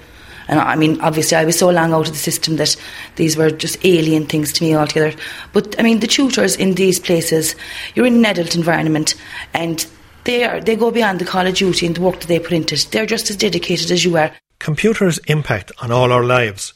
And 0.49 0.59
I 0.59 0.75
mean, 0.75 0.99
obviously, 0.99 1.37
I 1.37 1.45
was 1.45 1.57
so 1.57 1.69
long 1.69 1.93
out 1.93 2.07
of 2.07 2.13
the 2.13 2.19
system 2.19 2.57
that 2.57 2.75
these 3.15 3.37
were 3.37 3.49
just 3.49 3.77
alien 3.85 4.25
things 4.25 4.51
to 4.53 4.63
me 4.65 4.75
altogether. 4.75 5.17
But 5.53 5.79
I 5.79 5.83
mean, 5.83 6.01
the 6.01 6.07
tutors 6.07 6.57
in 6.57 6.75
these 6.75 6.99
places, 6.99 7.55
you're 7.95 8.05
in 8.05 8.15
an 8.15 8.25
adult 8.25 8.55
environment, 8.55 9.15
and 9.53 9.87
they 10.27 10.43
are 10.43 10.61
they 10.61 10.75
go 10.75 10.91
beyond 10.91 11.19
the 11.19 11.25
call 11.25 11.47
of 11.47 11.55
duty 11.55 11.87
and 11.87 11.95
the 11.95 12.01
work 12.01 12.19
that 12.19 12.27
they 12.27 12.39
put 12.39 12.51
into 12.51 12.75
it. 12.75 12.87
They're 12.91 13.07
just 13.07 13.31
as 13.31 13.37
dedicated 13.37 13.89
as 13.89 14.05
you 14.05 14.17
are. 14.17 14.31
Computers 14.59 15.17
impact 15.27 15.71
on 15.81 15.91
all 15.91 16.11
our 16.11 16.23
lives, 16.23 16.73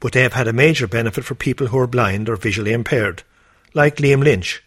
but 0.00 0.12
they 0.12 0.22
have 0.22 0.32
had 0.34 0.48
a 0.48 0.52
major 0.52 0.86
benefit 0.86 1.24
for 1.24 1.34
people 1.34 1.68
who 1.68 1.78
are 1.78 1.86
blind 1.86 2.28
or 2.28 2.36
visually 2.36 2.72
impaired, 2.72 3.22
like 3.72 3.96
Liam 3.96 4.22
Lynch 4.22 4.62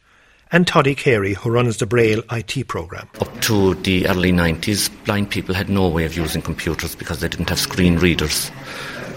and 0.51 0.67
Toddy 0.67 0.93
Carey, 0.93 1.33
who 1.33 1.49
runs 1.49 1.77
the 1.77 1.87
Braille 1.87 2.21
IT 2.31 2.67
program. 2.67 3.09
Up 3.19 3.41
to 3.41 3.73
the 3.73 4.07
early 4.07 4.31
90s, 4.31 4.89
blind 5.03 5.31
people 5.31 5.55
had 5.55 5.67
no 5.67 5.87
way 5.87 6.05
of 6.05 6.15
using 6.15 6.43
computers 6.43 6.95
because 6.95 7.19
they 7.19 7.27
didn't 7.27 7.49
have 7.49 7.59
screen 7.59 7.97
readers. 7.97 8.51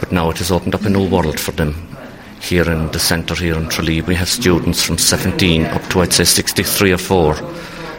But 0.00 0.10
now 0.10 0.30
it 0.30 0.38
has 0.38 0.50
opened 0.50 0.74
up 0.74 0.86
a 0.86 0.90
new 0.90 1.08
world 1.08 1.38
for 1.38 1.52
them. 1.52 1.74
Here 2.40 2.68
in 2.70 2.90
the 2.90 2.98
centre 2.98 3.34
here 3.34 3.54
in 3.54 3.68
Tralee, 3.68 4.00
we 4.00 4.14
have 4.14 4.28
students 4.28 4.82
from 4.82 4.98
17 4.98 5.66
up 5.66 5.82
to, 5.90 6.00
I'd 6.00 6.12
say, 6.12 6.24
63 6.24 6.92
or 6.92 6.98
4. 6.98 7.34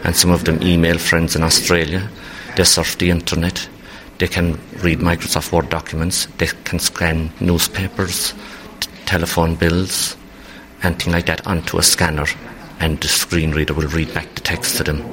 And 0.08 0.16
some 0.16 0.32
of 0.32 0.46
them 0.46 0.64
email 0.64 0.98
friends 0.98 1.36
in 1.36 1.44
Australia. 1.44 2.10
They 2.56 2.64
surf 2.64 2.98
the 2.98 3.12
internet. 3.12 3.70
They 4.18 4.28
can 4.28 4.60
read 4.82 5.00
Microsoft 5.00 5.52
Word 5.52 5.70
documents. 5.70 6.26
They 6.40 6.48
can 6.64 6.80
scan 6.80 7.32
newspapers, 7.40 8.34
t- 8.80 8.90
telephone 9.06 9.54
bills, 9.56 10.18
anything 10.82 11.14
like 11.14 11.28
that 11.28 11.46
onto 11.46 11.78
a 11.78 11.84
scanner 11.84 12.26
and 12.80 13.00
the 13.00 13.08
screen 13.08 13.52
reader 13.52 13.74
will 13.74 13.88
read 13.88 14.14
back 14.14 14.34
the 14.36 14.42
text 14.42 14.78
to 14.78 14.84
them. 14.84 15.04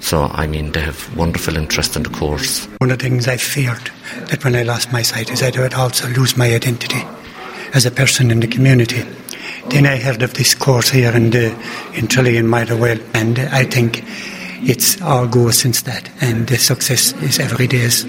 So, 0.00 0.24
I 0.24 0.46
mean, 0.46 0.72
they 0.72 0.80
have 0.80 1.16
wonderful 1.16 1.56
interest 1.56 1.96
in 1.96 2.02
the 2.02 2.10
course. 2.10 2.66
One 2.78 2.90
of 2.90 2.98
the 2.98 3.04
things 3.04 3.26
I 3.26 3.38
feared 3.38 3.90
that 4.28 4.44
when 4.44 4.54
I 4.54 4.62
lost 4.62 4.92
my 4.92 5.02
sight 5.02 5.30
is 5.30 5.42
I 5.42 5.50
would 5.58 5.74
also 5.74 6.08
lose 6.08 6.36
my 6.36 6.54
identity 6.54 7.02
as 7.72 7.86
a 7.86 7.90
person 7.90 8.30
in 8.30 8.40
the 8.40 8.46
community. 8.46 9.02
Then 9.70 9.86
I 9.86 9.96
heard 9.96 10.22
of 10.22 10.34
this 10.34 10.54
course 10.54 10.90
here 10.90 11.10
in, 11.12 11.30
the, 11.30 11.50
in 11.94 12.06
Tralee 12.06 12.36
and 12.36 12.48
Motherwell, 12.48 12.98
and 13.14 13.38
I 13.38 13.64
think 13.64 14.04
it's 14.62 15.00
our 15.02 15.26
goal 15.26 15.52
since 15.52 15.82
that. 15.82 16.10
And 16.20 16.46
the 16.46 16.56
success 16.56 17.12
is 17.22 17.38
every 17.38 17.66
day's 17.66 18.06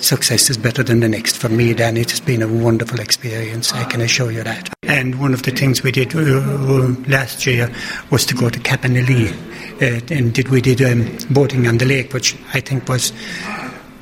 success 0.00 0.50
is 0.50 0.56
better 0.56 0.82
than 0.82 1.00
the 1.00 1.08
next. 1.08 1.36
For 1.36 1.48
me, 1.48 1.72
then 1.72 1.96
it 1.96 2.10
has 2.10 2.20
been 2.20 2.42
a 2.42 2.48
wonderful 2.48 3.00
experience. 3.00 3.72
I 3.72 3.84
can 3.84 4.00
assure 4.00 4.30
you 4.30 4.42
that. 4.42 4.72
And 4.84 5.20
one 5.20 5.34
of 5.34 5.42
the 5.42 5.50
things 5.50 5.82
we 5.82 5.92
did 5.92 6.14
uh, 6.14 6.20
uh, 6.20 6.94
last 7.08 7.46
year 7.46 7.72
was 8.10 8.24
to 8.26 8.34
go 8.34 8.48
to 8.48 8.58
Cappanalea, 8.58 9.32
uh, 9.82 10.14
and 10.14 10.32
did 10.32 10.48
we 10.48 10.60
did 10.60 10.82
um, 10.82 11.16
boating 11.30 11.66
on 11.66 11.78
the 11.78 11.84
lake, 11.84 12.12
which 12.12 12.36
I 12.54 12.60
think 12.60 12.88
was 12.88 13.10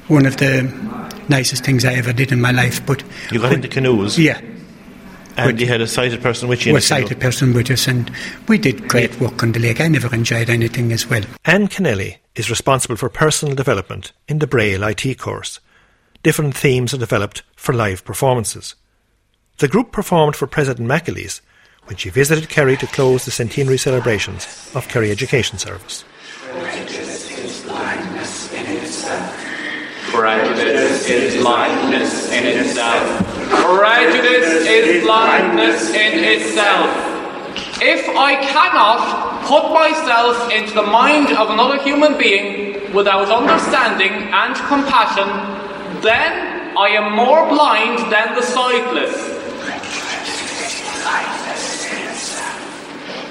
one 0.09 0.27
of 0.27 0.37
the 0.39 0.63
nicest 1.29 1.65
things 1.65 1.85
I 1.85 1.95
ever 1.95 2.13
did 2.13 2.33
in 2.33 2.41
my 2.41 2.51
life. 2.51 2.85
But 2.85 3.03
You 3.31 3.41
got 3.41 3.53
into 3.53 3.69
canoes? 3.69 4.19
Yeah. 4.19 4.41
And 5.49 5.61
you 5.61 5.67
had 5.67 5.81
a 5.81 5.87
sighted 5.87 6.23
person 6.23 6.49
with 6.49 6.67
you 6.67 6.77
a 6.77 6.81
sighted 6.81 7.21
person 7.21 7.55
with 7.55 7.71
us, 7.71 7.89
and 7.89 8.11
we 8.49 8.59
did 8.59 8.89
great 8.89 9.19
work 9.21 9.43
on 9.43 9.53
the 9.53 9.59
lake. 9.59 9.81
I 9.81 9.89
never 9.89 10.15
enjoyed 10.15 10.51
anything 10.51 10.93
as 10.93 11.09
well. 11.09 11.23
Anne 11.45 11.69
Kennelly 11.69 12.19
is 12.35 12.51
responsible 12.51 12.97
for 12.97 13.09
personal 13.09 13.55
development 13.55 14.13
in 14.29 14.39
the 14.39 14.47
Braille 14.47 14.83
IT 14.83 15.19
course. 15.19 15.61
Different 16.23 16.57
themes 16.57 16.93
are 16.93 16.99
developed 16.99 17.43
for 17.57 17.73
live 17.73 18.05
performances. 18.05 18.75
The 19.59 19.69
group 19.69 19.93
performed 19.93 20.37
for 20.37 20.47
President 20.47 20.89
McAleese 20.89 21.41
when 21.85 21.97
she 21.97 22.11
visited 22.11 22.49
Kerry 22.49 22.77
to 22.77 22.87
close 22.87 23.25
the 23.25 23.31
centenary 23.31 23.79
celebrations 23.79 24.71
of 24.75 24.89
Kerry 24.89 25.11
Education 25.11 25.59
Service. 25.59 26.05
Prejudice 26.41 27.31
is 27.39 27.63
blindness 27.63 28.53
in 28.53 28.67
itself. 28.77 29.47
Prejudice 30.13 31.09
is 31.09 31.43
blindness 31.43 32.31
in 32.31 32.47
itself. 32.47 33.30
If 37.83 38.09
I 38.17 38.37
cannot 38.37 39.43
put 39.47 39.73
myself 39.73 40.51
into 40.53 40.75
the 40.75 40.83
mind 40.83 41.29
of 41.37 41.51
another 41.51 41.83
human 41.83 42.19
being 42.19 42.93
without 42.93 43.31
understanding 43.31 44.13
and 44.13 44.55
compassion, 44.69 45.29
then 46.03 46.77
I 46.77 46.89
am 46.91 47.17
more 47.17 47.49
blind 47.49 48.13
than 48.13 48.35
the 48.35 48.43
sightless. 48.43 49.17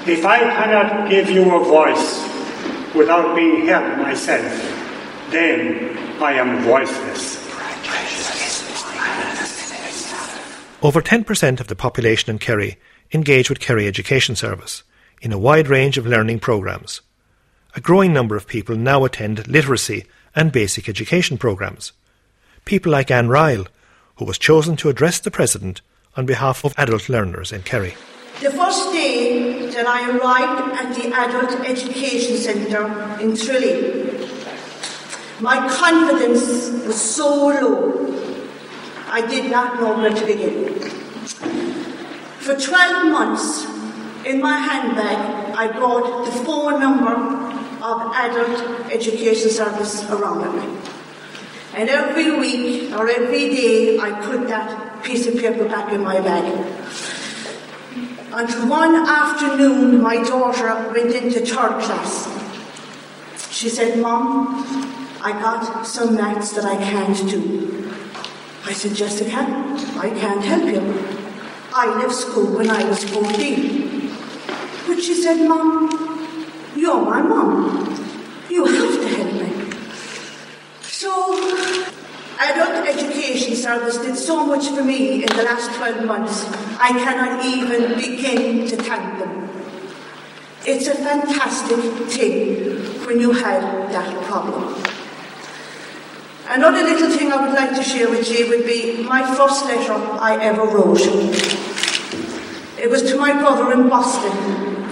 If 0.06 0.24
I 0.24 0.38
cannot 0.40 1.08
give 1.08 1.30
you 1.30 1.54
a 1.54 1.64
voice 1.64 2.24
without 2.94 3.36
being 3.36 3.66
heard 3.66 3.98
myself, 3.98 4.50
then 5.30 5.96
I 6.20 6.32
am 6.32 6.62
voiceless. 6.62 7.38
Over 10.82 11.02
10% 11.02 11.60
of 11.60 11.66
the 11.66 11.76
population 11.76 12.30
in 12.30 12.38
Kerry 12.38 12.78
engage 13.12 13.50
with 13.50 13.60
Kerry 13.60 13.86
Education 13.86 14.34
Service 14.34 14.82
in 15.20 15.30
a 15.30 15.38
wide 15.38 15.68
range 15.68 15.98
of 15.98 16.06
learning 16.06 16.40
programmes. 16.40 17.02
A 17.76 17.82
growing 17.82 18.14
number 18.14 18.34
of 18.34 18.46
people 18.46 18.76
now 18.76 19.04
attend 19.04 19.46
literacy 19.46 20.06
and 20.34 20.50
basic 20.50 20.88
education 20.88 21.36
programmes. 21.36 21.92
People 22.64 22.92
like 22.92 23.10
Anne 23.10 23.28
Ryle, 23.28 23.66
who 24.16 24.24
was 24.24 24.38
chosen 24.38 24.74
to 24.76 24.88
address 24.88 25.18
the 25.18 25.30
President 25.30 25.82
on 26.16 26.24
behalf 26.24 26.64
of 26.64 26.74
adult 26.78 27.10
learners 27.10 27.52
in 27.52 27.62
Kerry. 27.62 27.94
The 28.40 28.50
first 28.50 28.90
day 28.90 29.70
that 29.72 29.86
I 29.86 30.16
arrived 30.16 30.80
at 30.80 30.94
the 30.96 31.14
Adult 31.14 31.60
Education 31.68 32.38
Centre 32.38 32.86
in 33.20 33.36
Tralee, 33.36 34.18
my 35.40 35.68
confidence 35.68 36.86
was 36.86 36.98
so 36.98 37.48
low, 37.48 38.19
I 39.12 39.26
did 39.26 39.50
not 39.50 39.80
know 39.80 39.96
where 39.98 40.14
to 40.14 40.24
begin. 40.24 40.78
For 42.38 42.54
12 42.54 43.10
months, 43.10 43.66
in 44.24 44.40
my 44.40 44.56
handbag, 44.56 45.54
I 45.56 45.66
brought 45.76 46.26
the 46.26 46.32
phone 46.44 46.78
number 46.78 47.14
of 47.82 48.14
Adult 48.14 48.92
Education 48.92 49.50
Service 49.50 50.08
around 50.10 50.42
with 50.42 50.54
me. 50.62 50.90
And 51.74 51.88
every 51.88 52.38
week 52.38 52.92
or 52.92 53.08
every 53.08 53.48
day, 53.50 53.98
I 53.98 54.12
put 54.20 54.46
that 54.48 55.02
piece 55.02 55.26
of 55.26 55.34
paper 55.38 55.64
back 55.64 55.92
in 55.92 56.02
my 56.02 56.20
bag. 56.20 56.46
Until 58.32 58.68
one 58.68 58.94
afternoon, 58.94 60.00
my 60.00 60.22
daughter 60.22 60.92
went 60.94 61.12
into 61.14 61.40
third 61.40 61.82
class. 61.82 62.28
She 63.50 63.68
said, 63.68 63.98
Mom, 63.98 64.64
I 65.22 65.32
got 65.32 65.84
some 65.84 66.14
maths 66.14 66.52
that 66.52 66.64
I 66.64 66.76
can't 66.76 67.16
do. 67.28 67.79
I 68.70 68.72
said, 68.72 68.94
Jessica, 68.94 69.34
I 69.98 70.10
can't 70.10 70.44
help 70.44 70.62
you. 70.62 70.80
I 71.74 71.86
left 71.98 72.14
school 72.14 72.56
when 72.56 72.70
I 72.70 72.84
was 72.84 73.02
14. 73.02 74.08
But 74.86 75.02
she 75.02 75.12
said, 75.12 75.48
Mom, 75.48 75.90
you're 76.76 77.00
my 77.02 77.20
mom. 77.20 77.98
You 78.48 78.64
have 78.66 78.94
to 78.94 79.08
help 79.08 79.32
me. 79.32 79.76
So, 80.82 81.10
Adult 82.38 82.86
Education 82.86 83.56
Service 83.56 83.98
did 83.98 84.16
so 84.16 84.46
much 84.46 84.68
for 84.68 84.84
me 84.84 85.24
in 85.24 85.36
the 85.36 85.42
last 85.42 85.74
12 85.74 86.04
months, 86.04 86.44
I 86.78 86.90
cannot 86.90 87.44
even 87.44 87.96
begin 87.96 88.68
to 88.68 88.76
thank 88.76 89.18
them. 89.18 89.50
It's 90.64 90.86
a 90.86 90.94
fantastic 90.94 92.06
thing 92.06 93.04
when 93.04 93.18
you 93.18 93.32
have 93.32 93.90
that 93.90 94.22
problem. 94.26 94.99
Another 96.50 96.82
little 96.82 97.10
thing 97.16 97.30
I 97.32 97.46
would 97.46 97.54
like 97.54 97.76
to 97.76 97.82
share 97.84 98.10
with 98.10 98.28
you 98.28 98.48
would 98.48 98.66
be 98.66 99.04
my 99.04 99.22
first 99.36 99.66
letter 99.66 99.92
I 100.18 100.36
ever 100.42 100.64
wrote. 100.64 101.00
It 102.76 102.90
was 102.90 103.04
to 103.04 103.16
my 103.16 103.32
brother 103.34 103.72
in 103.72 103.88
Boston, 103.88 104.36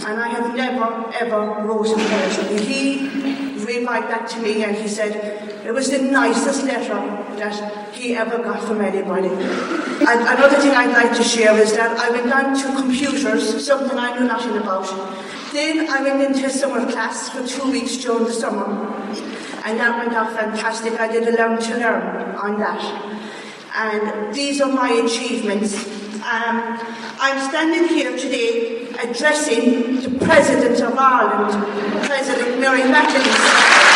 and 0.07 0.21
I 0.21 0.29
have 0.29 0.55
never 0.55 1.13
ever 1.19 1.67
wrote 1.67 1.89
a 1.89 1.97
letter. 1.97 2.59
He 2.59 3.09
replied 3.67 4.07
back 4.07 4.29
to 4.29 4.39
me 4.41 4.63
and 4.63 4.77
he 4.77 4.87
said 4.87 5.13
it 5.67 5.73
was 5.73 5.91
the 5.91 5.99
nicest 5.99 6.65
letter 6.65 6.95
that 7.39 7.93
he 7.93 8.15
ever 8.15 8.39
got 8.39 8.63
from 8.63 8.81
anybody. 8.81 9.29
And 9.29 10.21
another 10.35 10.59
thing 10.63 10.71
I'd 10.71 10.93
like 10.93 11.17
to 11.17 11.25
share 11.25 11.59
is 11.59 11.75
that 11.75 11.99
I 11.99 12.11
went 12.11 12.33
on 12.33 12.57
to 12.57 12.81
computers, 12.81 13.67
something 13.67 13.99
I 13.99 14.17
knew 14.17 14.27
nothing 14.27 14.57
about. 14.57 14.87
Then 15.53 15.89
I 15.89 16.03
went 16.03 16.21
into 16.23 16.47
a 16.47 16.51
summer 16.51 16.91
class 16.93 17.31
for 17.31 17.47
two 17.47 17.71
weeks 17.71 17.97
during 17.97 18.25
the 18.25 18.33
summer, 18.33 18.67
and 19.65 19.81
that 19.81 19.97
went 19.99 20.15
off 20.15 20.35
fantastic. 20.35 21.01
I 21.01 21.11
did 21.11 21.27
a 21.27 21.33
learn 21.33 21.59
to 21.59 21.79
learn 21.79 22.35
on 22.35 22.59
that. 22.61 22.83
And 23.75 24.35
these 24.35 24.61
are 24.61 24.71
my 24.71 24.91
achievements. 24.91 25.75
Um, 26.17 26.79
I'm 27.19 27.49
standing 27.49 27.89
here 27.89 28.15
today 28.19 28.89
addressing 29.03 30.03
the 30.03 30.19
President 30.23 30.81
of 30.83 30.99
Ireland, 30.99 32.05
President 32.05 32.61
Mary 32.61 32.83
McAleese. 32.83 33.89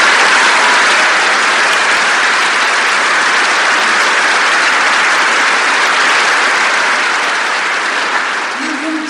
You 8.63 8.73
can 8.79 9.07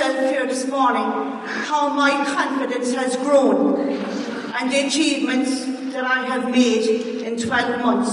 myself 0.00 0.30
here 0.30 0.46
this 0.46 0.59
morning 0.70 1.10
how 1.68 1.88
my 1.92 2.10
confidence 2.24 2.94
has 2.94 3.16
grown 3.16 3.80
and 4.58 4.70
the 4.70 4.86
achievements 4.86 5.64
that 5.92 6.04
I 6.04 6.24
have 6.26 6.50
made 6.50 7.22
in 7.22 7.36
12 7.36 7.82
months. 7.82 8.12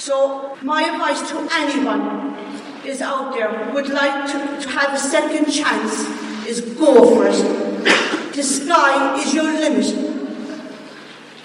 So, 0.00 0.56
my 0.62 0.82
advice 0.82 1.28
to 1.30 1.48
anyone 1.52 2.36
is 2.84 3.00
out 3.00 3.32
there 3.32 3.48
who 3.64 3.72
would 3.74 3.88
like 3.88 4.26
to, 4.32 4.60
to 4.60 4.68
have 4.68 4.92
a 4.92 4.98
second 4.98 5.50
chance 5.50 5.92
is 6.46 6.60
go 6.60 7.14
for 7.14 7.26
it. 7.28 8.34
The 8.34 8.42
sky 8.42 9.18
is 9.20 9.32
your 9.32 9.44
limit. 9.44 9.86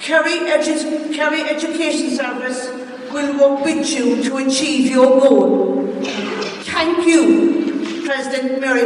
Kerry, 0.01 0.39
Edu- 0.49 1.13
Kerry 1.13 1.41
Education 1.43 2.15
Service 2.15 2.67
will 3.11 3.37
work 3.39 3.63
with 3.65 3.89
you 3.89 4.23
to 4.23 4.37
achieve 4.37 4.91
your 4.91 5.19
goal. 5.21 5.87
Thank 6.63 7.05
you, 7.07 7.78
President 8.09 8.59
Mary. 8.59 8.81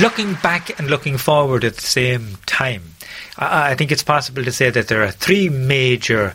Looking 0.00 0.34
back 0.34 0.78
and 0.78 0.88
looking 0.88 1.18
forward 1.18 1.64
at 1.64 1.74
the 1.74 1.80
same 1.80 2.38
time, 2.46 2.94
I 3.36 3.74
think 3.74 3.90
it's 3.90 4.04
possible 4.04 4.44
to 4.44 4.52
say 4.52 4.70
that 4.70 4.86
there 4.86 5.02
are 5.02 5.10
three 5.10 5.48
major 5.48 6.34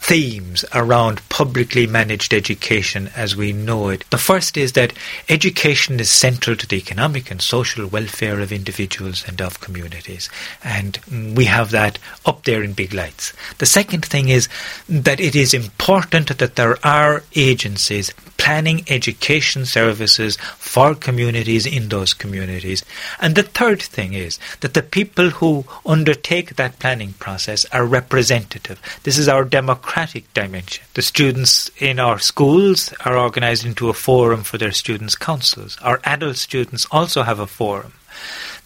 themes 0.00 0.66
around 0.74 1.26
publicly 1.32 1.86
managed 1.86 2.34
education 2.34 3.08
as 3.16 3.34
we 3.34 3.54
know 3.54 3.88
it. 3.88 4.04
The 4.10 4.18
first 4.18 4.58
is 4.58 4.72
that 4.72 4.92
education 5.30 5.98
is 5.98 6.10
central 6.10 6.56
to 6.56 6.66
the 6.66 6.76
economic 6.76 7.30
and 7.30 7.40
social 7.40 7.86
welfare 7.86 8.38
of 8.40 8.52
individuals 8.52 9.24
and 9.26 9.40
of 9.40 9.58
communities. 9.58 10.28
And 10.62 10.98
we 11.34 11.46
have 11.46 11.70
that 11.70 11.98
up 12.26 12.44
there 12.44 12.62
in 12.62 12.74
big 12.74 12.92
lights. 12.92 13.32
The 13.56 13.64
second 13.64 14.04
thing 14.04 14.28
is 14.28 14.46
that 14.90 15.20
it 15.20 15.34
is 15.34 15.54
important 15.54 16.36
that 16.36 16.56
there 16.56 16.76
are 16.84 17.24
agencies 17.34 18.12
planning 18.42 18.84
education 18.88 19.64
services 19.64 20.36
for 20.58 20.96
communities 20.96 21.64
in 21.64 21.88
those 21.88 22.12
communities. 22.12 22.84
And 23.20 23.36
the 23.36 23.44
third 23.44 23.80
thing 23.80 24.14
is 24.14 24.40
that 24.60 24.74
the 24.74 24.82
people 24.82 25.30
who 25.30 25.64
undertake 25.86 26.56
that 26.56 26.80
planning 26.80 27.12
process 27.20 27.64
are 27.66 27.86
representative. 27.86 28.82
This 29.04 29.16
is 29.16 29.28
our 29.28 29.44
democratic 29.44 30.24
dimension. 30.34 30.84
The 30.94 31.02
students 31.22 31.70
in 31.78 32.00
our 32.00 32.18
schools 32.18 32.92
are 33.04 33.16
organized 33.16 33.64
into 33.64 33.88
a 33.88 33.92
forum 33.92 34.42
for 34.42 34.58
their 34.58 34.72
students' 34.72 35.14
councils. 35.14 35.78
Our 35.80 36.00
adult 36.02 36.36
students 36.36 36.84
also 36.90 37.22
have 37.22 37.38
a 37.38 37.46
forum. 37.46 37.92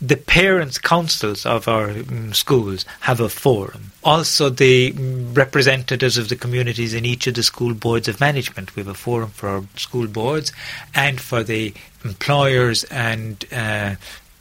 The 0.00 0.16
parents' 0.16 0.78
councils 0.78 1.44
of 1.44 1.68
our 1.68 1.90
um, 1.90 2.32
schools 2.32 2.86
have 3.00 3.20
a 3.20 3.28
forum. 3.28 3.92
Also, 4.02 4.48
the 4.48 4.92
mm, 4.92 5.36
representatives 5.36 6.16
of 6.16 6.30
the 6.30 6.36
communities 6.36 6.94
in 6.94 7.04
each 7.04 7.26
of 7.26 7.34
the 7.34 7.42
school 7.42 7.74
boards 7.74 8.08
of 8.08 8.20
management. 8.20 8.74
We 8.74 8.80
have 8.80 8.88
a 8.88 8.94
forum 8.94 9.32
for 9.32 9.50
our 9.50 9.64
school 9.76 10.06
boards 10.06 10.50
and 10.94 11.20
for 11.20 11.42
the 11.42 11.74
employers 12.06 12.84
and 12.84 13.44
uh, 13.52 13.96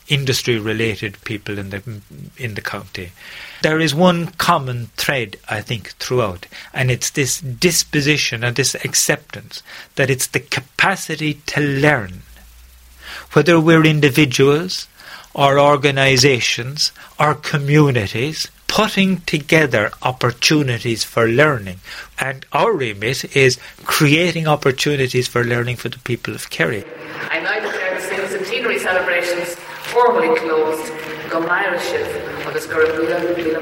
industry 0.08 0.60
related 0.60 1.22
people 1.24 1.58
in 1.58 1.70
the 1.70 2.02
in 2.38 2.56
the 2.56 2.62
county. 2.62 3.12
There 3.62 3.80
is 3.80 3.96
one 3.96 4.28
common 4.28 4.88
thread, 4.98 5.38
I 5.50 5.62
think, 5.62 5.92
throughout, 5.94 6.48
and 6.74 6.92
it's 6.92 7.10
this 7.10 7.40
disposition 7.40 8.44
and 8.44 8.56
this 8.56 8.76
acceptance 8.76 9.64
that 9.96 10.10
it's 10.10 10.28
the 10.28 10.40
capacity 10.40 11.36
to 11.48 11.62
learn. 11.62 12.22
Whether 13.34 13.60
we're 13.60 13.86
individuals 13.86 14.88
or 15.34 15.60
organizations 15.60 16.92
or 17.20 17.36
communities 17.36 18.48
putting 18.68 19.22
together 19.22 19.92
opportunities 20.02 21.04
for 21.04 21.28
learning. 21.28 21.80
And 22.20 22.46
our 22.52 22.74
remit 22.74 23.36
is 23.36 23.60
creating 23.84 24.48
opportunities 24.48 25.28
for 25.28 25.44
learning 25.44 25.78
for 25.78 25.90
the 25.90 26.00
people 26.00 26.36
of 26.36 26.50
Kerry. 26.50 26.84
I 27.32 27.40
now 27.40 27.60
declare 27.60 27.96
the 27.96 28.02
centenary 28.28 28.80
celebrations 28.80 29.56
formally 29.96 30.38
closed. 30.38 30.92
Go 31.30 31.48
Irish 31.48 31.94
of 32.46 32.54
the 32.54 32.60
Scarabula 32.60 33.34
Vila 33.34 33.62